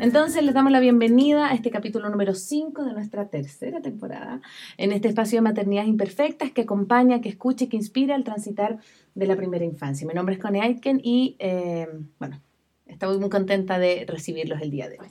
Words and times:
Entonces 0.00 0.44
les 0.44 0.54
damos 0.54 0.70
la 0.70 0.78
bienvenida 0.78 1.50
a 1.50 1.54
este 1.54 1.70
capítulo 1.70 2.08
número 2.08 2.32
5 2.32 2.84
de 2.84 2.92
nuestra 2.92 3.28
tercera 3.28 3.82
temporada, 3.82 4.40
en 4.76 4.92
este 4.92 5.08
espacio 5.08 5.38
de 5.38 5.42
maternidades 5.42 5.88
imperfectas 5.88 6.52
que 6.52 6.60
acompaña, 6.60 7.20
que 7.20 7.28
escucha 7.28 7.64
y 7.64 7.68
que 7.68 7.76
inspira 7.76 8.14
al 8.14 8.22
transitar 8.22 8.78
de 9.16 9.26
la 9.26 9.34
primera 9.34 9.64
infancia. 9.64 10.06
Mi 10.06 10.14
nombre 10.14 10.36
es 10.36 10.40
Connie 10.40 10.60
Aitken 10.60 11.00
y 11.02 11.34
eh, 11.40 11.88
bueno, 12.20 12.40
estoy 12.86 13.18
muy 13.18 13.28
contenta 13.28 13.80
de 13.80 14.04
recibirlos 14.06 14.62
el 14.62 14.70
día 14.70 14.88
de 14.88 14.98
hoy. 15.00 15.08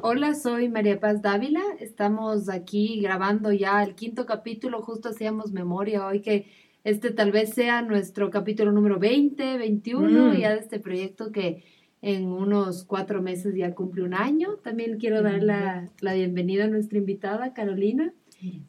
Hola, 0.00 0.34
soy 0.34 0.70
María 0.70 0.98
Paz 0.98 1.20
Dávila. 1.20 1.62
Estamos 1.78 2.48
aquí 2.48 2.98
grabando 3.02 3.52
ya 3.52 3.82
el 3.82 3.94
quinto 3.94 4.24
capítulo. 4.24 4.80
Justo 4.80 5.10
hacíamos 5.10 5.52
memoria 5.52 6.06
hoy 6.06 6.20
que 6.22 6.46
este 6.82 7.10
tal 7.10 7.30
vez 7.30 7.50
sea 7.50 7.82
nuestro 7.82 8.30
capítulo 8.30 8.72
número 8.72 8.98
20, 8.98 9.58
21 9.58 10.32
mm. 10.32 10.36
ya 10.38 10.54
de 10.54 10.60
este 10.60 10.78
proyecto 10.78 11.30
que 11.30 11.62
en 12.02 12.26
unos 12.26 12.84
cuatro 12.84 13.22
meses 13.22 13.54
ya 13.54 13.74
cumple 13.74 14.02
un 14.02 14.14
año. 14.14 14.56
También 14.62 14.98
quiero 14.98 15.22
dar 15.22 15.42
la, 15.42 15.90
la 16.00 16.14
bienvenida 16.14 16.64
a 16.64 16.68
nuestra 16.68 16.98
invitada, 16.98 17.52
Carolina. 17.52 18.12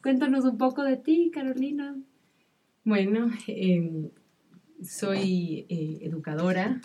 Cuéntanos 0.02 0.44
un 0.44 0.58
poco 0.58 0.84
de 0.84 0.96
ti, 0.96 1.30
Carolina. 1.32 1.96
Bueno, 2.84 3.30
em, 3.46 4.10
soy 4.82 5.66
eh, 5.68 5.98
educadora. 6.02 6.80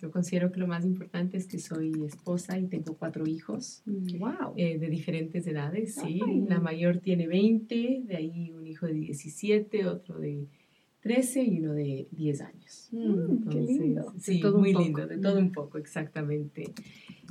Yo 0.00 0.10
considero 0.10 0.50
que 0.50 0.60
lo 0.60 0.66
más 0.66 0.84
importante 0.84 1.36
es 1.36 1.46
que 1.46 1.58
soy 1.58 1.92
esposa 2.04 2.58
y 2.58 2.66
tengo 2.66 2.94
cuatro 2.96 3.26
hijos. 3.26 3.82
Wow. 3.86 4.54
Eh, 4.56 4.78
de 4.78 4.88
diferentes 4.88 5.46
edades, 5.46 5.96
sí. 5.96 6.20
La 6.48 6.60
mayor 6.60 6.98
tiene 6.98 7.26
20, 7.28 8.02
de 8.04 8.16
ahí 8.16 8.52
un 8.52 8.66
hijo 8.66 8.86
de 8.86 8.94
17, 8.94 9.86
otro 9.86 10.18
de 10.18 10.46
13 11.02 11.42
y 11.42 11.60
uno 11.60 11.74
de 11.74 12.06
10 12.12 12.40
años. 12.42 12.88
Mm, 12.92 13.48
qué 13.48 13.60
lindo. 13.60 14.14
Sí, 14.20 14.40
muy 14.54 14.72
lindo, 14.72 15.06
de 15.06 15.18
todo 15.18 15.38
un 15.38 15.50
poco, 15.50 15.78
exactamente. 15.78 16.72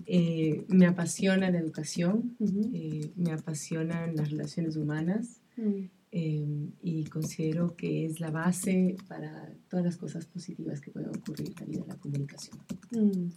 Eh, 0.06 0.66
me 0.68 0.86
apasiona 0.88 1.50
la 1.50 1.60
educación, 1.60 2.36
eh, 2.74 3.12
me 3.16 3.32
apasionan 3.32 4.16
las 4.18 4.30
relaciones 4.30 4.76
humanas 4.76 5.40
mm. 5.56 5.84
em, 6.12 6.72
y 6.82 7.06
considero 7.06 7.78
que 7.78 8.06
es 8.06 8.20
la 8.20 8.30
base 8.30 8.98
para 9.08 9.54
todas 9.70 9.86
las 9.86 9.96
cosas 9.96 10.26
positivas 10.26 10.82
que 10.82 10.92
pueden 10.92 11.10
ocurrir 11.10 11.50
en 11.50 11.56
la 11.60 11.66
vida 11.66 11.82
de 11.84 11.88
la 11.88 11.96
comunicación. 11.96 12.58
Mm. 12.92 13.30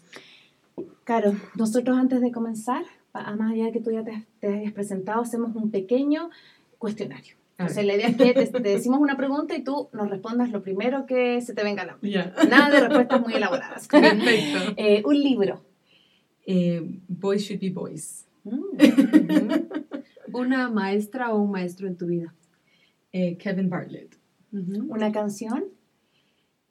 Claro, 1.05 1.33
nosotros 1.57 1.97
antes 1.97 2.21
de 2.21 2.33
comenzar, 2.33 2.83
más 3.13 3.53
allá 3.53 3.67
de 3.67 3.73
que 3.73 3.81
tú 3.81 3.93
ya 3.93 4.03
te, 4.03 4.27
te 4.41 4.49
hayas 4.49 4.73
presentado, 4.73 5.23
hacemos 5.23 5.55
un 5.55 5.71
pequeño 5.71 6.31
cuestionario. 6.79 7.37
Entonces, 7.57 7.85
la 7.85 7.95
idea 7.95 8.09
es 8.09 8.17
que 8.17 8.35
te, 8.35 8.61
decimos 8.61 9.01
una 9.01 9.17
pregunta 9.17 9.57
y 9.57 9.63
tú 9.63 9.89
nos 9.93 10.11
respondas 10.11 10.51
lo 10.51 10.63
primero 10.63 11.07
que 11.07 11.41
se 11.41 11.55
te 11.55 11.63
venga 11.63 11.83
a 11.83 11.87
la 11.87 11.99
mente. 12.01 12.33
Nada 12.49 12.71
de 12.71 12.81
respuestas 12.81 13.21
muy 13.21 13.35
elaboradas. 13.35 13.87
Perfecto. 13.91 14.75
Eh, 14.77 15.03
un 15.05 15.21
libro. 15.21 15.63
Eh, 16.47 16.83
boys 17.07 17.43
Should 17.43 17.61
Be 17.61 17.71
Boys. 17.71 18.27
Mm, 18.43 20.33
una 20.33 20.69
maestra 20.69 21.33
o 21.33 21.41
un 21.41 21.53
maestro 21.53 21.87
en 21.87 21.97
tu 21.97 22.07
vida. 22.07 22.35
Eh, 23.13 23.37
Kevin 23.37 23.71
Bartlett. 23.71 24.17
Una 24.53 25.13
canción. 25.13 25.65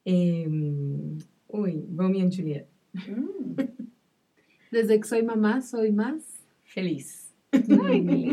Em, 0.05 1.17
uy, 1.47 1.85
Romeo 1.95 2.21
and 2.21 2.35
Juliet. 2.35 2.67
Mm. 2.93 3.55
Desde 4.71 4.99
que 4.99 5.07
soy 5.07 5.23
mamá, 5.23 5.61
soy 5.61 5.91
más 5.91 6.23
feliz. 6.63 7.31
Ay, 7.51 8.05
qué 8.05 8.15
lindo. 8.15 8.32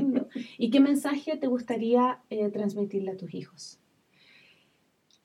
¿Y 0.61 0.69
qué 0.69 0.78
mensaje 0.78 1.39
te 1.39 1.47
gustaría 1.47 2.20
eh, 2.29 2.51
transmitirle 2.51 3.12
a 3.12 3.17
tus 3.17 3.33
hijos? 3.33 3.79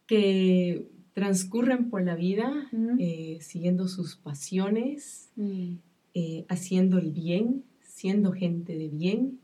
Que 0.08 0.88
transcurren 1.12 1.90
por 1.90 2.04
la 2.04 2.16
vida 2.16 2.70
eh, 3.00 3.40
siguiendo 3.42 3.90
sus 3.90 4.16
pasiones, 4.16 5.32
mm. 5.36 5.74
eh, 6.14 6.46
haciendo 6.48 7.00
el 7.00 7.12
bien, 7.12 7.66
siendo 7.82 8.32
gente 8.32 8.78
de 8.78 8.88
bien 8.88 9.42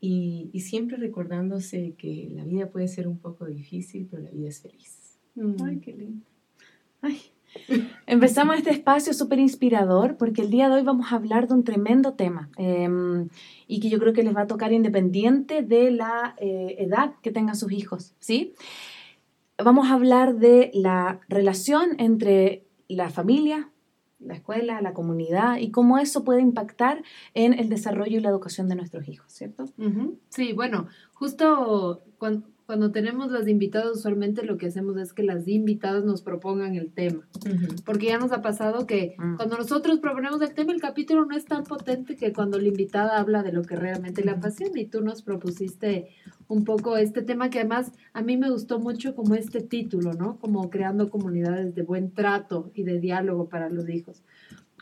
y, 0.00 0.50
siempre 0.60 0.96
recordándose 0.96 1.92
que 1.98 2.30
la 2.32 2.44
vida 2.44 2.70
puede 2.70 2.88
ser 2.88 3.06
un 3.06 3.18
poco 3.18 3.44
difícil, 3.44 4.08
pero 4.10 4.22
la 4.22 4.30
vida 4.30 4.48
es 4.48 4.62
feliz. 4.62 5.18
Ay, 5.62 5.80
qué 5.80 5.92
lindo. 5.92 6.24
Ay, 7.02 7.20
Empezamos 8.06 8.56
este 8.56 8.70
espacio 8.70 9.12
súper 9.14 9.38
inspirador 9.38 10.16
porque 10.16 10.42
el 10.42 10.50
día 10.50 10.68
de 10.68 10.76
hoy 10.76 10.82
vamos 10.82 11.12
a 11.12 11.16
hablar 11.16 11.48
de 11.48 11.54
un 11.54 11.64
tremendo 11.64 12.14
tema 12.14 12.50
em, 12.56 13.28
y 13.66 13.80
que 13.80 13.88
yo 13.88 13.98
creo 13.98 14.12
que 14.12 14.22
les 14.22 14.34
va 14.34 14.42
a 14.42 14.46
tocar 14.46 14.72
independiente 14.72 15.62
de 15.62 15.90
la 15.90 16.34
eh, 16.38 16.76
edad 16.78 17.14
que 17.22 17.32
tengan 17.32 17.56
sus 17.56 17.72
hijos, 17.72 18.14
¿sí? 18.18 18.54
Vamos 19.58 19.88
a 19.88 19.94
hablar 19.94 20.36
de 20.36 20.70
la 20.74 21.20
relación 21.28 21.96
entre 21.98 22.66
la 22.88 23.10
familia, 23.10 23.70
la 24.18 24.34
escuela, 24.34 24.80
la 24.80 24.92
comunidad 24.92 25.58
y 25.58 25.70
cómo 25.70 25.98
eso 25.98 26.24
puede 26.24 26.40
impactar 26.40 27.02
en 27.34 27.58
el 27.58 27.68
desarrollo 27.68 28.18
y 28.18 28.20
la 28.20 28.30
educación 28.30 28.68
de 28.68 28.76
nuestros 28.76 29.08
hijos, 29.08 29.32
¿cierto? 29.32 29.64
Sí, 30.28 30.52
bueno, 30.52 30.88
justo 31.14 32.02
cuando, 32.18 32.46
cuando 32.66 32.90
tenemos 32.90 33.30
las 33.30 33.46
invitadas, 33.46 33.98
usualmente 33.98 34.42
lo 34.42 34.56
que 34.56 34.66
hacemos 34.66 34.96
es 34.96 35.12
que 35.12 35.22
las 35.22 35.46
invitadas 35.46 36.04
nos 36.04 36.22
propongan 36.22 36.74
el 36.74 36.90
tema. 36.90 37.26
Porque 37.84 38.06
ya 38.06 38.18
nos 38.18 38.32
ha 38.32 38.42
pasado 38.42 38.88
que 38.88 39.14
mm. 39.16 39.36
cuando 39.36 39.56
nosotros 39.56 40.00
proponemos 40.00 40.42
el 40.42 40.52
tema, 40.52 40.72
el 40.72 40.80
capítulo 40.80 41.24
no 41.26 41.36
es 41.36 41.44
tan 41.44 41.62
potente 41.62 42.16
que 42.16 42.32
cuando 42.32 42.58
la 42.58 42.66
invitada 42.66 43.18
habla 43.20 43.44
de 43.44 43.52
lo 43.52 43.62
que 43.62 43.76
realmente 43.76 44.24
le 44.24 44.32
apasiona. 44.32 44.80
Y 44.80 44.86
tú 44.86 45.00
nos 45.00 45.22
propusiste 45.22 46.08
un 46.48 46.64
poco 46.64 46.96
este 46.96 47.22
tema 47.22 47.50
que 47.50 47.60
además 47.60 47.92
a 48.12 48.22
mí 48.22 48.36
me 48.36 48.50
gustó 48.50 48.80
mucho 48.80 49.14
como 49.14 49.36
este 49.36 49.60
título, 49.60 50.14
¿no? 50.14 50.38
Como 50.40 50.68
creando 50.68 51.08
comunidades 51.08 51.72
de 51.76 51.82
buen 51.82 52.10
trato 52.10 52.72
y 52.74 52.82
de 52.82 52.98
diálogo 52.98 53.48
para 53.48 53.70
los 53.70 53.88
hijos. 53.88 54.24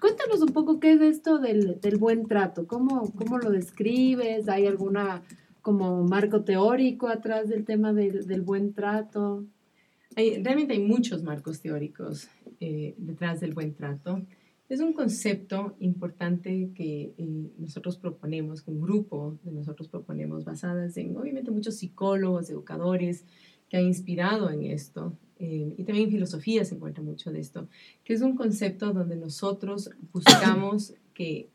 Cuéntanos 0.01 0.41
un 0.41 0.55
poco 0.55 0.81
qué 0.81 0.95
es 0.95 1.03
esto 1.03 1.39
del, 1.39 1.81
del 1.81 1.99
buen 1.99 2.27
trato, 2.27 2.67
¿Cómo, 2.67 3.13
cómo 3.15 3.39
lo 3.39 3.51
describes, 3.51 4.49
hay 4.49 4.67
alguna 4.67 5.23
como 5.65 6.05
marco 6.05 6.45
teórico 6.45 7.09
atrás 7.09 7.49
del 7.49 7.65
tema 7.65 7.95
del, 7.95 8.43
buen 8.43 8.75
trato? 8.75 9.47
Hay, 10.15 10.43
realmente 10.43 10.75
hay 10.75 10.81
muchos 10.81 11.23
marcos 11.23 11.63
teóricos 11.63 12.29
eh, 12.61 12.95
detrás 12.99 13.41
del 13.41 13.55
buen 13.55 13.73
trato. 13.75 14.21
Es 14.69 14.81
un 14.81 14.93
concepto 14.93 15.75
importante 15.81 16.69
que 16.75 17.15
eh, 17.17 17.51
nosotros 17.57 17.97
proponemos, 17.97 18.61
que 18.61 18.73
un 18.73 18.81
grupo 18.83 19.39
de 19.43 19.53
nosotros 19.53 19.89
proponemos, 19.89 20.45
basadas 20.45 20.99
en, 20.99 21.17
obviamente, 21.17 21.51
muchos 21.51 21.77
psicólogos, 21.77 22.51
educadores 22.51 23.25
que 23.71 23.79
han 23.79 23.85
inspirado 23.85 24.51
en 24.51 24.65
esto. 24.65 25.17
Eh, 25.39 25.77
y 25.79 25.85
también 25.85 26.09
en 26.09 26.13
filosofía 26.13 26.63
se 26.67 26.75
encuentra 26.75 27.03
mucho 27.03 27.33
de 27.33 27.41
esto, 27.41 27.69
que 28.05 28.13
es 28.13 28.21
un 28.21 28.37
concepto 28.37 28.93
donde 28.93 29.17
nosotros 29.17 29.89
buscamos 30.13 30.93
que 31.15 31.49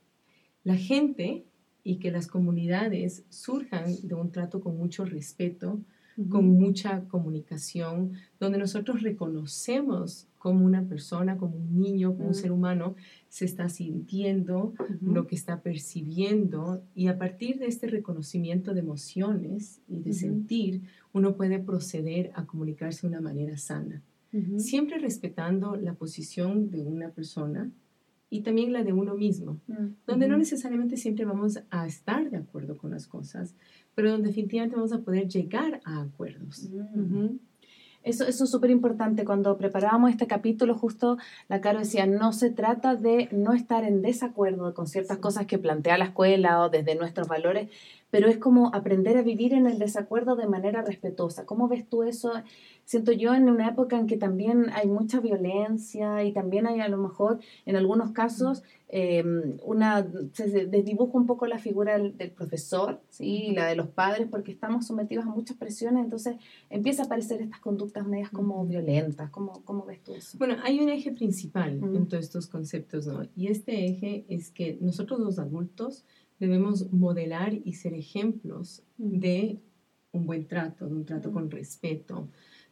la 0.63 0.77
gente 0.77 1.45
y 1.83 1.97
que 1.97 2.11
las 2.11 2.27
comunidades 2.27 3.23
surjan 3.29 3.95
de 4.03 4.15
un 4.15 4.31
trato 4.31 4.59
con 4.61 4.77
mucho 4.77 5.05
respeto, 5.05 5.79
con 6.27 6.49
mucha 6.49 7.05
comunicación, 7.07 8.11
donde 8.39 8.57
nosotros 8.57 9.01
reconocemos 9.03 10.27
como 10.37 10.65
una 10.65 10.83
persona, 10.83 11.37
como 11.37 11.55
un 11.55 11.79
niño, 11.79 12.15
como 12.15 12.29
un 12.29 12.33
ser 12.33 12.51
humano, 12.51 12.95
se 13.29 13.45
está 13.45 13.69
sintiendo, 13.69 14.73
lo 15.01 15.27
que 15.27 15.35
está 15.35 15.61
percibiendo, 15.61 16.81
y 16.93 17.07
a 17.07 17.17
partir 17.17 17.59
de 17.59 17.67
este 17.67 17.87
reconocimiento 17.87 18.73
de 18.73 18.81
emociones 18.81 19.79
y 19.87 19.99
de 19.99 20.13
sentir, 20.13 20.81
uno 21.13 21.35
puede 21.35 21.59
proceder 21.59 22.31
a 22.35 22.45
comunicarse 22.45 23.01
de 23.01 23.07
una 23.07 23.21
manera 23.21 23.57
sana, 23.57 24.01
siempre 24.57 24.97
respetando 24.97 25.75
la 25.75 25.93
posición 25.93 26.69
de 26.69 26.81
una 26.81 27.09
persona, 27.11 27.71
y 28.29 28.41
también 28.41 28.73
la 28.73 28.83
de 28.83 28.93
uno 28.93 29.15
mismo, 29.15 29.59
mm, 29.67 29.87
donde 30.05 30.27
no 30.27 30.37
necesariamente 30.37 30.97
siempre 30.97 31.25
vamos 31.25 31.59
a 31.69 31.87
estar 31.87 32.29
de 32.29 32.37
acuerdo 32.37 32.77
con 32.77 32.91
las 32.91 33.07
cosas, 33.07 33.55
pero 33.95 34.11
donde 34.11 34.29
definitivamente 34.29 34.75
vamos 34.75 34.93
a 34.93 34.99
poder 34.99 35.27
llegar 35.27 35.81
a 35.83 36.01
acuerdos. 36.01 36.69
Mm. 36.71 37.37
Eso, 38.01 38.25
eso 38.25 38.45
es 38.45 38.49
súper 38.49 38.69
importante. 38.69 39.25
Cuando 39.25 39.57
preparábamos 39.57 40.11
este 40.11 40.25
capítulo, 40.25 40.73
justo 40.73 41.17
la 41.49 41.59
Caro 41.59 41.79
decía, 41.79 42.05
no 42.05 42.31
se 42.31 42.49
trata 42.49 42.95
de 42.95 43.27
no 43.33 43.53
estar 43.53 43.83
en 43.83 44.01
desacuerdo 44.01 44.73
con 44.73 44.87
ciertas 44.87 45.17
cosas 45.17 45.47
que 45.47 45.57
plantea 45.57 45.97
la 45.97 46.05
escuela 46.05 46.61
o 46.61 46.69
desde 46.69 46.95
nuestros 46.95 47.27
valores, 47.27 47.69
pero 48.09 48.29
es 48.29 48.37
como 48.37 48.73
aprender 48.73 49.17
a 49.17 49.21
vivir 49.21 49.53
en 49.53 49.67
el 49.67 49.79
desacuerdo 49.79 50.35
de 50.35 50.47
manera 50.47 50.81
respetuosa. 50.81 51.45
¿Cómo 51.45 51.67
ves 51.67 51.87
tú 51.89 52.03
eso 52.03 52.31
siento 52.89 53.11
yo 53.11 53.35
en 53.35 53.47
una 53.47 53.69
época 53.69 53.99
en 53.99 54.07
que 54.07 54.17
también 54.17 54.71
hay 54.73 54.87
mucha 54.87 55.19
violencia 55.19 56.23
y 56.23 56.33
también 56.33 56.65
hay 56.65 56.79
a 56.79 56.87
lo 56.87 56.97
mejor 56.97 57.39
en 57.67 57.75
algunos 57.75 58.13
casos 58.13 58.63
eh, 58.87 59.23
una 59.63 60.07
se 60.33 60.65
desdibuja 60.65 61.15
un 61.15 61.27
poco 61.27 61.45
la 61.45 61.59
figura 61.59 61.99
del, 61.99 62.31
profesor 62.31 62.99
¿sí? 63.09 63.49
y 63.49 63.51
la 63.53 63.67
de 63.67 63.75
los 63.75 63.89
padres 63.89 64.27
porque 64.31 64.51
estamos 64.51 64.87
sometidos 64.87 65.27
a 65.27 65.29
muchas 65.29 65.55
presiones 65.55 66.03
entonces 66.03 66.37
empieza 66.71 67.03
a 67.03 67.05
aparecer 67.05 67.43
estas 67.43 67.59
conductas 67.59 68.07
medias 68.07 68.31
como 68.31 68.65
violentas 68.65 69.29
¿Cómo, 69.29 69.61
¿Cómo, 69.65 69.85
ves 69.85 70.03
tú 70.03 70.15
eso? 70.15 70.39
Bueno, 70.39 70.55
hay 70.63 70.79
un 70.79 70.89
eje 70.89 71.11
principal 71.11 71.73
en 71.73 72.07
todos 72.07 72.23
estos 72.23 72.47
conceptos 72.47 73.05
¿no? 73.05 73.21
y 73.35 73.49
este 73.49 73.85
eje 73.85 74.25
es 74.29 74.49
que 74.49 74.79
nosotros 74.81 75.19
los 75.19 75.37
adultos 75.37 76.05
debemos 76.39 76.91
modelar 76.91 77.53
y 77.53 77.73
ser 77.73 77.93
ejemplos 77.93 78.81
de 78.97 79.59
un 80.11 80.25
buen 80.25 80.47
trato, 80.47 80.87
de 80.87 80.95
un 80.95 81.05
trato 81.05 81.31
con 81.31 81.51
respeto, 81.51 82.29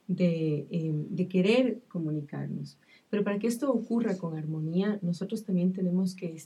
Em, 0.09 1.05
de, 1.09 1.27
querer 1.27 1.81
comunicarnos. 1.89 2.77
Pero 3.09 3.25
para 3.25 3.39
que 3.39 3.47
esto 3.47 3.69
ocurra 3.71 4.17
con 4.17 4.37
armonía, 4.37 4.99
nosotros 5.01 5.43
también 5.43 5.73
tenemos 5.73 6.15
que 6.15 6.41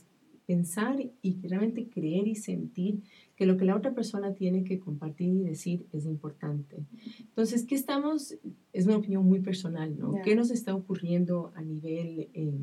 pensar 0.46 0.96
y 1.22 1.40
realmente 1.46 1.88
creer 1.88 2.26
y 2.26 2.34
sentir 2.34 3.02
que 3.36 3.46
lo 3.46 3.56
que 3.56 3.64
la 3.64 3.76
otra 3.76 3.94
persona 3.94 4.34
tiene 4.34 4.64
que 4.64 4.80
compartir 4.80 5.28
y 5.28 5.44
decir 5.44 5.86
es 5.92 6.06
importante. 6.06 6.78
Entonces, 7.20 7.64
¿qué 7.64 7.76
estamos? 7.76 8.34
Es 8.72 8.86
una 8.86 8.96
opinión 8.96 9.24
muy 9.24 9.38
personal, 9.38 9.96
¿no? 9.96 10.20
¿Qué 10.24 10.34
nos 10.34 10.50
está 10.50 10.74
ocurriendo 10.74 11.52
a 11.54 11.62
nivel, 11.62 12.30
eh, 12.34 12.58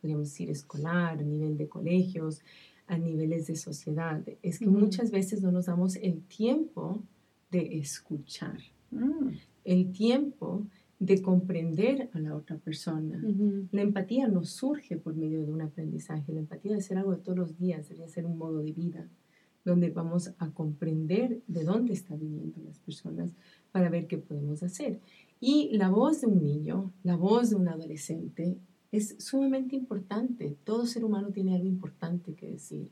podríamos 0.00 0.28
decir, 0.28 0.48
escolar, 0.48 1.18
a 1.18 1.22
nivel 1.22 1.56
de 1.56 1.66
colegios, 1.66 2.42
a 2.86 2.96
niveles 2.96 3.48
de 3.48 3.56
sociedad? 3.56 4.22
Es 4.42 4.60
que 4.60 4.68
muchas 4.68 5.10
veces 5.10 5.42
no 5.42 5.50
nos 5.50 5.66
damos 5.66 5.96
el 5.96 6.22
tiempo 6.22 7.02
de 7.50 7.78
escuchar, 7.78 8.58
mm. 8.92 9.30
El 9.66 9.92
tiempo 9.92 10.66
de 10.98 11.20
comprender 11.20 12.08
a 12.14 12.18
la 12.18 12.34
otra 12.34 12.56
persona. 12.56 13.22
La 13.70 13.82
empatía 13.82 14.28
no 14.28 14.44
surge 14.44 14.96
por 14.96 15.14
medio 15.14 15.44
de 15.44 15.52
un 15.52 15.60
aprendizaje, 15.60 16.32
la 16.32 16.40
empatía 16.40 16.72
debe 16.72 16.82
ser 16.82 16.98
algo 16.98 17.12
de 17.12 17.22
todos 17.22 17.36
los 17.36 17.58
días, 17.58 17.88
debe 17.88 18.08
ser 18.08 18.24
un 18.24 18.38
modo 18.38 18.62
de 18.62 18.72
vida, 18.72 19.06
donde 19.64 19.90
vamos 19.90 20.32
a 20.38 20.50
comprender 20.52 21.42
de 21.46 21.64
dónde 21.64 21.92
están 21.92 22.18
viviendo 22.18 22.62
las 22.64 22.78
personas 22.78 23.32
para 23.72 23.90
ver 23.90 24.06
qué 24.06 24.16
podemos 24.16 24.62
hacer. 24.62 25.00
Y 25.38 25.76
la 25.76 25.90
voz 25.90 26.22
de 26.22 26.28
un 26.28 26.42
niño, 26.42 26.92
la 27.02 27.16
voz 27.16 27.50
de 27.50 27.56
un 27.56 27.68
adolescente 27.68 28.56
es 28.90 29.16
sumamente 29.18 29.76
importante. 29.76 30.56
Todo 30.64 30.86
ser 30.86 31.04
humano 31.04 31.28
tiene 31.28 31.54
algo 31.54 31.66
importante 31.66 32.34
que 32.34 32.50
decir. 32.52 32.90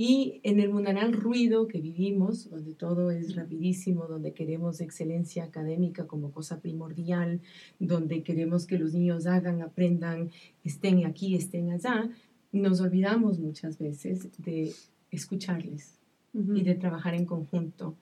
Y 0.00 0.40
en 0.44 0.60
el 0.60 0.72
mundanal 0.72 1.12
ruido 1.12 1.66
que 1.66 1.80
vivimos, 1.80 2.48
donde 2.48 2.72
todo 2.72 3.10
es 3.10 3.34
rapidísimo, 3.34 4.06
donde 4.06 4.32
queremos 4.32 4.80
excelencia 4.80 5.42
académica 5.42 6.06
como 6.06 6.30
cosa 6.30 6.60
primordial, 6.60 7.40
donde 7.80 8.22
queremos 8.22 8.64
que 8.64 8.78
los 8.78 8.94
niños 8.94 9.26
hagan, 9.26 9.60
aprendan, 9.60 10.30
estén 10.62 11.04
aquí, 11.04 11.34
estén 11.34 11.72
allá, 11.72 12.08
nos 12.52 12.80
olvidamos 12.80 13.40
muchas 13.40 13.76
veces 13.76 14.28
de 14.38 14.72
escucharles 15.10 15.98
y 16.32 16.62
de 16.62 16.76
trabajar 16.76 17.14
en 17.14 17.24
conjunto 17.24 17.96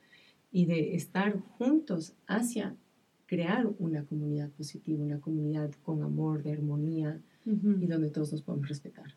y 0.53 0.67
de 0.67 0.97
estar 0.97 1.41
juntos 1.57 2.13
hacia 2.27 2.77
crear 3.25 3.71
una 3.79 4.05
comunidad 4.05 4.51
positiva, 4.51 5.03
una 5.03 5.21
comunidad 5.23 5.71
con 5.83 6.03
amor, 6.03 6.43
de 6.43 6.53
armonía 6.53 7.23
y 7.47 7.87
donde 7.87 8.11
todos 8.11 8.33
nos 8.33 8.43
podemos 8.43 8.69
respetar. 8.69 9.15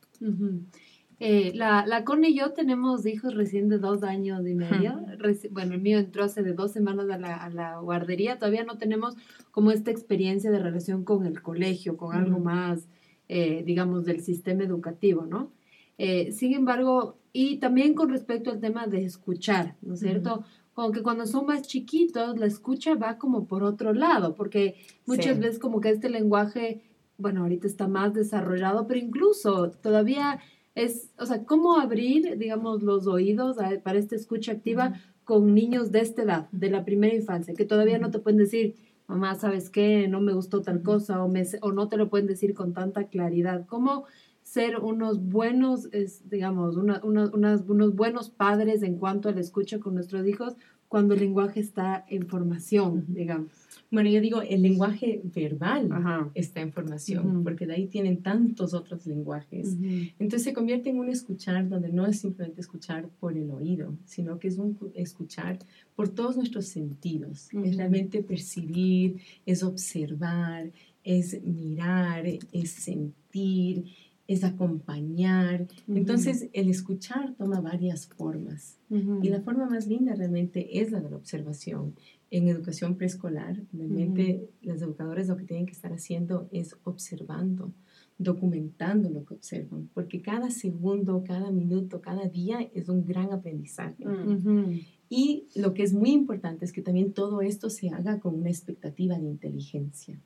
Eh, 1.21 1.51
la, 1.53 1.85
la 1.85 2.05
Connie 2.05 2.29
y 2.29 2.35
yo 2.35 2.53
tenemos 2.53 3.05
hijos 3.05 3.35
recién 3.35 3.67
de 3.67 3.77
dos 3.77 4.03
años 4.03 4.47
y 4.47 4.55
medio. 4.55 5.01
bueno, 5.51 5.73
el 5.73 5.81
mío 5.81 5.99
entró 5.99 6.23
hace 6.23 6.43
de 6.43 6.53
dos 6.53 6.71
semanas 6.71 7.09
a 7.09 7.17
la, 7.17 7.35
a 7.35 7.49
la, 7.49 7.79
guardería. 7.79 8.39
Todavía 8.39 8.63
no 8.63 8.77
tenemos 8.77 9.15
como 9.51 9.71
esta 9.71 9.91
experiencia 9.91 10.49
de 10.49 10.59
relación 10.59 11.03
con 11.03 11.25
el 11.25 11.41
colegio, 11.41 11.97
con 11.97 12.15
algo 12.15 12.39
más, 12.39 12.87
eh, 13.27 13.63
digamos, 13.65 14.05
del 14.05 14.21
sistema 14.21 14.63
educativo, 14.63 15.25
¿no? 15.25 15.51
Eh, 15.97 16.31
sin 16.31 16.53
embargo, 16.53 17.17
y 17.33 17.57
también 17.57 17.93
con 17.93 18.09
respecto 18.09 18.49
al 18.51 18.61
tema 18.61 18.87
de 18.87 19.03
escuchar, 19.03 19.75
¿no 19.81 19.95
es 19.95 19.99
cierto? 19.99 20.45
Como 20.73 20.93
que 20.93 21.03
cuando 21.03 21.25
son 21.25 21.45
más 21.45 21.63
chiquitos, 21.63 22.39
la 22.39 22.45
escucha 22.45 22.95
va 22.95 23.17
como 23.17 23.45
por 23.45 23.63
otro 23.63 23.93
lado, 23.93 24.35
porque 24.35 24.75
muchas 25.05 25.37
veces 25.39 25.59
como 25.59 25.81
que 25.81 25.89
este 25.89 26.09
lenguaje, 26.09 26.81
bueno, 27.17 27.41
ahorita 27.41 27.67
está 27.67 27.89
más 27.89 28.13
desarrollado, 28.13 28.87
pero 28.87 29.01
incluso 29.01 29.71
todavía 29.71 30.39
es, 30.83 31.11
o 31.17 31.25
sea, 31.25 31.45
cómo 31.45 31.77
abrir, 31.77 32.37
digamos, 32.37 32.83
los 32.83 33.07
oídos 33.07 33.57
para 33.83 33.99
esta 33.99 34.15
escucha 34.15 34.53
activa 34.53 34.93
con 35.23 35.53
niños 35.53 35.91
de 35.91 35.99
esta 35.99 36.23
edad, 36.23 36.49
de 36.51 36.69
la 36.69 36.85
primera 36.85 37.13
infancia, 37.13 37.53
que 37.53 37.65
todavía 37.65 37.99
no 37.99 38.11
te 38.11 38.19
pueden 38.19 38.37
decir, 38.37 38.75
mamá, 39.07 39.35
¿sabes 39.35 39.69
qué? 39.69 40.07
No 40.07 40.21
me 40.21 40.33
gustó 40.33 40.61
tal 40.61 40.81
cosa, 40.81 41.23
o, 41.23 41.27
me, 41.27 41.43
o 41.61 41.71
no 41.71 41.87
te 41.87 41.97
lo 41.97 42.09
pueden 42.09 42.27
decir 42.27 42.53
con 42.53 42.73
tanta 42.73 43.07
claridad. 43.07 43.65
¿Cómo 43.67 44.05
ser 44.51 44.79
unos 44.79 45.21
buenos, 45.21 45.89
es, 45.91 46.27
digamos, 46.29 46.75
unos 46.75 47.95
buenos 47.95 48.29
padres 48.29 48.81
en 48.81 48.95
cuanto 48.97 49.29
a 49.29 49.31
la 49.31 49.41
escucha 49.41 49.79
con 49.79 49.93
nuestros 49.93 50.25
hijos 50.25 50.55
cuando 50.87 51.13
el 51.13 51.19
lenguaje 51.19 51.59
está 51.59 52.03
en 52.09 52.25
formación, 52.27 53.05
digamos? 53.09 53.51
Bueno, 53.91 54.09
yo 54.09 54.21
digo, 54.21 54.41
el 54.41 54.63
lenguaje 54.63 55.21
verbal 55.23 56.31
está 56.33 56.61
en 56.61 56.71
formación, 56.71 57.43
porque 57.43 57.67
de 57.67 57.75
ahí 57.75 57.85
tienen 57.85 58.23
tantos 58.23 58.73
otros 58.73 59.05
lenguajes. 59.05 59.77
Entonces 60.17 60.43
se 60.43 60.53
convierte 60.53 60.89
en 60.89 60.97
un 60.97 61.09
escuchar 61.09 61.69
donde 61.69 61.91
no 61.91 62.07
es 62.07 62.19
simplemente 62.19 62.61
escuchar 62.61 63.07
por 63.19 63.37
el 63.37 63.51
oído, 63.51 63.93
sino 64.05 64.39
que 64.39 64.47
es 64.47 64.57
un 64.57 64.75
escuchar 64.95 65.59
por 65.95 66.09
todos 66.09 66.37
nuestros 66.37 66.65
sentidos. 66.65 67.49
Es 67.53 67.77
realmente 67.77 68.23
percibir, 68.23 69.17
es 69.45 69.61
observar, 69.61 70.71
es 71.03 71.39
mirar, 71.43 72.25
es 72.51 72.71
sentir, 72.71 73.85
es 74.29 74.43
acompañar. 74.43 75.67
Entonces, 75.87 76.49
el 76.53 76.69
escuchar 76.69 77.33
toma 77.33 77.61
varias 77.61 78.05
formas. 78.05 78.77
Y 78.89 79.29
la 79.29 79.41
forma 79.41 79.67
más 79.67 79.87
linda 79.87 80.13
realmente 80.13 80.79
es 80.79 80.91
la 80.91 81.01
de 81.01 81.09
la 81.09 81.17
observación 81.17 81.95
en 82.29 82.47
educación 82.47 82.95
preescolar, 82.95 83.59
realmente 83.73 84.51
las 84.61 84.83
educadoras 84.83 85.27
lo 85.27 85.35
que 85.35 85.45
tienen 85.45 85.65
que 85.65 85.71
estar 85.71 85.91
haciendo 85.91 86.47
es 86.51 86.75
observando, 86.83 87.73
documentando 88.19 89.09
lo 89.09 89.25
que 89.25 89.33
observan, 89.33 89.89
porque 89.95 90.21
cada 90.21 90.51
segundo, 90.51 91.23
cada 91.25 91.49
minuto, 91.49 91.99
cada 91.99 92.27
día 92.27 92.69
es 92.75 92.87
un 92.87 93.03
gran 93.03 93.33
aprendizaje. 93.33 94.05
Y 95.09 95.47
lo 95.55 95.73
que 95.73 95.81
es 95.81 95.91
muy 95.91 96.11
importante 96.11 96.65
es 96.65 96.71
que 96.71 96.83
también 96.83 97.13
todo 97.13 97.41
esto 97.41 97.71
se 97.71 97.89
haga 97.89 98.19
con 98.19 98.35
una 98.35 98.49
expectativa 98.49 99.17
de 99.17 99.25
inteligencia. 99.25 100.21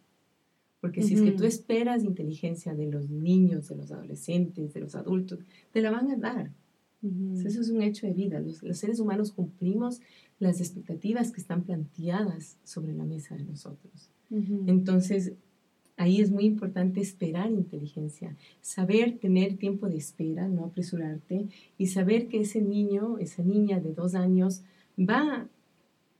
Porque 0.83 1.01
si 1.01 1.13
es 1.13 1.21
que 1.21 1.31
tú 1.31 1.45
esperas 1.45 2.03
inteligencia 2.03 2.75
de 2.75 2.87
los 2.87 3.09
niños, 3.09 3.69
de 3.69 3.77
los 3.77 3.89
adolescentes, 3.93 4.73
de 4.73 4.81
los 4.81 4.95
adultos, 4.95 5.39
te 5.71 5.81
la 5.81 5.91
van 5.91 6.11
a 6.11 6.17
dar. 6.17 6.51
Eso 7.37 7.61
es 7.61 7.69
un 7.69 7.81
hecho 7.81 8.05
de 8.05 8.11
vida. 8.11 8.41
Los, 8.41 8.61
los, 8.61 8.79
seres 8.79 8.99
humanos 8.99 9.31
cumplimos 9.31 10.01
las 10.39 10.59
expectativas 10.59 11.31
que 11.31 11.39
están 11.39 11.63
planteadas 11.63 12.57
sobre 12.65 12.93
la 12.93 13.05
mesa 13.05 13.33
de 13.37 13.45
nosotros. 13.45 14.09
Entonces, 14.29 15.31
ahí 15.95 16.19
es 16.19 16.31
muy 16.31 16.43
importante 16.43 16.99
esperar 16.99 17.49
inteligencia, 17.49 18.35
saber 18.59 19.19
tener 19.19 19.55
tiempo 19.55 19.87
de 19.87 19.95
espera, 19.95 20.49
no 20.49 20.65
apresurarte, 20.65 21.47
y 21.77 21.87
saber 21.87 22.27
que 22.27 22.41
ese 22.41 22.61
niño, 22.61 23.19
esa 23.19 23.41
niña 23.41 23.79
de 23.79 23.93
dos 23.93 24.15
años 24.15 24.63
va 24.99 25.47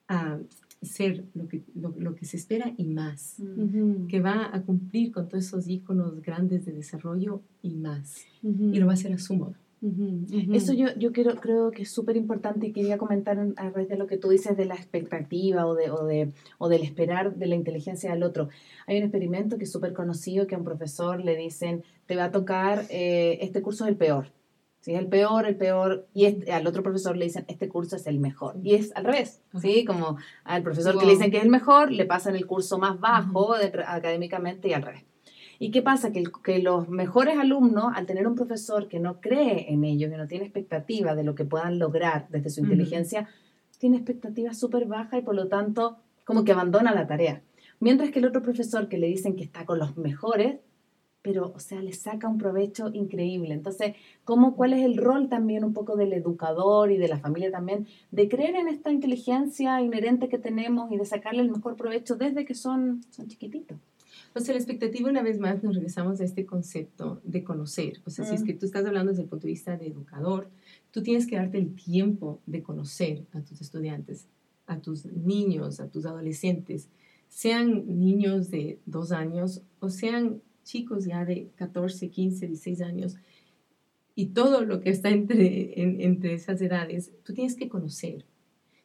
a 0.07 0.39
ser 0.85 1.25
lo 1.33 1.47
que, 1.47 1.63
lo, 1.75 2.15
que 2.15 2.25
se 2.25 2.37
espera 2.37 2.73
y 2.77 2.85
más, 2.85 3.37
que 4.07 4.19
va 4.19 4.49
a 4.53 4.61
cumplir 4.61 5.11
con 5.11 5.27
todos 5.27 5.45
esos 5.45 5.67
iconos 5.67 6.21
grandes 6.21 6.65
de 6.65 6.73
desarrollo 6.73 7.41
y 7.61 7.75
más, 7.75 8.25
y 8.41 8.79
lo 8.79 8.85
va 8.85 8.93
a 8.93 8.95
hacer 8.95 9.13
a 9.13 9.17
su 9.17 9.35
modo. 9.35 9.55
Eso 10.53 10.71
yo, 10.71 10.87
yo 10.97 11.11
quiero, 11.11 11.35
creo 11.35 11.71
que 11.71 11.81
es 11.81 11.91
súper 11.91 12.15
importante 12.15 12.67
y 12.67 12.71
quería 12.71 12.97
comentar 12.97 13.37
a 13.57 13.69
raíz 13.69 13.89
de 13.89 13.97
lo 13.97 14.07
que 14.07 14.17
tú 14.17 14.29
dices 14.29 14.55
de 14.55 14.63
la 14.63 14.75
expectativa 14.75 15.65
o, 15.65 15.75
de, 15.75 15.91
o, 15.91 16.05
de, 16.05 16.31
o 16.57 16.69
del 16.69 16.83
esperar 16.83 17.35
de 17.35 17.47
la 17.47 17.55
inteligencia 17.55 18.11
del 18.11 18.23
otro. 18.23 18.47
Hay 18.87 18.97
un 18.97 19.03
experimento 19.03 19.57
que 19.57 19.65
es 19.65 19.71
súper 19.71 19.91
conocido 19.91 20.47
que 20.47 20.55
a 20.55 20.57
un 20.57 20.63
profesor 20.63 21.21
le 21.21 21.35
dicen, 21.35 21.83
te 22.05 22.15
va 22.15 22.25
a 22.25 22.31
tocar, 22.31 22.85
eh, 22.89 23.39
este 23.41 23.61
curso 23.61 23.83
es 23.83 23.89
el 23.89 23.97
peor. 23.97 24.27
¿Sí? 24.83 24.93
El 24.93 25.07
peor, 25.07 25.45
el 25.45 25.55
peor, 25.55 26.07
y 26.13 26.25
este, 26.25 26.51
al 26.51 26.67
otro 26.67 26.83
profesor 26.83 27.15
le 27.15 27.25
dicen, 27.25 27.45
este 27.47 27.69
curso 27.69 27.95
es 27.95 28.05
el 28.05 28.19
mejor. 28.19 28.57
Y 28.61 28.75
es 28.75 28.91
al 28.95 29.05
revés, 29.05 29.41
¿sí? 29.61 29.85
Como 29.85 30.17
al 30.43 30.61
profesor 30.61 30.99
que 30.99 31.05
le 31.05 31.13
dicen 31.13 31.31
que 31.31 31.37
es 31.37 31.43
el 31.43 31.49
mejor, 31.49 31.91
le 31.91 32.05
pasan 32.05 32.35
el 32.35 32.45
curso 32.45 32.77
más 32.77 32.99
bajo 32.99 33.55
académicamente 33.87 34.67
y 34.67 34.73
al 34.73 34.81
revés. 34.81 35.05
¿Y 35.57 35.71
qué 35.71 35.81
pasa? 35.81 36.11
Que, 36.11 36.23
que, 36.43 36.59
los 36.59 36.89
mejores 36.89 37.37
alumnos, 37.37 37.93
al 37.95 38.05
tener 38.05 38.27
un 38.27 38.35
profesor 38.35 38.89
que 38.89 38.99
no 38.99 39.21
cree 39.21 39.71
en 39.71 39.85
ellos, 39.85 40.11
que 40.11 40.17
no 40.17 40.27
tiene 40.27 40.43
expectativa 40.43 41.15
de 41.15 41.23
lo 41.23 41.35
que 41.35 41.45
puedan 41.45 41.79
lograr 41.79 42.27
desde 42.29 42.49
su 42.49 42.59
inteligencia, 42.59 43.29
tiene 43.77 43.97
expectativas 43.97 44.59
súper 44.59 44.85
bajas 44.85 45.19
y 45.19 45.23
por 45.23 45.35
lo 45.35 45.47
tanto 45.47 45.97
como 46.25 46.43
que 46.43 46.51
abandona 46.51 46.93
la 46.93 47.07
tarea. 47.07 47.41
Mientras 47.79 48.11
que 48.11 48.19
el 48.19 48.25
otro 48.25 48.41
profesor 48.41 48.89
que 48.89 48.97
le 48.97 49.07
dicen 49.07 49.35
que 49.35 49.43
está 49.43 49.65
con 49.65 49.79
los 49.79 49.95
mejores, 49.97 50.57
pero, 51.23 51.53
o 51.55 51.59
sea, 51.59 51.81
le 51.81 51.93
saca 51.93 52.27
un 52.27 52.37
provecho 52.37 52.91
increíble. 52.93 53.53
Entonces, 53.53 53.95
¿cómo, 54.25 54.55
¿cuál 54.55 54.73
es 54.73 54.83
el 54.83 54.97
rol 54.97 55.29
también 55.29 55.63
un 55.63 55.73
poco 55.73 55.95
del 55.95 56.11
educador 56.13 56.91
y 56.91 56.97
de 56.97 57.07
la 57.07 57.17
familia 57.17 57.49
también 57.49 57.87
de 58.11 58.27
creer 58.27 58.55
en 58.55 58.67
esta 58.67 58.91
inteligencia 58.91 59.81
inherente 59.81 60.27
que 60.27 60.37
tenemos 60.37 60.91
y 60.91 60.97
de 60.97 61.05
sacarle 61.05 61.41
el 61.41 61.49
mejor 61.49 61.77
provecho 61.77 62.15
desde 62.15 62.45
que 62.45 62.53
son, 62.53 63.01
son 63.09 63.27
chiquititos? 63.29 63.77
O 64.35 64.39
sea, 64.41 64.53
la 64.53 64.59
expectativa, 64.59 65.09
una 65.09 65.21
vez 65.21 65.39
más, 65.39 65.63
nos 65.63 65.75
regresamos 65.75 66.19
a 66.19 66.25
este 66.25 66.45
concepto 66.45 67.21
de 67.23 67.43
conocer. 67.43 68.01
O 68.05 68.09
sea, 68.09 68.25
si 68.25 68.35
es 68.35 68.43
que 68.43 68.53
tú 68.53 68.65
estás 68.65 68.85
hablando 68.85 69.11
desde 69.11 69.23
el 69.23 69.29
punto 69.29 69.47
de 69.47 69.53
vista 69.53 69.77
de 69.77 69.87
educador, 69.87 70.49
tú 70.91 71.03
tienes 71.03 71.25
que 71.25 71.37
darte 71.37 71.57
el 71.57 71.73
tiempo 71.73 72.39
de 72.45 72.63
conocer 72.63 73.25
a 73.31 73.41
tus 73.41 73.61
estudiantes, 73.61 74.27
a 74.67 74.79
tus 74.79 75.05
niños, 75.05 75.79
a 75.79 75.87
tus 75.87 76.05
adolescentes, 76.05 76.89
sean 77.29 77.83
niños 77.99 78.51
de 78.51 78.79
dos 78.85 79.11
años 79.11 79.61
o 79.79 79.89
sean 79.89 80.41
chicos 80.63 81.05
ya 81.05 81.25
de 81.25 81.49
14, 81.55 82.09
15, 82.09 82.47
16 82.47 82.81
años. 82.81 83.15
Y 84.15 84.27
todo 84.27 84.63
lo 84.63 84.79
que 84.79 84.89
está 84.89 85.09
entre, 85.09 85.81
entre 85.81 86.33
esas 86.33 86.61
edades, 86.61 87.11
tú 87.23 87.33
tienes 87.33 87.55
que 87.55 87.69
conocer. 87.69 88.25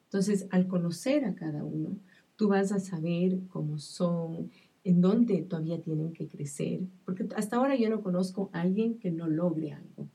Entonces, 0.05 0.47
al 0.51 0.69
conocer 0.69 1.25
a 1.25 1.35
cada 1.35 1.65
uno, 1.65 1.99
tú 2.37 2.49
vas 2.49 2.73
a 2.73 2.81
saber 2.81 3.41
cómo 3.49 3.79
son, 3.79 4.51
en 4.85 5.01
dónde 5.01 5.43
todavía 5.43 5.81
tienen 5.83 6.13
que 6.13 6.29
crecer, 6.29 6.81
porque 7.05 7.27
hasta 7.37 7.57
ahora 7.57 7.77
yo 7.77 7.91
no 7.91 8.03
conozco 8.03 8.49
a 8.53 8.63
alguien 8.63 8.99
que 8.99 9.11
no 9.11 9.29
logre 9.29 9.73
algo. 9.73 10.09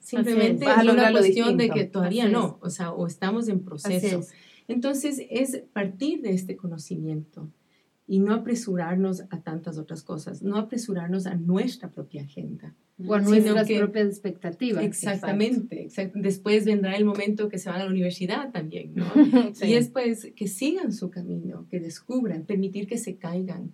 Simplemente 0.00 0.64
es. 0.64 0.92
una 0.92 1.12
cuestión 1.12 1.56
de 1.56 1.70
que 1.70 1.84
todavía 1.84 2.28
no, 2.28 2.58
o 2.60 2.70
sea, 2.70 2.92
o 2.92 3.06
estamos 3.06 3.48
en 3.48 3.60
proceso. 3.60 4.26
Entonces 4.66 5.22
es 5.30 5.62
partir 5.72 6.22
de 6.22 6.30
este 6.30 6.56
conocimiento 6.56 7.48
y 8.08 8.20
no 8.20 8.32
apresurarnos 8.32 9.22
a 9.28 9.42
tantas 9.42 9.76
otras 9.76 10.02
cosas, 10.02 10.42
no 10.42 10.56
apresurarnos 10.56 11.26
a 11.26 11.34
nuestra 11.34 11.90
propia 11.90 12.22
agenda. 12.22 12.74
O 13.06 13.14
a 13.14 13.20
nuestras 13.20 13.68
propias 13.68 14.08
expectativas. 14.08 14.82
Exactamente. 14.82 15.88
Después 16.14 16.64
vendrá 16.64 16.96
el 16.96 17.04
momento 17.04 17.48
que 17.48 17.58
se 17.58 17.68
van 17.68 17.82
a 17.82 17.84
la 17.84 17.90
universidad 17.90 18.50
también, 18.50 18.94
¿no? 18.94 19.04
Y 19.62 19.74
después 19.74 20.32
que 20.34 20.48
sigan 20.48 20.92
su 20.92 21.10
camino, 21.10 21.66
que 21.70 21.78
descubran, 21.78 22.44
permitir 22.44 22.88
que 22.88 22.96
se 22.96 23.16
caigan, 23.16 23.72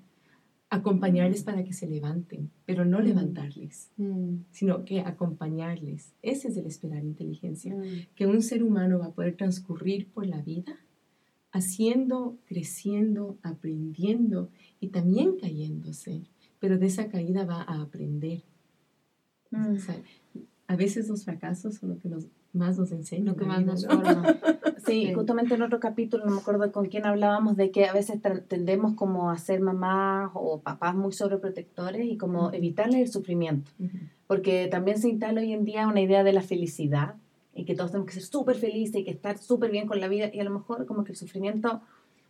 acompañarles 0.69 1.45
para 1.45 1.63
que 1.63 1.73
se 1.73 1.87
levanten, 1.87 2.51
pero 2.67 2.85
no 2.85 2.99
mm. 2.99 3.03
levantarles, 3.03 3.91
mm. 3.97 4.35
sino 4.51 4.85
que 4.85 5.01
acompañarles. 5.01 6.13
Ese 6.21 6.49
es 6.49 6.57
el 6.57 6.67
esperar 6.67 7.05
inteligencia, 7.05 7.75
mm. 7.75 8.15
que 8.17 8.27
un 8.27 8.43
ser 8.43 8.65
humano 8.65 8.99
va 8.99 9.07
a 9.07 9.13
poder 9.13 9.37
transcurrir 9.37 10.09
por 10.09 10.27
la 10.27 10.43
vida 10.43 10.77
haciendo, 11.55 12.37
creciendo, 12.47 13.39
aprendiendo 13.43 14.51
y 14.81 14.89
también 14.89 15.37
cayéndose, 15.41 16.25
pero 16.59 16.79
de 16.79 16.87
esa 16.87 17.09
caída 17.09 17.45
va 17.45 17.63
a 17.63 17.81
aprender. 17.81 18.43
a 20.67 20.77
veces 20.77 21.09
los 21.09 21.25
fracasos 21.25 21.77
son 21.77 21.91
lo 21.91 21.99
que 21.99 22.09
nos, 22.09 22.27
más 22.53 22.77
nos 22.77 22.91
enseñan. 22.91 23.27
Lo 23.27 23.37
que 23.37 23.45
más 23.45 23.65
nos 23.65 23.87
forma. 23.87 24.37
Sí, 24.85 25.15
justamente 25.15 25.55
en 25.55 25.63
otro 25.63 25.81
capítulo, 25.81 26.27
no 26.27 26.33
me 26.33 26.41
acuerdo 26.43 26.71
con 26.71 26.85
quién 26.89 27.07
hablábamos, 27.07 27.57
de 27.57 27.71
que 27.71 27.87
a 27.87 27.95
veces 27.95 28.21
tendemos 28.49 28.93
como 28.93 29.31
a 29.31 29.39
ser 29.39 29.63
mamás 29.63 30.31
o 30.35 30.61
papás 30.61 30.95
muy 30.95 31.11
sobreprotectores 31.13 32.05
y 32.05 32.19
como 32.19 32.53
evitarles 32.53 33.01
el 33.01 33.09
sufrimiento. 33.09 33.71
Porque 34.27 34.69
también 34.71 34.99
se 34.99 35.09
instala 35.09 35.41
hoy 35.41 35.55
en 35.55 35.65
día 35.65 35.89
una 35.89 36.03
idea 36.03 36.23
de 36.23 36.35
la 36.35 36.43
felicidad 36.43 37.15
y 37.55 37.65
que 37.65 37.75
todos 37.75 37.93
tenemos 37.93 38.09
que 38.09 38.15
ser 38.15 38.25
súper 38.25 38.57
felices 38.57 38.97
y 38.97 39.05
que 39.05 39.11
estar 39.11 39.39
súper 39.39 39.71
bien 39.71 39.87
con 39.87 40.01
la 40.01 40.09
vida 40.09 40.31
y 40.33 40.41
a 40.41 40.45
lo 40.45 40.51
mejor 40.51 40.87
como 40.87 41.05
que 41.05 41.13
el 41.13 41.19
sufrimiento 41.19 41.81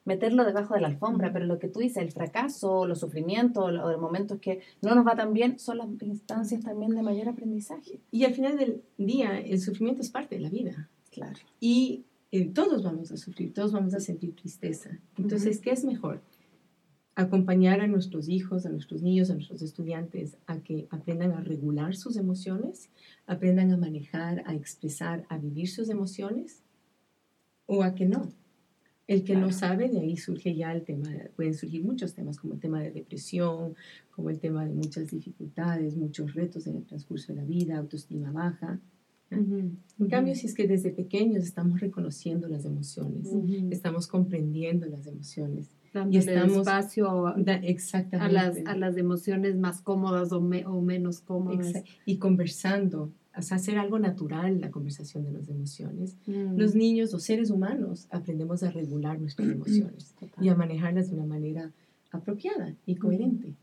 meterlo 0.04 0.44
debajo 0.44 0.74
de 0.74 0.80
la 0.80 0.88
alfombra, 0.88 1.32
pero 1.32 1.46
lo 1.46 1.58
que 1.58 1.68
tú 1.68 1.80
dices, 1.80 2.02
el 2.02 2.12
fracaso, 2.12 2.86
los 2.86 3.00
sufrimientos, 3.00 3.72
los 3.72 4.00
momentos 4.00 4.38
que 4.38 4.60
no 4.82 4.94
nos 4.94 5.06
va 5.06 5.16
tan 5.16 5.32
bien, 5.32 5.58
son 5.58 5.78
las 5.78 5.88
instancias 6.02 6.62
también 6.62 6.94
de 6.94 7.02
mayor 7.02 7.28
aprendizaje. 7.28 8.00
Y 8.10 8.24
al 8.24 8.34
final 8.34 8.58
del 8.58 8.82
día, 8.98 9.38
el 9.38 9.60
sufrimiento 9.60 10.02
es 10.02 10.10
parte 10.10 10.34
de 10.36 10.42
la 10.42 10.50
vida. 10.50 10.88
Claro. 11.10 11.38
Y 11.58 12.04
eh, 12.32 12.46
todos 12.46 12.82
vamos 12.82 13.12
a 13.12 13.16
sufrir, 13.16 13.54
todos 13.54 13.72
vamos 13.72 13.94
a 13.94 14.00
sentir 14.00 14.34
tristeza. 14.36 14.90
Entonces, 15.16 15.60
¿qué 15.60 15.70
es 15.70 15.84
mejor? 15.84 16.20
Acompañar 17.16 17.80
a 17.80 17.86
nuestros 17.86 18.28
hijos, 18.28 18.66
a 18.66 18.70
nuestros 18.70 19.02
niños, 19.02 19.30
a 19.30 19.34
nuestros 19.34 19.62
estudiantes 19.62 20.36
a 20.46 20.58
que 20.60 20.88
aprendan 20.90 21.32
a 21.32 21.40
regular 21.40 21.94
sus 21.94 22.16
emociones, 22.16 22.90
aprendan 23.26 23.70
a 23.70 23.76
manejar, 23.76 24.42
a 24.46 24.54
expresar, 24.54 25.24
a 25.28 25.38
vivir 25.38 25.68
sus 25.68 25.88
emociones, 25.88 26.64
o 27.66 27.82
a 27.82 27.94
que 27.94 28.06
no. 28.06 28.32
El 29.06 29.22
que 29.22 29.36
no 29.36 29.52
sabe, 29.52 29.90
de 29.90 30.00
ahí 30.00 30.16
surge 30.16 30.54
ya 30.54 30.72
el 30.72 30.82
tema, 30.82 31.10
pueden 31.36 31.52
surgir 31.52 31.84
muchos 31.84 32.14
temas, 32.14 32.38
como 32.38 32.54
el 32.54 32.60
tema 32.60 32.80
de 32.80 32.90
depresión, 32.90 33.74
como 34.10 34.30
el 34.30 34.38
tema 34.38 34.64
de 34.64 34.72
muchas 34.72 35.10
dificultades, 35.10 35.94
muchos 35.94 36.32
retos 36.32 36.66
en 36.66 36.76
el 36.76 36.84
transcurso 36.84 37.32
de 37.32 37.40
la 37.40 37.44
vida, 37.44 37.76
autoestima 37.76 38.32
baja. 38.32 38.80
En 39.30 40.08
cambio, 40.08 40.34
si 40.34 40.46
es 40.46 40.54
que 40.54 40.66
desde 40.66 40.90
pequeños 40.90 41.44
estamos 41.44 41.80
reconociendo 41.80 42.48
las 42.48 42.64
emociones, 42.64 43.28
estamos 43.70 44.06
comprendiendo 44.06 44.86
las 44.86 45.06
emociones. 45.06 45.73
Y 46.10 46.18
estamos 46.18 46.58
espacio 46.58 47.26
a, 47.26 47.34
exactamente. 47.62 48.36
A, 48.36 48.42
las, 48.42 48.58
a 48.66 48.76
las 48.76 48.96
emociones 48.96 49.56
más 49.56 49.80
cómodas 49.80 50.32
o, 50.32 50.38
o 50.38 50.80
menos 50.82 51.20
cómodas. 51.20 51.82
Y 52.04 52.18
conversando, 52.18 53.12
o 53.36 53.42
sea, 53.42 53.56
hacer 53.56 53.78
algo 53.78 53.98
natural 53.98 54.60
la 54.60 54.70
conversación 54.70 55.24
de 55.24 55.32
las 55.32 55.48
emociones. 55.48 56.16
Mm. 56.26 56.56
Los 56.56 56.74
niños, 56.74 57.12
los 57.12 57.22
seres 57.22 57.50
humanos, 57.50 58.06
aprendemos 58.10 58.62
a 58.62 58.70
regular 58.70 59.20
nuestras 59.20 59.48
emociones 59.50 60.14
y 60.40 60.48
a 60.48 60.54
manejarlas 60.54 61.10
de 61.10 61.16
una 61.16 61.26
manera 61.26 61.72
apropiada 62.10 62.74
y 62.86 62.96
coherente. 62.96 63.54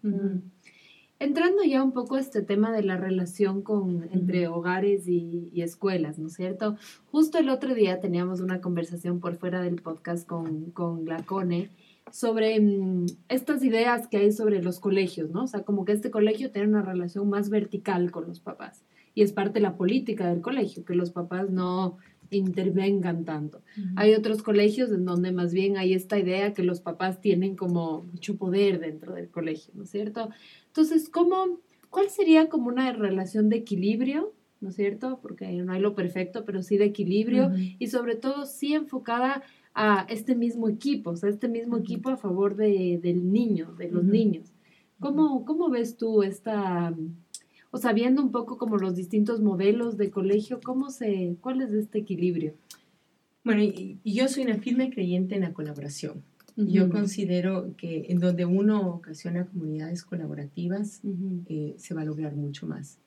Entrando 1.20 1.64
ya 1.64 1.84
un 1.84 1.92
poco 1.92 2.16
a 2.16 2.20
este 2.20 2.42
tema 2.42 2.72
de 2.72 2.82
la 2.82 2.98
relación 2.98 3.62
con, 3.62 4.10
entre 4.12 4.48
hogares 4.48 5.08
y, 5.08 5.52
escuelas, 5.62 6.18
¿no 6.18 6.28
es 6.28 6.34
cierto? 6.34 6.78
Justo 7.12 7.38
el 7.38 7.50
otro 7.50 7.76
día 7.76 8.00
teníamos 8.00 8.40
una 8.40 8.60
conversación 8.60 9.20
por 9.20 9.36
fuera 9.36 9.62
del 9.62 9.76
podcast 9.76 10.28
con, 10.28 10.72
con 10.72 11.06
la 11.06 11.24
CONE 11.24 11.70
sobre 12.12 12.60
mm, 12.60 13.06
estas 13.30 13.64
ideas 13.64 14.08
que 14.08 14.18
hay 14.18 14.32
sobre 14.32 14.62
los 14.62 14.80
colegios, 14.80 15.30
¿no? 15.30 15.44
O 15.44 15.48
sea, 15.48 15.64
como 15.64 15.86
que 15.86 15.94
este 15.94 16.12
colegio 16.12 16.52
tiene 16.52 16.68
una 16.68 16.82
relación 16.82 17.30
más 17.30 17.50
vertical 17.50 18.12
con 18.12 18.28
los 18.28 18.40
papás. 18.40 18.84
Y 19.14 19.24
es 19.24 19.34
parte 19.34 19.56
de 19.56 19.62
la 19.62 19.76
política 19.76 20.28
del 20.30 20.42
colegio, 20.42 20.86
que 20.86 20.96
los 20.96 21.12
papás 21.12 21.50
no 21.50 21.98
intervengan 22.32 23.26
tanto. 23.26 23.62
Hay 23.98 24.14
otros 24.14 24.42
colegios 24.42 24.90
en 24.92 25.06
donde 25.06 25.32
más 25.34 25.54
bien 25.54 25.78
hay 25.78 25.94
esta 25.94 26.18
idea 26.18 26.54
que 26.54 26.64
los 26.64 26.80
papás 26.80 27.20
tienen 27.20 27.56
como 27.56 28.04
mucho 28.04 28.38
poder 28.38 28.80
dentro 28.80 29.14
del 29.14 29.30
colegio, 29.30 29.74
¿no 29.76 29.84
es 29.84 29.90
cierto? 29.90 30.30
Entonces, 30.68 31.10
¿cómo, 31.10 31.60
¿cuál 31.90 32.10
sería 32.10 32.48
como 32.48 32.70
una 32.70 32.94
relación 32.94 33.50
de 33.50 33.58
equilibrio, 33.58 34.34
¿no 34.62 34.70
es 34.70 34.76
cierto? 34.76 35.20
Porque 35.22 35.52
no 35.52 35.74
hay 35.74 35.82
lo 35.82 35.94
perfecto, 35.94 36.46
pero 36.46 36.64
sí 36.64 36.78
de 36.78 36.86
equilibrio 36.86 37.52
y 37.78 37.88
sobre 37.88 38.16
todo 38.16 38.46
sí 38.46 38.74
enfocada 38.76 39.44
a 39.74 40.06
este 40.10 40.36
mismo 40.36 40.68
equipo, 40.68 41.12
o 41.12 41.16
sea, 41.16 41.30
este 41.30 41.48
mismo 41.48 41.78
equipo 41.78 42.10
a 42.10 42.18
favor 42.18 42.56
de, 42.56 43.00
del 43.02 43.32
niño, 43.32 43.74
de 43.78 43.90
los 43.90 44.04
niños. 44.04 44.52
¿Cómo, 45.00 45.46
¿Cómo 45.46 45.70
ves 45.70 45.98
tú 45.98 46.24
esta, 46.24 46.94
o 47.72 47.78
sabiendo 47.78 48.22
un 48.22 48.32
poco 48.32 48.58
como 48.58 48.78
los 48.78 48.96
distintos 48.96 49.42
modelos 49.42 49.98
de 49.98 50.12
colegio, 50.12 50.60
cómo 50.64 50.90
se, 50.92 51.38
cuál 51.42 51.62
es 51.62 51.72
este 51.72 52.00
equilibrio? 52.00 52.54
Bueno, 53.44 53.64
y, 53.64 53.98
yo 54.04 54.28
soy 54.28 54.44
una 54.44 54.60
firme 54.60 54.92
creyente 54.92 55.36
en 55.36 55.42
la 55.42 55.54
colaboración. 55.54 56.24
Yo 56.58 56.90
considero 56.90 57.76
que 57.78 58.08
en 58.10 58.20
donde 58.20 58.46
uno 58.46 58.88
ocasiona 58.90 59.48
comunidades 59.48 60.04
colaborativas, 60.04 61.02
eh, 61.48 61.74
se 61.78 61.94
va 61.96 62.02
a 62.02 62.06
lograr 62.06 62.36
mucho 62.36 62.68
más. 62.68 63.00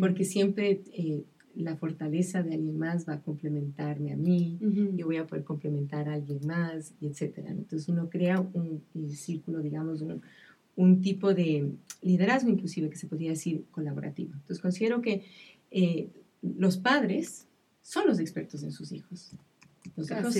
Porque 0.00 0.24
siempre 0.24 0.82
eh, 0.92 1.22
la 1.54 1.76
fortaleza 1.76 2.42
de 2.42 2.54
alguien 2.54 2.78
más 2.78 3.08
va 3.08 3.14
a 3.14 3.22
complementarme 3.22 4.12
a 4.12 4.16
mí, 4.16 4.58
yo 4.94 5.06
voy 5.06 5.16
a 5.16 5.26
poder 5.26 5.44
complementar 5.44 6.08
a 6.08 6.14
alguien 6.14 6.40
más, 6.46 6.94
y 7.00 7.06
etcétera. 7.06 7.50
Entonces 7.50 7.88
uno 7.88 8.08
crea 8.08 8.40
un, 8.40 8.82
círculo, 9.10 9.60
digamos, 9.60 10.00
un, 10.00 10.22
un, 10.76 11.00
tipo 11.02 11.34
de 11.34 11.72
liderazgo 12.02 12.50
inclusive 12.50 12.88
que 12.88 12.96
se 12.96 13.06
podría 13.06 13.30
decir 13.30 13.64
colaborativo. 13.70 14.32
Entonces 14.34 14.60
considero 14.60 15.02
que 15.02 15.24
eh, 15.70 16.08
los 16.42 16.76
padres 16.76 17.46
son 17.82 18.06
los 18.06 18.18
expertos 18.20 18.62
en 18.62 18.72
sus 18.72 18.92
hijos. 18.92 19.32
Los 19.96 20.10
hijos 20.10 20.34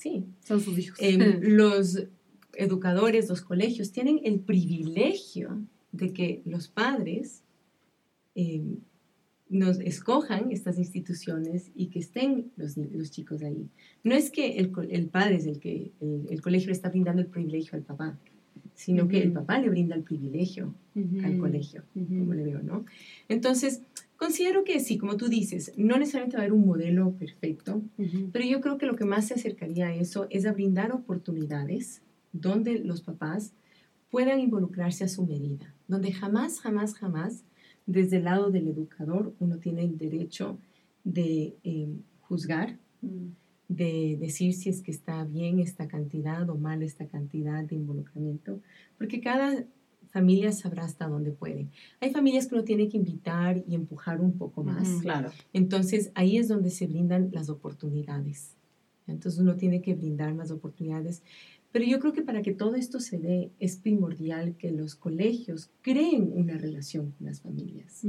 Sí. 0.00 0.24
Son 0.46 0.62
sus 0.62 0.78
hijos. 0.78 0.98
Em, 0.98 1.40
los 1.42 2.04
educadores, 2.54 3.28
los 3.28 3.42
colegios 3.42 3.92
tienen 3.92 4.20
el 4.24 4.40
privilegio 4.40 5.62
de 5.92 6.14
que 6.14 6.42
los 6.46 6.68
padres 6.68 7.42
em, 8.34 8.78
nos 9.50 9.80
escojan 9.80 10.50
estas 10.52 10.78
instituciones 10.78 11.70
y 11.74 11.88
que 11.88 11.98
estén 11.98 12.50
los, 12.56 12.76
los 12.76 13.10
chicos 13.10 13.42
ahí. 13.42 13.68
No 14.04 14.14
es 14.14 14.30
que 14.30 14.58
el, 14.58 14.72
el 14.88 15.06
padre 15.08 15.36
es 15.36 15.46
el 15.46 15.58
que 15.58 15.90
el, 16.00 16.40
colegio 16.40 16.68
le 16.68 16.72
está 16.72 16.88
brindando 16.88 17.20
el 17.20 17.28
privilegio 17.28 17.76
al 17.76 17.82
papá, 17.82 18.16
sino 18.74 19.08
que 19.08 19.22
el 19.22 19.32
papá 19.32 19.58
le 19.58 19.68
brinda 19.68 19.94
el 19.94 20.02
privilegio 20.02 20.74
al 21.22 21.38
colegio, 21.38 21.82
como 21.94 22.32
le 22.32 22.44
veo, 22.44 22.62
¿no? 22.62 22.86
Entonces, 23.28 23.82
Considero 24.20 24.64
que 24.64 24.80
sí, 24.80 24.98
como 24.98 25.16
tú 25.16 25.28
dices, 25.28 25.72
no 25.78 25.96
necesariamente 25.96 26.36
va 26.36 26.42
a 26.42 26.44
haber 26.44 26.52
un 26.52 26.66
modelo 26.66 27.12
perfecto, 27.12 27.80
pero 28.32 28.44
yo 28.44 28.60
creo 28.60 28.76
que 28.76 28.84
lo 28.84 28.94
que 28.94 29.06
más 29.06 29.28
se 29.28 29.32
acercaría 29.32 29.86
a 29.86 29.94
eso 29.94 30.26
es 30.28 30.44
a 30.44 30.52
brindar 30.52 30.92
oportunidades 30.92 32.02
donde 32.30 32.80
los 32.80 33.00
papás 33.00 33.54
puedan 34.10 34.38
involucrarse 34.38 35.04
a 35.04 35.08
su 35.08 35.24
medida, 35.24 35.74
donde 35.88 36.12
jamás, 36.12 36.60
jamás, 36.60 36.96
jamás, 36.96 37.44
desde 37.86 38.18
el 38.18 38.24
lado 38.24 38.50
del 38.50 38.68
educador, 38.68 39.34
uno 39.40 39.58
tiene 39.58 39.84
el 39.84 39.98
derecho 39.98 40.58
de 41.04 41.56
eh, 41.64 41.88
juzgar, 42.20 42.78
mm. 43.02 43.26
de 43.68 44.16
decir 44.20 44.54
si 44.54 44.68
es 44.68 44.82
que 44.82 44.90
está 44.90 45.24
bien 45.24 45.58
esta 45.60 45.88
cantidad 45.88 46.48
o 46.50 46.56
mal 46.56 46.82
esta 46.82 47.06
cantidad 47.06 47.64
de 47.64 47.76
involucramiento, 47.76 48.60
porque 48.98 49.20
cada 49.20 49.64
familia 50.10 50.52
sabrá 50.52 50.84
hasta 50.84 51.08
dónde 51.08 51.30
puede. 51.30 51.68
Hay 52.00 52.12
familias 52.12 52.48
que 52.48 52.54
uno 52.54 52.64
tiene 52.64 52.88
que 52.88 52.96
invitar 52.96 53.62
y 53.66 53.74
empujar 53.74 54.20
un 54.20 54.32
poco 54.32 54.64
más. 54.64 54.88
claro. 55.02 55.30
Entonces 55.52 56.10
ahí 56.14 56.36
es 56.36 56.48
donde 56.48 56.70
se 56.70 56.86
brindan 56.86 57.30
las 57.32 57.48
oportunidades. 57.48 58.56
Entonces 59.06 59.40
uno 59.40 59.56
tiene 59.56 59.82
que 59.82 59.94
brindar 59.94 60.34
más 60.34 60.50
oportunidades. 60.50 61.22
Pero 61.72 61.84
yo 61.84 62.00
creo 62.00 62.12
que 62.12 62.22
para 62.22 62.42
que 62.42 62.52
todo 62.52 62.74
esto 62.74 62.98
se 63.00 63.18
dé 63.18 63.50
es 63.60 63.76
primordial 63.76 64.56
que 64.56 64.72
los 64.72 64.96
colegios 64.96 65.70
creen 65.82 66.32
una 66.34 66.58
relación 66.58 67.12
con 67.12 67.26
las 67.26 67.40
familias. 67.40 68.02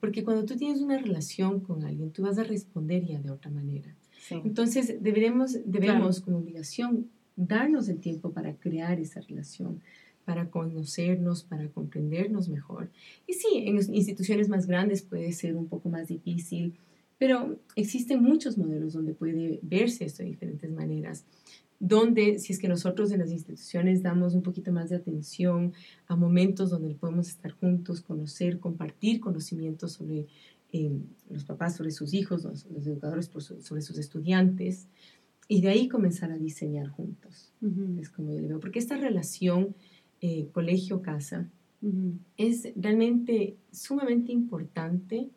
Porque 0.00 0.24
cuando 0.24 0.44
tú 0.44 0.56
tienes 0.56 0.80
una 0.80 0.98
relación 0.98 1.60
con 1.60 1.84
alguien, 1.84 2.10
tú 2.10 2.22
vas 2.22 2.38
a 2.38 2.44
responder 2.44 3.04
ya 3.04 3.20
de 3.20 3.30
otra 3.30 3.50
manera. 3.50 3.94
Entonces 4.30 4.96
deberemos, 5.00 5.58
debemos 5.64 6.20
como 6.20 6.38
obligación 6.38 7.08
darnos 7.36 7.88
el 7.88 8.00
tiempo 8.00 8.32
para 8.32 8.54
crear 8.54 8.98
esa 8.98 9.20
relación 9.20 9.80
para 10.26 10.50
conocernos, 10.50 11.44
para 11.44 11.68
comprendernos 11.68 12.48
mejor. 12.48 12.90
Y 13.28 13.34
sí, 13.34 13.62
en 13.64 13.76
instituciones 13.76 14.48
más 14.48 14.66
grandes 14.66 15.02
puede 15.02 15.32
ser 15.32 15.54
un 15.54 15.68
poco 15.68 15.88
más 15.88 16.08
difícil, 16.08 16.74
pero 17.16 17.58
existen 17.76 18.22
muchos 18.22 18.58
modelos 18.58 18.92
donde 18.92 19.14
puede 19.14 19.60
verse 19.62 20.04
esto 20.04 20.22
de 20.22 20.30
diferentes 20.30 20.70
maneras 20.70 21.24
donde 21.78 22.38
si 22.38 22.52
es 22.52 22.58
que 22.58 22.68
nosotros 22.68 23.12
en 23.12 23.20
las 23.20 23.30
instituciones 23.30 24.02
damos 24.02 24.34
un 24.34 24.42
poquito 24.42 24.72
más 24.72 24.90
de 24.90 24.96
atención 24.96 25.72
a 26.06 26.16
momentos 26.16 26.70
donde 26.70 26.94
podemos 26.94 27.28
estar 27.28 27.52
juntos, 27.52 28.00
conocer, 28.00 28.58
compartir 28.58 29.20
conocimientos 29.20 29.92
sobre 29.92 30.26
eh, 30.72 30.90
los 31.30 31.44
papás, 31.44 31.76
sobre 31.76 31.90
sus 31.90 32.14
hijos, 32.14 32.44
los, 32.44 32.66
educadores 32.86 33.30
sobre 33.60 33.82
sus 33.82 33.98
estudiantes, 33.98 34.88
y 35.48 35.60
de 35.60 35.68
ahí 35.68 35.88
comenzar 35.88 36.32
a 36.32 36.38
diseñar 36.38 36.88
juntos. 36.88 37.52
Es 38.00 38.10
como 38.10 38.32
yo 38.32 38.40
le 38.40 38.48
veo, 38.48 38.60
porque 38.60 38.80
esta 38.80 38.96
relación 38.96 39.76
eh, 40.20 40.48
colegio-casa 40.52 41.48
es 42.36 42.72
realmente 42.74 43.56
sumamente 43.70 44.32
importante 44.32 45.30